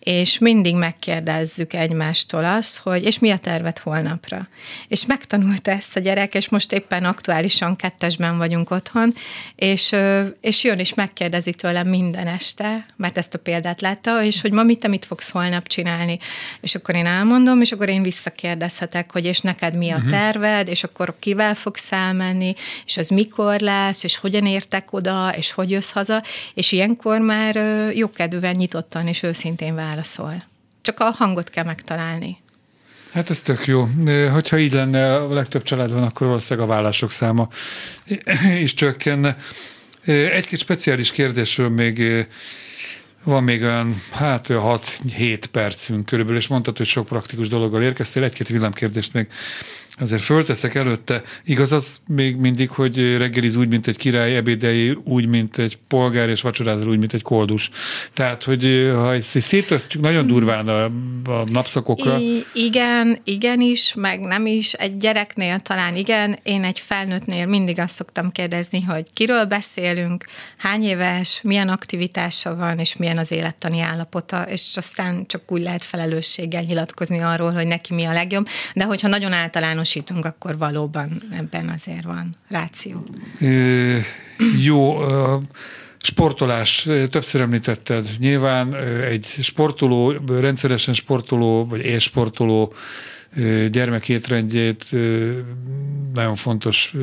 és 0.06 0.38
mindig 0.38 0.74
megkérdezzük 0.74 1.72
egymástól 1.72 2.44
azt, 2.44 2.78
hogy 2.78 3.04
és 3.04 3.18
mi 3.18 3.30
a 3.30 3.38
tervet 3.38 3.78
holnapra. 3.78 4.48
És 4.88 5.06
megtanulta 5.06 5.70
ezt 5.70 5.96
a 5.96 6.00
gyerek, 6.00 6.34
és 6.34 6.48
most 6.48 6.72
éppen 6.72 7.04
aktuálisan 7.04 7.76
kettesben 7.76 8.38
vagyunk 8.38 8.70
otthon, 8.70 9.14
és, 9.56 9.94
és 10.40 10.64
jön 10.64 10.78
és 10.78 10.94
megkérdezi 10.94 11.52
tőlem 11.52 11.88
minden 11.88 12.26
este, 12.26 12.86
mert 12.96 13.16
ezt 13.16 13.34
a 13.34 13.38
példát 13.38 13.80
látta, 13.80 14.22
és 14.22 14.40
hogy 14.40 14.52
mami, 14.52 14.76
te 14.76 14.88
mit 14.88 15.04
fogsz 15.04 15.30
holnap 15.30 15.66
csinálni? 15.66 16.18
És 16.60 16.74
akkor 16.74 16.94
én 16.94 17.06
elmondom, 17.06 17.45
és 17.60 17.72
akkor 17.72 17.88
én 17.88 18.02
visszakérdezhetek, 18.02 19.12
hogy 19.12 19.24
és 19.24 19.40
neked 19.40 19.76
mi 19.76 19.90
a 19.90 20.02
terved, 20.08 20.68
és 20.68 20.84
akkor 20.84 21.14
kivel 21.18 21.54
fogsz 21.54 21.92
elmenni, 21.92 22.54
és 22.86 22.96
az 22.96 23.08
mikor 23.08 23.60
lesz, 23.60 24.04
és 24.04 24.16
hogyan 24.16 24.46
értek 24.46 24.92
oda, 24.92 25.32
és 25.36 25.52
hogy 25.52 25.70
jössz 25.70 25.90
haza, 25.90 26.22
és 26.54 26.72
ilyenkor 26.72 27.20
már 27.20 27.56
jókedvűen 27.94 28.54
nyitottan 28.54 29.06
és 29.06 29.22
őszintén 29.22 29.74
válaszol. 29.74 30.44
Csak 30.82 31.00
a 31.00 31.04
hangot 31.04 31.50
kell 31.50 31.64
megtalálni. 31.64 32.38
Hát 33.12 33.30
ez 33.30 33.42
tök 33.42 33.66
jó. 33.66 33.88
Hogyha 34.32 34.58
így 34.58 34.72
lenne, 34.72 35.14
a 35.14 35.32
legtöbb 35.32 35.62
családban, 35.62 36.02
akkor 36.02 36.26
valószínűleg 36.26 36.68
a 36.68 36.72
vállások 36.72 37.10
száma 37.10 37.48
is 38.58 38.74
csökkenne. 38.74 39.36
Egy-két 40.04 40.58
speciális 40.58 41.10
kérdésről 41.10 41.68
még 41.68 42.26
van 43.26 43.44
még 43.44 43.62
olyan, 43.62 44.02
hát 44.10 44.46
6-7 44.50 45.42
percünk 45.50 46.06
körülbelül, 46.06 46.40
és 46.40 46.46
mondtad, 46.46 46.76
hogy 46.76 46.86
sok 46.86 47.06
praktikus 47.06 47.48
dologgal 47.48 47.82
érkeztél, 47.82 48.22
egy-két 48.24 48.48
villámkérdést 48.48 49.12
még 49.12 49.26
azért 49.98 50.22
fölteszek 50.22 50.74
előtte. 50.74 51.22
Igaz 51.44 51.72
az 51.72 52.00
még 52.06 52.36
mindig, 52.36 52.70
hogy 52.70 53.16
reggeliz 53.16 53.56
úgy, 53.56 53.68
mint 53.68 53.86
egy 53.86 53.96
király, 53.96 54.36
ebédei 54.36 54.98
úgy, 55.04 55.26
mint 55.26 55.58
egy 55.58 55.78
polgár, 55.88 56.28
és 56.28 56.40
vacsorázol 56.40 56.88
úgy, 56.88 56.98
mint 56.98 57.12
egy 57.12 57.22
koldus. 57.22 57.70
Tehát, 58.12 58.42
hogy 58.42 58.90
ha 58.94 59.14
ezt 59.14 59.40
szétosztjuk 59.40 60.02
nagyon 60.02 60.26
durván 60.26 60.68
a, 60.68 60.84
a 61.24 61.44
napszakokra. 61.50 62.18
I- 62.18 62.44
igen, 62.54 63.18
igen 63.24 63.60
is, 63.60 63.94
meg 63.94 64.20
nem 64.20 64.46
is. 64.46 64.72
Egy 64.72 64.96
gyereknél 64.96 65.60
talán 65.60 65.96
igen, 65.96 66.38
én 66.42 66.64
egy 66.64 66.78
felnőttnél 66.78 67.46
mindig 67.46 67.80
azt 67.80 67.94
szoktam 67.94 68.32
kérdezni, 68.32 68.80
hogy 68.82 69.04
kiről 69.12 69.44
beszélünk, 69.44 70.24
hány 70.56 70.84
éves, 70.84 71.40
milyen 71.42 71.68
aktivitása 71.68 72.56
van, 72.56 72.78
és 72.78 72.96
milyen 72.96 73.18
az 73.18 73.32
élettani 73.32 73.80
állapota, 73.80 74.42
és 74.42 74.62
aztán 74.74 75.26
csak 75.26 75.52
úgy 75.52 75.62
lehet 75.62 75.84
felelősséggel 75.84 76.62
nyilatkozni 76.62 77.20
arról, 77.20 77.52
hogy 77.52 77.66
neki 77.66 77.94
mi 77.94 78.04
a 78.04 78.12
legjobb, 78.12 78.48
de 78.74 78.84
hogyha 78.84 79.08
nagyon 79.08 79.32
általánosítunk, 79.86 80.24
akkor 80.24 80.58
valóban 80.58 81.22
ebben 81.30 81.68
azért 81.68 82.04
van 82.04 82.34
ráció. 82.48 83.04
Ö, 83.40 83.98
jó, 84.64 85.02
ö, 85.02 85.36
sportolás, 85.98 86.88
többször 87.10 87.40
említetted. 87.40 88.06
Nyilván 88.18 88.74
egy 89.04 89.24
sportoló, 89.24 90.14
rendszeresen 90.38 90.94
sportoló, 90.94 91.66
vagy 91.66 91.84
élsportoló 91.84 92.72
ö, 93.36 93.66
gyermek 93.68 94.08
étrendjét 94.08 94.86
ö, 94.92 95.32
nagyon 96.14 96.34
fontos 96.34 96.94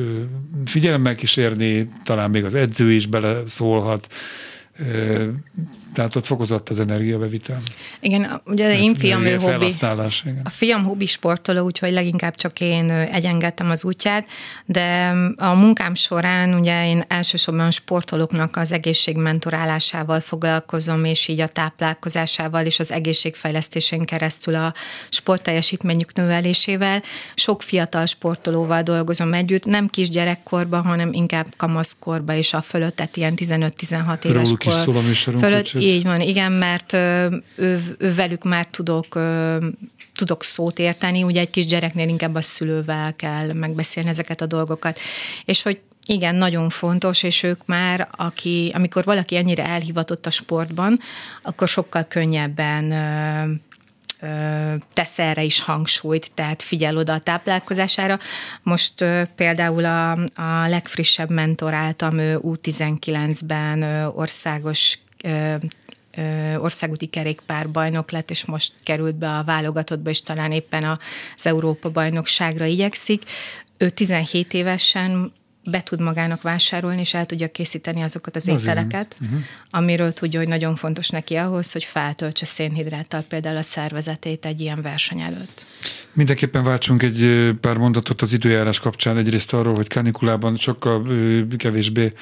figyelemmel 0.64 1.14
kísérni, 1.14 1.88
talán 2.04 2.30
még 2.30 2.44
az 2.44 2.54
edző 2.54 2.92
is 2.92 3.06
beleszólhat. 3.06 4.14
Tehát 5.94 6.16
ott 6.16 6.26
fokozott 6.26 6.68
az 6.68 6.80
energiabevitel. 6.80 7.62
Igen, 8.00 8.42
ugye 8.46 8.66
az 8.66 8.72
én 8.72 8.94
fiam 8.94 9.24
ő 9.24 9.36
hobbi. 9.36 9.72
Igen. 10.24 10.40
A 10.44 10.50
fiam 10.50 10.84
hobbi 10.84 11.06
sportoló, 11.06 11.64
úgyhogy 11.64 11.92
leginkább 11.92 12.34
csak 12.34 12.60
én 12.60 12.90
egyengettem 12.90 13.70
az 13.70 13.84
útját, 13.84 14.26
de 14.66 15.12
a 15.36 15.52
munkám 15.54 15.94
során 15.94 16.54
ugye 16.54 16.86
én 16.86 17.04
elsősorban 17.08 17.70
sportolóknak 17.70 18.56
az 18.56 18.72
egészségmentorálásával 18.72 20.20
foglalkozom, 20.20 21.04
és 21.04 21.28
így 21.28 21.40
a 21.40 21.48
táplálkozásával 21.48 22.66
és 22.66 22.78
az 22.78 22.92
egészségfejlesztésén 22.92 24.04
keresztül 24.04 24.54
a 24.54 24.74
sportteljesítményük 25.08 26.12
növelésével. 26.12 27.02
Sok 27.34 27.62
fiatal 27.62 28.06
sportolóval 28.06 28.82
dolgozom 28.82 29.32
együtt, 29.32 29.64
nem 29.64 29.88
kisgyerekkorban, 29.88 30.82
hanem 30.82 31.12
inkább 31.12 31.46
kamaszkorban 31.56 32.36
és 32.36 32.52
a 32.52 32.60
fölött, 32.60 32.96
tehát 32.96 33.16
ilyen 33.16 33.34
15-16 33.36 34.24
éves 34.24 34.46
Róluk 34.46 34.64
is 34.64 34.72
kor 34.72 34.82
szól 34.82 34.96
a 34.96 35.00
műsorunk, 35.00 35.44
fölött. 35.44 35.72
Így 35.84 36.02
van, 36.02 36.20
igen, 36.20 36.52
mert 36.52 36.92
ö, 36.92 37.36
ő, 37.56 37.96
ő 37.98 38.14
velük 38.14 38.44
már 38.44 38.66
tudok 38.66 39.18
tudok 40.14 40.42
szót 40.42 40.78
érteni, 40.78 41.22
ugye 41.22 41.40
egy 41.40 41.50
kis 41.50 41.66
gyereknél 41.66 42.08
inkább 42.08 42.34
a 42.34 42.42
szülővel 42.42 43.14
kell 43.16 43.52
megbeszélni 43.52 44.08
ezeket 44.08 44.40
a 44.40 44.46
dolgokat. 44.46 44.98
És 45.44 45.62
hogy 45.62 45.80
igen, 46.06 46.34
nagyon 46.34 46.68
fontos, 46.68 47.22
és 47.22 47.42
ők 47.42 47.66
már, 47.66 48.08
aki, 48.16 48.70
amikor 48.74 49.04
valaki 49.04 49.36
ennyire 49.36 49.66
elhivatott 49.66 50.26
a 50.26 50.30
sportban, 50.30 51.00
akkor 51.42 51.68
sokkal 51.68 52.04
könnyebben 52.08 52.90
ö, 52.90 53.52
ö, 54.26 54.74
tesz 54.92 55.18
erre 55.18 55.42
is 55.42 55.60
hangsúlyt, 55.60 56.30
tehát 56.34 56.62
figyel 56.62 56.96
oda 56.96 57.12
a 57.12 57.20
táplálkozására. 57.20 58.18
Most 58.62 59.00
ö, 59.00 59.22
például 59.36 59.84
a, 59.84 60.12
a 60.34 60.68
legfrissebb 60.68 61.30
mentoráltam 61.30 62.18
ő 62.18 62.38
U19-ben 62.42 63.82
ö, 63.82 64.06
országos 64.06 64.98
országúti 66.56 67.06
kerékpárbajnok 67.06 68.10
lett, 68.10 68.30
és 68.30 68.44
most 68.44 68.72
került 68.82 69.14
be 69.16 69.28
a 69.28 69.44
válogatottba, 69.44 70.10
és 70.10 70.22
talán 70.22 70.52
éppen 70.52 70.84
az 71.36 71.46
Európa 71.46 71.90
bajnokságra 71.90 72.64
igyekszik. 72.64 73.22
Ő 73.78 73.90
17 73.90 74.52
évesen 74.52 75.32
be 75.64 75.82
tud 75.82 76.00
magának 76.00 76.42
vásárolni, 76.42 77.00
és 77.00 77.14
el 77.14 77.26
tudja 77.26 77.50
készíteni 77.50 78.02
azokat 78.02 78.36
az 78.36 78.48
Az 78.48 78.60
ételeket, 78.62 79.18
uh-huh. 79.20 79.38
amiről 79.70 80.12
tudja, 80.12 80.38
hogy 80.38 80.48
nagyon 80.48 80.76
fontos 80.76 81.08
neki 81.08 81.34
ahhoz, 81.34 81.72
hogy 81.72 81.84
feltöltse 81.84 82.46
szénhidráttal 82.46 83.20
például 83.28 83.56
a 83.56 83.62
szervezetét 83.62 84.44
egy 84.44 84.60
ilyen 84.60 84.82
verseny 84.82 85.20
előtt. 85.20 85.66
Mindenképpen 86.12 86.62
váltsunk 86.62 87.02
egy 87.02 87.50
pár 87.60 87.76
mondatot 87.76 88.22
az 88.22 88.32
időjárás 88.32 88.80
kapcsán. 88.80 89.16
Egyrészt 89.16 89.52
arról, 89.52 89.74
hogy 89.74 89.88
kanikulában 89.88 90.56
sokkal 90.56 91.06
kevésbé 91.56 92.12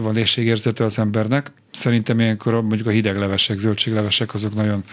van 0.00 0.16
éjségérzete 0.16 0.84
az 0.84 0.98
embernek. 0.98 1.52
Szerintem 1.70 2.20
ilyenkor 2.20 2.52
mondjuk 2.52 2.86
a 2.86 2.90
hideg 2.90 3.16
levesek, 3.16 3.58
zöldséglevesek, 3.58 4.34
azok 4.34 4.54
nagyon 4.54 4.84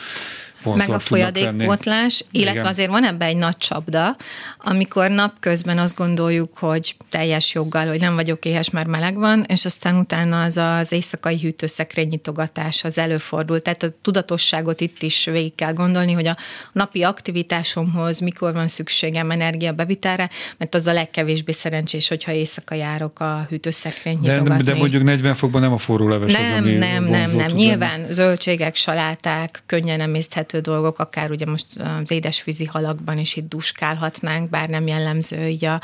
meg 0.63 0.89
a 0.89 0.99
folyadékpotlás, 0.99 2.23
illetve 2.31 2.59
Igen. 2.59 2.65
azért 2.65 2.89
van 2.89 3.05
ebben 3.05 3.27
egy 3.27 3.37
nagy 3.37 3.57
csapda, 3.57 4.15
amikor 4.57 5.09
napközben 5.09 5.77
azt 5.77 5.95
gondoljuk, 5.95 6.57
hogy 6.57 6.95
teljes 7.09 7.53
joggal, 7.53 7.87
hogy 7.87 7.99
nem 7.99 8.15
vagyok 8.15 8.45
éhes, 8.45 8.69
mert 8.69 8.87
meleg 8.87 9.15
van, 9.15 9.43
és 9.47 9.65
aztán 9.65 9.95
utána 9.95 10.41
az 10.41 10.57
az 10.57 10.91
éjszakai 10.91 11.39
hűtőszekrény 11.39 12.07
nyitogatás 12.07 12.83
az 12.83 12.97
előfordul. 12.97 13.61
Tehát 13.61 13.83
a 13.83 13.87
tudatosságot 14.01 14.81
itt 14.81 15.01
is 15.01 15.25
végig 15.25 15.55
kell 15.55 15.73
gondolni, 15.73 16.11
hogy 16.11 16.27
a 16.27 16.37
napi 16.71 17.03
aktivitásomhoz 17.03 18.19
mikor 18.19 18.53
van 18.53 18.67
szükségem 18.67 19.31
energiabevitelre, 19.31 20.29
mert 20.57 20.75
az 20.75 20.87
a 20.87 20.93
legkevésbé 20.93 21.51
szerencsés, 21.51 22.07
hogyha 22.07 22.31
éjszaka 22.31 22.75
járok 22.75 23.19
a 23.19 23.45
hűtőszekrény 23.49 24.19
De, 24.21 24.31
nyitogatni. 24.31 24.63
de 24.63 24.75
mondjuk 24.75 25.03
40 25.03 25.35
fokban 25.35 25.61
nem 25.61 25.73
a 25.73 25.77
forró 25.77 26.07
leves 26.07 26.33
az, 26.33 26.41
Nem, 26.41 26.63
ami 26.63 26.73
nem, 26.73 27.03
nem, 27.03 27.31
nem. 27.31 27.51
Nyilván 27.53 28.05
zöldségek, 28.09 28.75
saláták, 28.75 29.63
könnyen 29.65 30.01
emészthető 30.01 30.50
dolgok, 30.59 30.99
akár 30.99 31.31
ugye 31.31 31.45
most 31.45 31.65
az 32.03 32.11
édesvízi 32.11 32.65
halakban 32.65 33.17
is 33.17 33.35
itt 33.35 33.49
duskálhatnánk, 33.49 34.49
bár 34.49 34.69
nem 34.69 34.87
jellemző 34.87 35.47
így 35.47 35.65
a, 35.65 35.81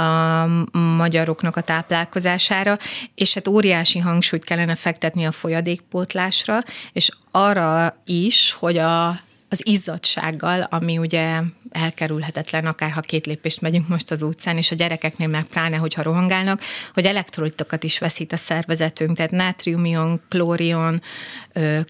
a 0.00 0.46
magyaroknak 0.78 1.56
a 1.56 1.60
táplálkozására, 1.60 2.78
és 3.14 3.34
hát 3.34 3.48
óriási 3.48 3.98
hangsúlyt 3.98 4.44
kellene 4.44 4.74
fektetni 4.74 5.24
a 5.24 5.32
folyadékpótlásra, 5.32 6.58
és 6.92 7.10
arra 7.30 7.96
is, 8.04 8.56
hogy 8.58 8.78
a 8.78 9.20
az 9.52 9.66
izzadsággal, 9.66 10.66
ami 10.70 10.98
ugye 10.98 11.40
elkerülhetetlen, 11.70 12.66
akár 12.66 12.90
ha 12.90 13.00
két 13.00 13.26
lépést 13.26 13.60
megyünk 13.60 13.88
most 13.88 14.10
az 14.10 14.22
utcán, 14.22 14.56
és 14.56 14.70
a 14.70 14.74
gyerekeknél 14.74 15.28
meg 15.28 15.44
pláne, 15.44 15.76
hogyha 15.76 16.02
rohangálnak, 16.02 16.60
hogy 16.94 17.04
elektrolitokat 17.04 17.82
is 17.82 17.98
veszít 17.98 18.32
a 18.32 18.36
szervezetünk, 18.36 19.16
tehát 19.16 19.30
nátriumion, 19.30 20.20
klórion, 20.28 21.02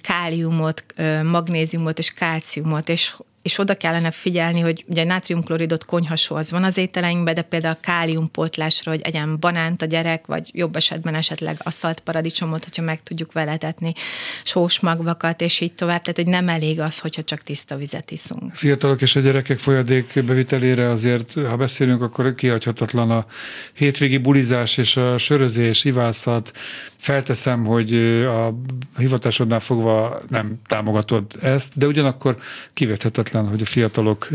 káliumot, 0.00 0.84
magnéziumot 1.22 1.98
és 1.98 2.12
kálciumot, 2.14 2.88
és 2.88 3.14
és 3.42 3.58
oda 3.58 3.74
kellene 3.74 4.10
figyelni, 4.10 4.60
hogy 4.60 4.84
ugye 4.88 5.04
nátriumkloridot 5.04 5.84
konyhasó 5.84 6.36
az 6.36 6.50
van 6.50 6.64
az 6.64 6.76
ételeinkben, 6.76 7.34
de 7.34 7.42
például 7.42 7.76
káliumpótlásra, 7.80 8.90
hogy 8.90 9.00
egyen 9.02 9.38
banánt 9.40 9.82
a 9.82 9.86
gyerek, 9.86 10.26
vagy 10.26 10.50
jobb 10.52 10.76
esetben 10.76 11.14
esetleg 11.14 11.56
aszalt 11.62 12.00
paradicsomot, 12.00 12.64
hogyha 12.64 12.82
meg 12.82 13.02
tudjuk 13.02 13.32
veletetni, 13.32 13.92
sós 14.44 14.80
magvakat, 14.80 15.40
és 15.40 15.60
így 15.60 15.72
tovább. 15.72 16.00
Tehát, 16.00 16.16
hogy 16.16 16.26
nem 16.26 16.48
elég 16.48 16.80
az, 16.80 16.98
hogyha 16.98 17.22
csak 17.22 17.40
tiszta 17.40 17.76
vizet 17.76 18.10
iszunk. 18.10 18.54
Fiatalok 18.54 19.02
és 19.02 19.16
a 19.16 19.20
gyerekek 19.20 19.58
folyadék 19.58 20.24
bevitelére 20.24 20.88
azért, 20.88 21.32
ha 21.32 21.56
beszélünk, 21.56 22.02
akkor 22.02 22.34
kihagyhatatlan 22.34 23.10
a 23.10 23.26
hétvégi 23.72 24.18
bulizás 24.18 24.76
és 24.76 24.96
a 24.96 25.16
sörözés, 25.16 25.84
ivászat. 25.84 26.52
Felteszem, 26.96 27.64
hogy 27.64 27.94
a 28.24 28.54
hivatásodnál 28.98 29.60
fogva 29.60 30.20
nem 30.28 30.60
támogatod 30.66 31.24
ezt, 31.40 31.78
de 31.78 31.86
ugyanakkor 31.86 32.36
kivethetetlen, 32.74 33.31
hogy 33.40 33.62
a 33.62 33.64
fiatalok 33.64 34.28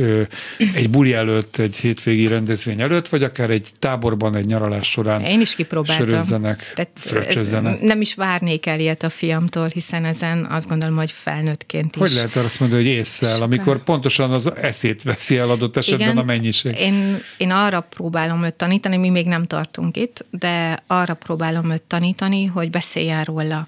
egy 0.76 0.90
buli 0.90 1.14
előtt, 1.14 1.58
egy 1.58 1.76
hétvégi 1.76 2.28
rendezvény 2.28 2.82
előtt, 2.82 3.08
vagy 3.08 3.24
akár 3.24 3.50
egy 3.50 3.70
táborban, 3.80 4.36
egy 4.36 4.46
nyaralás 4.46 4.90
során 4.90 5.22
Én 5.22 5.42
is 5.42 5.56
kipróbáltam. 5.56 6.06
sörözzenek, 6.06 6.74
fröccsözzenek. 6.96 7.82
Nem 7.82 8.02
is 8.02 8.14
várnék 8.14 8.66
el 8.66 8.80
ilyet 8.80 9.04
a 9.04 9.10
fiamtól, 9.10 9.68
hiszen 9.68 10.06
ezen 10.06 10.46
azt 10.46 10.68
gondolom, 10.68 10.96
hogy 10.96 11.12
felnőttként 11.12 11.96
is. 11.96 12.02
Hogy 12.02 12.12
lehet 12.12 12.36
azt 12.36 12.60
mondani, 12.60 12.84
hogy 12.84 12.92
észszel, 12.92 13.42
amikor 13.42 13.84
pontosan 13.84 14.32
az 14.32 14.56
eszét 14.56 15.04
veszi 15.04 15.38
el 15.38 15.50
adott 15.50 15.78
esetben 15.78 16.08
Igen, 16.08 16.18
a 16.18 16.24
mennyiség? 16.24 16.80
Én, 16.80 17.22
én 17.38 17.52
arra 17.52 17.80
próbálom 17.82 18.44
őt 18.44 18.54
tanítani, 18.54 18.98
mi 18.98 19.10
még 19.10 19.26
nem 19.26 19.48
tartunk 19.48 19.98
itt, 19.98 20.26
de 20.30 20.84
arra 20.88 21.14
próbálom 21.14 21.72
őt 21.72 21.82
tanítani, 21.82 22.46
hogy 22.46 22.70
beszéljen 22.70 23.24
róla 23.24 23.68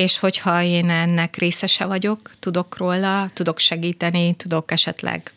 és 0.00 0.18
hogyha 0.18 0.62
én 0.62 0.90
ennek 0.90 1.36
részese 1.36 1.84
vagyok, 1.84 2.30
tudok 2.38 2.76
róla, 2.76 3.30
tudok 3.32 3.58
segíteni, 3.58 4.34
tudok 4.34 4.70
esetleg 4.72 5.32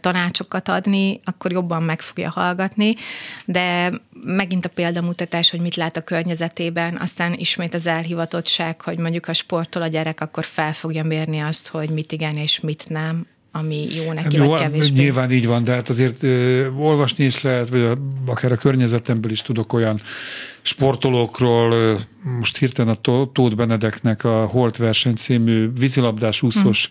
tanácsokat 0.00 0.68
adni, 0.68 1.20
akkor 1.24 1.52
jobban 1.52 1.82
meg 1.82 2.00
fogja 2.00 2.30
hallgatni, 2.30 2.94
de 3.44 3.92
megint 4.24 4.64
a 4.64 4.68
példamutatás, 4.68 5.50
hogy 5.50 5.60
mit 5.60 5.74
lát 5.74 5.96
a 5.96 6.04
környezetében, 6.04 6.96
aztán 7.00 7.34
ismét 7.34 7.74
az 7.74 7.86
elhivatottság, 7.86 8.80
hogy 8.80 8.98
mondjuk 8.98 9.28
a 9.28 9.32
sporttól 9.32 9.82
a 9.82 9.86
gyerek 9.86 10.20
akkor 10.20 10.44
fel 10.44 10.72
fogja 10.72 11.04
mérni 11.04 11.38
azt, 11.38 11.68
hogy 11.68 11.90
mit 11.90 12.12
igen 12.12 12.36
és 12.36 12.60
mit 12.60 12.88
nem, 12.88 13.26
ami 13.52 13.86
jó 14.04 14.12
neki, 14.12 14.36
jó, 14.36 14.46
vagy 14.46 14.60
kevésbé. 14.60 15.02
Nyilván 15.02 15.30
így 15.30 15.46
van, 15.46 15.64
de 15.64 15.72
hát 15.72 15.88
azért 15.88 16.22
ö, 16.22 16.66
olvasni 16.70 17.24
is 17.24 17.42
lehet, 17.42 17.68
vagy 17.68 17.98
akár 18.26 18.52
a 18.52 18.56
környezetemből 18.56 19.30
is 19.30 19.42
tudok 19.42 19.72
olyan 19.72 20.00
sportolókról, 20.62 21.72
ö, 21.72 21.94
most 22.38 22.56
hirtelen 22.56 22.98
a 23.02 23.30
Tóth 23.32 23.56
Benedeknek 23.56 24.24
a 24.24 24.46
Holt 24.46 24.76
verseny 24.76 25.14
című 25.14 25.68
vízilabdás 25.78 26.42
úszós 26.42 26.90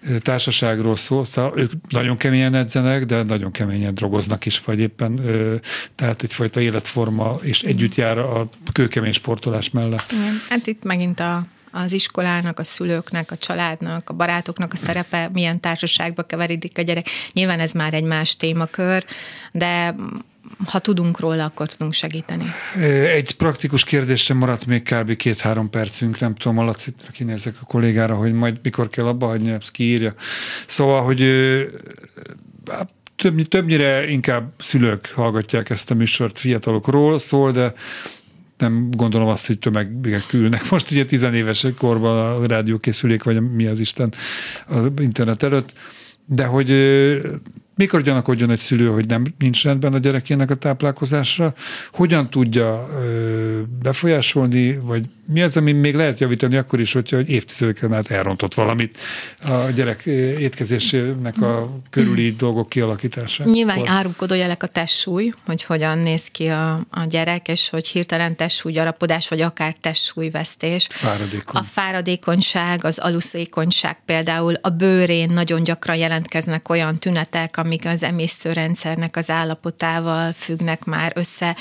hmm. 0.00 0.18
társaságról 0.18 0.96
szól, 0.96 1.24
szóval 1.24 1.52
ők 1.56 1.72
nagyon 1.88 2.16
keményen 2.16 2.54
edzenek, 2.54 3.04
de 3.04 3.22
nagyon 3.22 3.50
keményen 3.50 3.94
drogoznak 3.94 4.46
is, 4.46 4.60
vagy 4.60 4.80
éppen, 4.80 5.18
ö, 5.26 5.54
tehát 5.94 6.22
egyfajta 6.22 6.60
életforma, 6.60 7.36
és 7.42 7.62
együtt 7.62 7.94
jár 7.94 8.18
a 8.18 8.48
kőkemény 8.72 9.12
sportolás 9.12 9.70
mellett. 9.70 10.12
Igen. 10.12 10.34
Hát 10.48 10.66
itt 10.66 10.82
megint 10.82 11.20
a 11.20 11.46
az 11.82 11.92
iskolának, 11.92 12.58
a 12.58 12.64
szülőknek, 12.64 13.30
a 13.30 13.36
családnak, 13.36 14.10
a 14.10 14.14
barátoknak 14.14 14.72
a 14.72 14.76
szerepe, 14.76 15.30
milyen 15.32 15.60
társaságba 15.60 16.22
keveredik 16.22 16.78
a 16.78 16.82
gyerek. 16.82 17.06
Nyilván 17.32 17.60
ez 17.60 17.72
már 17.72 17.94
egy 17.94 18.04
más 18.04 18.36
témakör, 18.36 19.04
de 19.52 19.94
ha 20.66 20.78
tudunk 20.78 21.20
róla, 21.20 21.44
akkor 21.44 21.68
tudunk 21.68 21.92
segíteni. 21.92 22.44
Egy 23.14 23.36
praktikus 23.36 23.84
kérdésre 23.84 24.34
maradt 24.34 24.66
még 24.66 24.82
kb. 24.82 25.16
két-három 25.16 25.70
percünk, 25.70 26.20
nem 26.20 26.34
tudom, 26.34 26.58
a 26.58 26.62
Lacitra 26.62 27.10
kinézek 27.10 27.54
a 27.60 27.64
kollégára, 27.64 28.14
hogy 28.14 28.32
majd 28.32 28.58
mikor 28.62 28.88
kell 28.88 29.06
abba 29.06 29.26
hagyni, 29.26 29.50
ezt 29.50 29.70
kiírja. 29.70 30.14
Szóval, 30.66 31.02
hogy 31.02 31.18
több, 33.16 33.42
többnyire 33.42 34.08
inkább 34.08 34.52
szülők 34.58 35.12
hallgatják 35.14 35.70
ezt 35.70 35.90
a 35.90 35.94
műsort, 35.94 36.38
fiatalokról 36.38 37.18
szól, 37.18 37.52
de 37.52 37.72
nem 38.58 38.90
gondolom 38.90 39.28
azt, 39.28 39.46
hogy 39.46 39.58
tömegek 39.58 40.32
ülnek 40.32 40.68
most 40.70 40.90
ugye 40.90 41.06
tizenéves 41.06 41.66
korban 41.78 42.42
a 42.42 42.46
rádiókészülék, 42.46 43.22
vagy 43.22 43.50
mi 43.52 43.66
az 43.66 43.80
Isten 43.80 44.12
az 44.66 44.90
internet 44.98 45.42
előtt, 45.42 45.72
de 46.26 46.44
hogy 46.44 46.70
mikor 47.76 48.02
gyanakodjon 48.02 48.50
egy 48.50 48.58
szülő, 48.58 48.88
hogy 48.88 49.06
nem 49.06 49.24
nincs 49.38 49.64
rendben 49.64 49.92
a 49.92 49.98
gyerekének 49.98 50.50
a 50.50 50.54
táplálkozásra, 50.54 51.54
hogyan 51.92 52.30
tudja 52.30 52.88
ö, 53.02 53.60
befolyásolni, 53.82 54.78
vagy 54.78 55.04
mi 55.28 55.42
az, 55.42 55.56
ami 55.56 55.72
még 55.72 55.94
lehet 55.94 56.18
javítani 56.18 56.56
akkor 56.56 56.80
is, 56.80 56.92
hogyha 56.92 57.16
hogy 57.16 57.30
évtizedeken 57.30 57.92
át 57.92 58.10
elrontott 58.10 58.54
valamit 58.54 58.98
a 59.42 59.70
gyerek 59.74 60.06
étkezésének 60.38 61.42
a 61.42 61.80
körüli 61.90 62.34
dolgok 62.38 62.68
kialakítása. 62.68 63.44
Nyilván 63.44 63.86
árulkodó 63.86 64.34
jelek 64.34 64.62
a 64.62 64.66
testsúly, 64.66 65.32
hogy 65.46 65.62
hogyan 65.62 65.98
néz 65.98 66.28
ki 66.28 66.46
a, 66.46 66.74
a 66.74 67.04
gyerek, 67.08 67.48
és 67.48 67.68
hogy 67.68 67.86
hirtelen 67.86 68.36
testsúly 68.36 68.72
gyarapodás, 68.72 69.28
vagy 69.28 69.40
akár 69.40 69.74
testsúlyvesztés. 69.80 70.86
Fáradékony. 70.90 71.60
A 71.60 71.62
fáradékonyság, 71.62 72.84
az 72.84 72.98
aluszékonyság 72.98 73.96
például 74.04 74.54
a 74.60 74.68
bőrén 74.68 75.30
nagyon 75.32 75.64
gyakran 75.64 75.96
jelentkeznek 75.96 76.68
olyan 76.68 76.98
tünetek, 76.98 77.56
amik 77.66 77.86
az 77.86 78.02
emésztőrendszernek 78.02 79.16
az 79.16 79.30
állapotával 79.30 80.32
függnek 80.32 80.84
már 80.84 81.12
össze. 81.14 81.56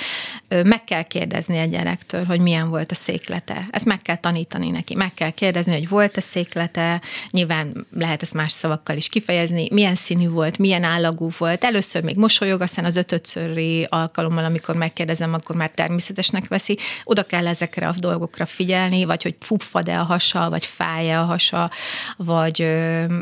Meg 0.48 0.84
kell 0.84 1.02
kérdezni 1.02 1.60
a 1.60 1.66
gyerektől, 1.66 2.26
hogy 2.26 2.40
milyen 2.40 2.70
volt 2.70 2.92
a 2.92 2.96
széklete. 2.96 3.68
Ezt 3.72 3.86
meg 3.86 4.02
kell 4.02 4.16
tanítani 4.16 4.70
neki. 4.70 4.96
Meg 4.96 5.14
kell 5.14 5.30
kérdezni, 5.30 5.74
hogy 5.74 5.90
volt-e 5.90 6.22
széklete, 6.22 7.02
nyilván 7.32 7.88
lehet 7.92 8.22
ezt 8.22 8.34
más 8.34 8.52
szavakkal 8.52 8.96
is 8.96 9.10
kifejezni, 9.10 9.68
milyen 9.72 9.96
színű 9.96 10.30
volt, 10.30 10.58
milyen 10.58 10.84
állagú 10.84 11.30
volt. 11.38 11.64
Először 11.64 12.04
még 12.04 12.18
mosolyog, 12.18 12.62
aztán 12.62 12.86
az 12.86 12.96
ötödszöri 12.96 13.88
alkalommal, 13.90 14.46
amikor 14.46 14.76
megkérdezem, 14.76 15.34
akkor 15.34 15.56
már 15.56 15.70
természetesnek 15.70 16.48
veszi. 16.48 16.78
Oda 17.04 17.24
kell 17.24 17.48
ezekre 17.48 17.88
a 17.88 17.96
dolgokra 17.98 18.46
figyelni, 18.46 19.06
vagy 19.06 19.24
hogy 19.24 19.36
fupfad-e 19.40 20.00
a 20.00 20.04
hasa, 20.04 20.50
vagy 20.50 20.66
fáj-e 20.66 21.20
a 21.20 21.24
hasa, 21.24 21.72
vagy 22.18 22.68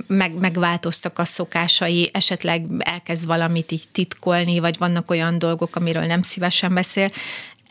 meg, 0.07 0.33
megváltoztak 0.33 1.19
a 1.19 1.25
szokásai, 1.25 2.09
esetleg 2.13 2.71
elkezd 2.79 3.25
valamit 3.25 3.71
így 3.71 3.83
titkolni, 3.91 4.59
vagy 4.59 4.77
vannak 4.77 5.11
olyan 5.11 5.39
dolgok, 5.39 5.75
amiről 5.75 6.05
nem 6.05 6.21
szívesen 6.21 6.73
beszél. 6.73 7.09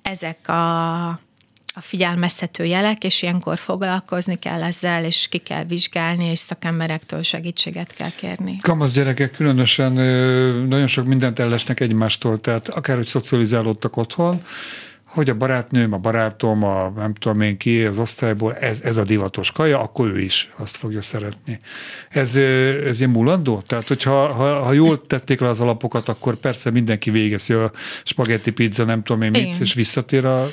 Ezek 0.03 0.49
a, 0.49 1.07
a 1.75 1.81
figyelmeztető 1.81 2.65
jelek, 2.65 3.05
és 3.05 3.23
ilyenkor 3.23 3.59
foglalkozni 3.59 4.39
kell 4.39 4.63
ezzel, 4.63 5.05
és 5.05 5.29
ki 5.29 5.39
kell 5.39 5.65
vizsgálni, 5.65 6.25
és 6.25 6.39
szakemberektől 6.39 7.23
segítséget 7.23 7.95
kell 7.95 8.11
kérni. 8.17 8.57
Kamasz 8.61 8.93
gyerekek 8.93 9.31
különösen 9.31 9.93
nagyon 10.67 10.87
sok 10.87 11.07
mindent 11.07 11.39
ellesnek 11.39 11.81
egymástól, 11.81 12.41
tehát 12.41 12.69
akár, 12.69 12.97
hogy 12.97 13.07
szocializálódtak 13.07 13.97
otthon, 13.97 14.43
hogy 15.13 15.31
a 15.31 15.35
barátnőm, 15.35 15.93
a 15.93 15.97
barátom, 15.97 16.63
a 16.63 16.93
nem 16.97 17.15
tudom 17.15 17.41
én 17.41 17.57
ki 17.57 17.85
az 17.85 17.99
osztályból, 17.99 18.55
ez, 18.55 18.81
ez 18.81 18.97
a 18.97 19.05
divatos 19.05 19.51
kaja, 19.51 19.81
akkor 19.81 20.09
ő 20.09 20.21
is 20.21 20.51
azt 20.57 20.77
fogja 20.77 21.03
szeretni. 21.03 21.61
Ez, 22.09 22.37
ez 22.87 22.99
ilyen 22.99 23.11
mulandó? 23.11 23.63
Tehát, 23.67 23.89
hogyha 23.89 24.33
ha, 24.33 24.63
ha 24.63 24.73
jól 24.73 25.07
tették 25.07 25.41
le 25.41 25.49
az 25.49 25.61
alapokat, 25.61 26.09
akkor 26.09 26.37
persze 26.37 26.71
mindenki 26.71 27.11
végezi 27.11 27.53
a 27.53 27.71
spagetti 28.05 28.51
pizza, 28.51 28.85
nem 28.85 29.03
tudom 29.03 29.23
én 29.23 29.31
mit, 29.31 29.41
Igen. 29.41 29.61
és 29.61 29.75
visszatér 29.75 30.25
a 30.25 30.51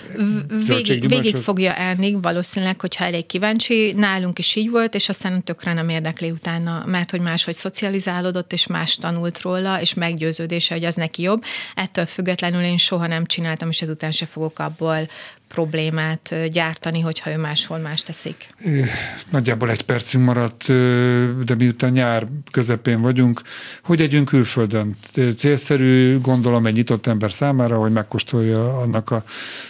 végig, 0.67 1.07
végig 1.07 1.35
fogja 1.35 1.73
elni, 1.73 2.13
valószínűleg, 2.21 2.79
hogyha 2.81 3.05
elég 3.05 3.25
kíváncsi. 3.25 3.93
Nálunk 3.97 4.39
is 4.39 4.55
így 4.55 4.69
volt, 4.69 4.95
és 4.95 5.09
aztán 5.09 5.43
tökre 5.43 5.73
nem 5.73 5.89
érdekli 5.89 6.31
utána, 6.31 6.83
mert 6.85 7.11
hogy 7.11 7.21
máshogy 7.21 7.55
szocializálódott, 7.55 8.53
és 8.53 8.67
más 8.67 8.95
tanult 8.95 9.41
róla, 9.41 9.81
és 9.81 9.93
meggyőződése, 9.93 10.73
hogy 10.73 10.83
az 10.83 10.95
neki 10.95 11.21
jobb. 11.21 11.43
Ettől 11.75 12.05
függetlenül 12.05 12.61
én 12.61 12.77
soha 12.77 13.07
nem 13.07 13.25
csináltam, 13.25 13.69
és 13.69 13.81
ezután 13.81 14.11
se 14.11 14.25
fogok 14.25 14.48
fogok 14.49 14.59
abból 14.59 15.07
problémát 15.47 16.35
gyártani, 16.51 16.99
hogyha 16.99 17.31
ő 17.31 17.37
máshol 17.37 17.79
más 17.79 18.01
teszik. 18.01 18.49
Nagyjából 19.29 19.69
egy 19.69 19.81
percünk 19.81 20.25
maradt, 20.25 20.67
de 21.45 21.55
miután 21.57 21.91
nyár 21.91 22.27
közepén 22.51 23.01
vagyunk, 23.01 23.41
hogy 23.83 24.01
együnk 24.01 24.27
külföldön? 24.27 24.95
Célszerű, 25.37 26.19
gondolom, 26.19 26.65
egy 26.65 26.75
nyitott 26.75 27.07
ember 27.07 27.31
számára, 27.31 27.77
hogy 27.77 27.91
megkóstolja 27.91 28.77
annak 28.79 29.11
a, 29.11 29.23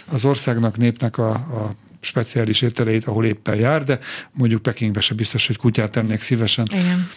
az 0.06 0.24
országnak, 0.24 0.76
népnek 0.76 1.18
a, 1.18 1.30
a 1.30 1.70
speciális 2.00 2.62
ételeit, 2.62 3.04
ahol 3.04 3.24
éppen 3.24 3.56
jár, 3.56 3.84
de 3.84 3.98
mondjuk 4.32 4.62
Pekingbe 4.62 5.00
se 5.00 5.14
biztos, 5.14 5.46
hogy 5.46 5.56
kutyát 5.56 5.90
tennék 5.90 6.20
szívesen. 6.20 6.66
Igen 6.70 7.08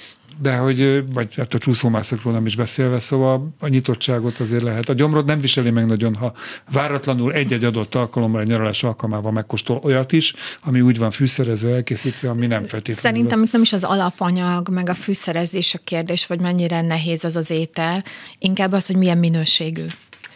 de 0.41 0.55
hogy, 0.55 1.03
vagy 1.13 1.35
hát 1.35 1.53
a 1.53 1.57
csúszómászokról 1.57 2.33
nem 2.33 2.45
is 2.45 2.55
beszélve, 2.55 2.99
szóval 2.99 3.53
a 3.59 3.67
nyitottságot 3.67 4.39
azért 4.39 4.63
lehet. 4.63 4.89
A 4.89 4.93
gyomrod 4.93 5.25
nem 5.25 5.39
viseli 5.39 5.69
meg 5.69 5.85
nagyon, 5.85 6.15
ha 6.15 6.33
váratlanul 6.71 7.33
egy-egy 7.33 7.63
adott 7.63 7.95
alkalommal, 7.95 8.41
egy 8.41 8.47
nyaralás 8.47 8.83
alkalmával 8.83 9.31
megkóstol 9.31 9.79
olyat 9.83 10.11
is, 10.11 10.33
ami 10.63 10.81
úgy 10.81 10.97
van 10.97 11.11
fűszerező, 11.11 11.73
elkészítve, 11.73 12.29
ami 12.29 12.47
nem 12.47 12.63
feltétlenül. 12.63 13.01
Szerintem 13.01 13.43
itt 13.43 13.51
nem 13.51 13.61
is 13.61 13.73
az 13.73 13.83
alapanyag, 13.83 14.69
meg 14.69 14.89
a 14.89 14.93
fűszerezés 14.93 15.73
a 15.73 15.79
kérdés, 15.83 16.27
vagy 16.27 16.39
mennyire 16.39 16.81
nehéz 16.81 17.23
az 17.23 17.35
az 17.35 17.49
étel, 17.49 18.03
inkább 18.39 18.71
az, 18.71 18.85
hogy 18.85 18.95
milyen 18.95 19.17
minőségű. 19.17 19.85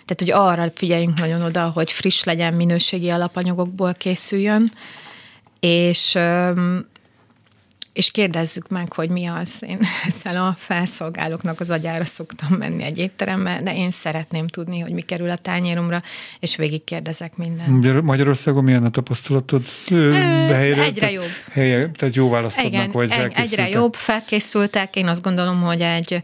Tehát, 0.07 0.17
hogy 0.17 0.31
arra 0.31 0.71
figyeljünk 0.75 1.19
nagyon 1.19 1.41
oda, 1.41 1.69
hogy 1.69 1.91
friss 1.91 2.23
legyen, 2.23 2.53
minőségi 2.53 3.09
alapanyagokból 3.09 3.93
készüljön, 3.93 4.71
és 5.59 6.17
és 7.97 8.11
kérdezzük 8.11 8.67
meg, 8.67 8.93
hogy 8.93 9.09
mi 9.09 9.25
az. 9.25 9.57
Én 9.59 9.79
ezzel 10.07 10.43
a 10.43 10.55
felszolgálóknak 10.57 11.59
az 11.59 11.69
agyára 11.69 12.05
szoktam 12.05 12.57
menni 12.57 12.83
egy 12.83 12.97
étterembe, 12.97 13.59
de 13.63 13.75
én 13.75 13.91
szeretném 13.91 14.47
tudni, 14.47 14.79
hogy 14.79 14.91
mi 14.91 15.01
kerül 15.01 15.29
a 15.29 15.35
tányéromra, 15.35 16.01
és 16.39 16.55
végig 16.55 16.83
kérdezek 16.83 17.37
mindent. 17.37 18.01
Magyarországon 18.01 18.63
milyen 18.63 18.83
a 18.83 18.89
tapasztalatod? 18.89 19.63
Helyre, 19.89 20.83
egyre 20.83 21.11
jobb. 21.11 21.29
Helye, 21.51 21.89
tehát 21.91 22.15
jó 22.15 22.29
választodnak, 22.29 22.73
Igen, 22.73 22.91
vagy 22.91 23.11
egy, 23.11 23.31
Egyre 23.35 23.69
jobb, 23.69 23.93
felkészültek. 23.93 24.95
Én 24.95 25.07
azt 25.07 25.23
gondolom, 25.23 25.61
hogy 25.61 25.81
egy 25.81 26.21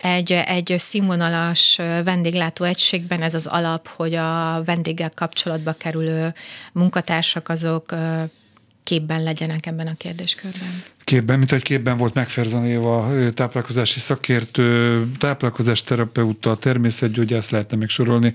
egy, 0.00 0.32
egy 0.32 0.74
színvonalas 0.78 1.76
vendéglátó 2.04 2.64
egységben 2.64 3.22
ez 3.22 3.34
az 3.34 3.46
alap, 3.46 3.88
hogy 3.88 4.14
a 4.14 4.62
vendéggel 4.64 5.10
kapcsolatba 5.14 5.72
kerülő 5.72 6.34
munkatársak 6.72 7.48
azok 7.48 7.94
képben 8.86 9.22
legyenek 9.22 9.66
ebben 9.66 9.86
a 9.86 9.94
kérdéskörben. 9.96 10.82
Képben, 11.04 11.38
mint 11.38 11.50
hogy 11.50 11.62
képben 11.62 11.96
volt 11.96 12.14
Megferzan 12.14 12.66
Éva 12.66 13.12
táplálkozási 13.34 13.98
szakértő, 13.98 15.06
táplálkozás 15.18 15.82
terapeuta, 15.82 16.56
természetgyógyász 16.56 17.50
lehetne 17.50 17.76
még 17.76 17.88
sorolni. 17.88 18.34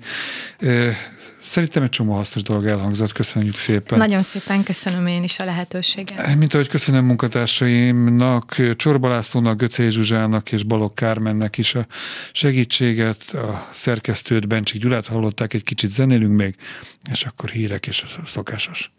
Szerintem 1.43 1.83
egy 1.83 1.89
csomó 1.89 2.13
hasznos 2.13 2.43
dolog 2.43 2.65
elhangzott, 2.65 3.11
köszönjük 3.11 3.57
szépen. 3.57 3.97
Nagyon 3.97 4.21
szépen 4.21 4.63
köszönöm 4.63 5.07
én 5.07 5.23
is 5.23 5.39
a 5.39 5.45
lehetőséget. 5.45 6.35
Mint 6.35 6.53
ahogy 6.53 6.67
köszönöm 6.67 7.05
munkatársaimnak, 7.05 8.75
Csorba 8.75 9.07
Lászlónak, 9.09 9.57
Göcé 9.57 9.89
Zsuzsának 9.89 10.51
és 10.51 10.63
Balog 10.63 10.93
Kármennek 10.93 11.57
is 11.57 11.75
a 11.75 11.85
segítséget, 12.31 13.33
a 13.33 13.67
szerkesztőt, 13.71 14.47
Bencsik 14.47 14.81
Gyulát 14.81 15.07
hallották, 15.07 15.53
egy 15.53 15.63
kicsit 15.63 15.89
zenélünk 15.89 16.37
még, 16.37 16.55
és 17.11 17.23
akkor 17.23 17.49
hírek 17.49 17.87
és 17.87 18.03
a 18.03 18.25
szokásos. 18.25 18.91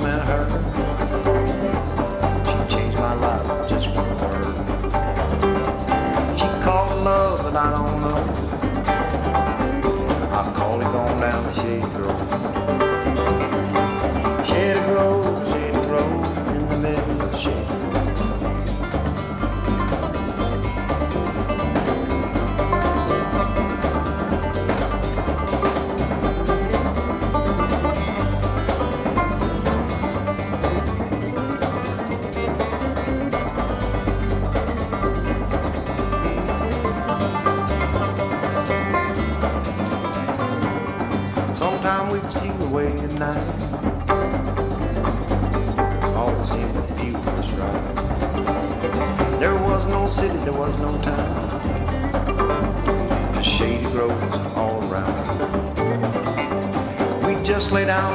man 0.00 0.20
hurt. 0.26 0.77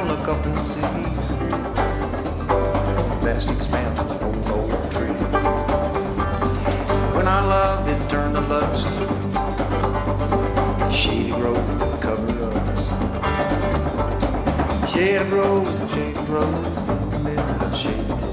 Look 0.02 0.28
up 0.28 0.44
and 0.44 0.66
see 0.66 0.80
the 0.80 0.86
vast 3.22 3.50
expanse 3.50 4.00
of 4.00 4.10
an 4.10 4.22
old, 4.22 4.50
old 4.50 4.90
tree. 4.90 5.14
When 7.16 7.26
I 7.26 7.40
love 7.44 7.88
it 7.88 8.10
turned 8.10 8.34
to 8.34 8.40
lust. 8.42 8.88
Shady 10.94 11.32
road 11.32 12.00
covered 12.00 12.40
us. 12.52 12.80
Shady 14.92 15.30
road, 15.30 15.66
shady 15.88 16.20
road, 16.30 17.24
little 17.24 17.70
shady. 17.72 18.23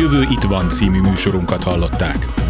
Jövő 0.00 0.22
itt 0.30 0.42
van 0.42 0.70
című 0.70 1.00
műsorunkat 1.00 1.62
hallották. 1.62 2.49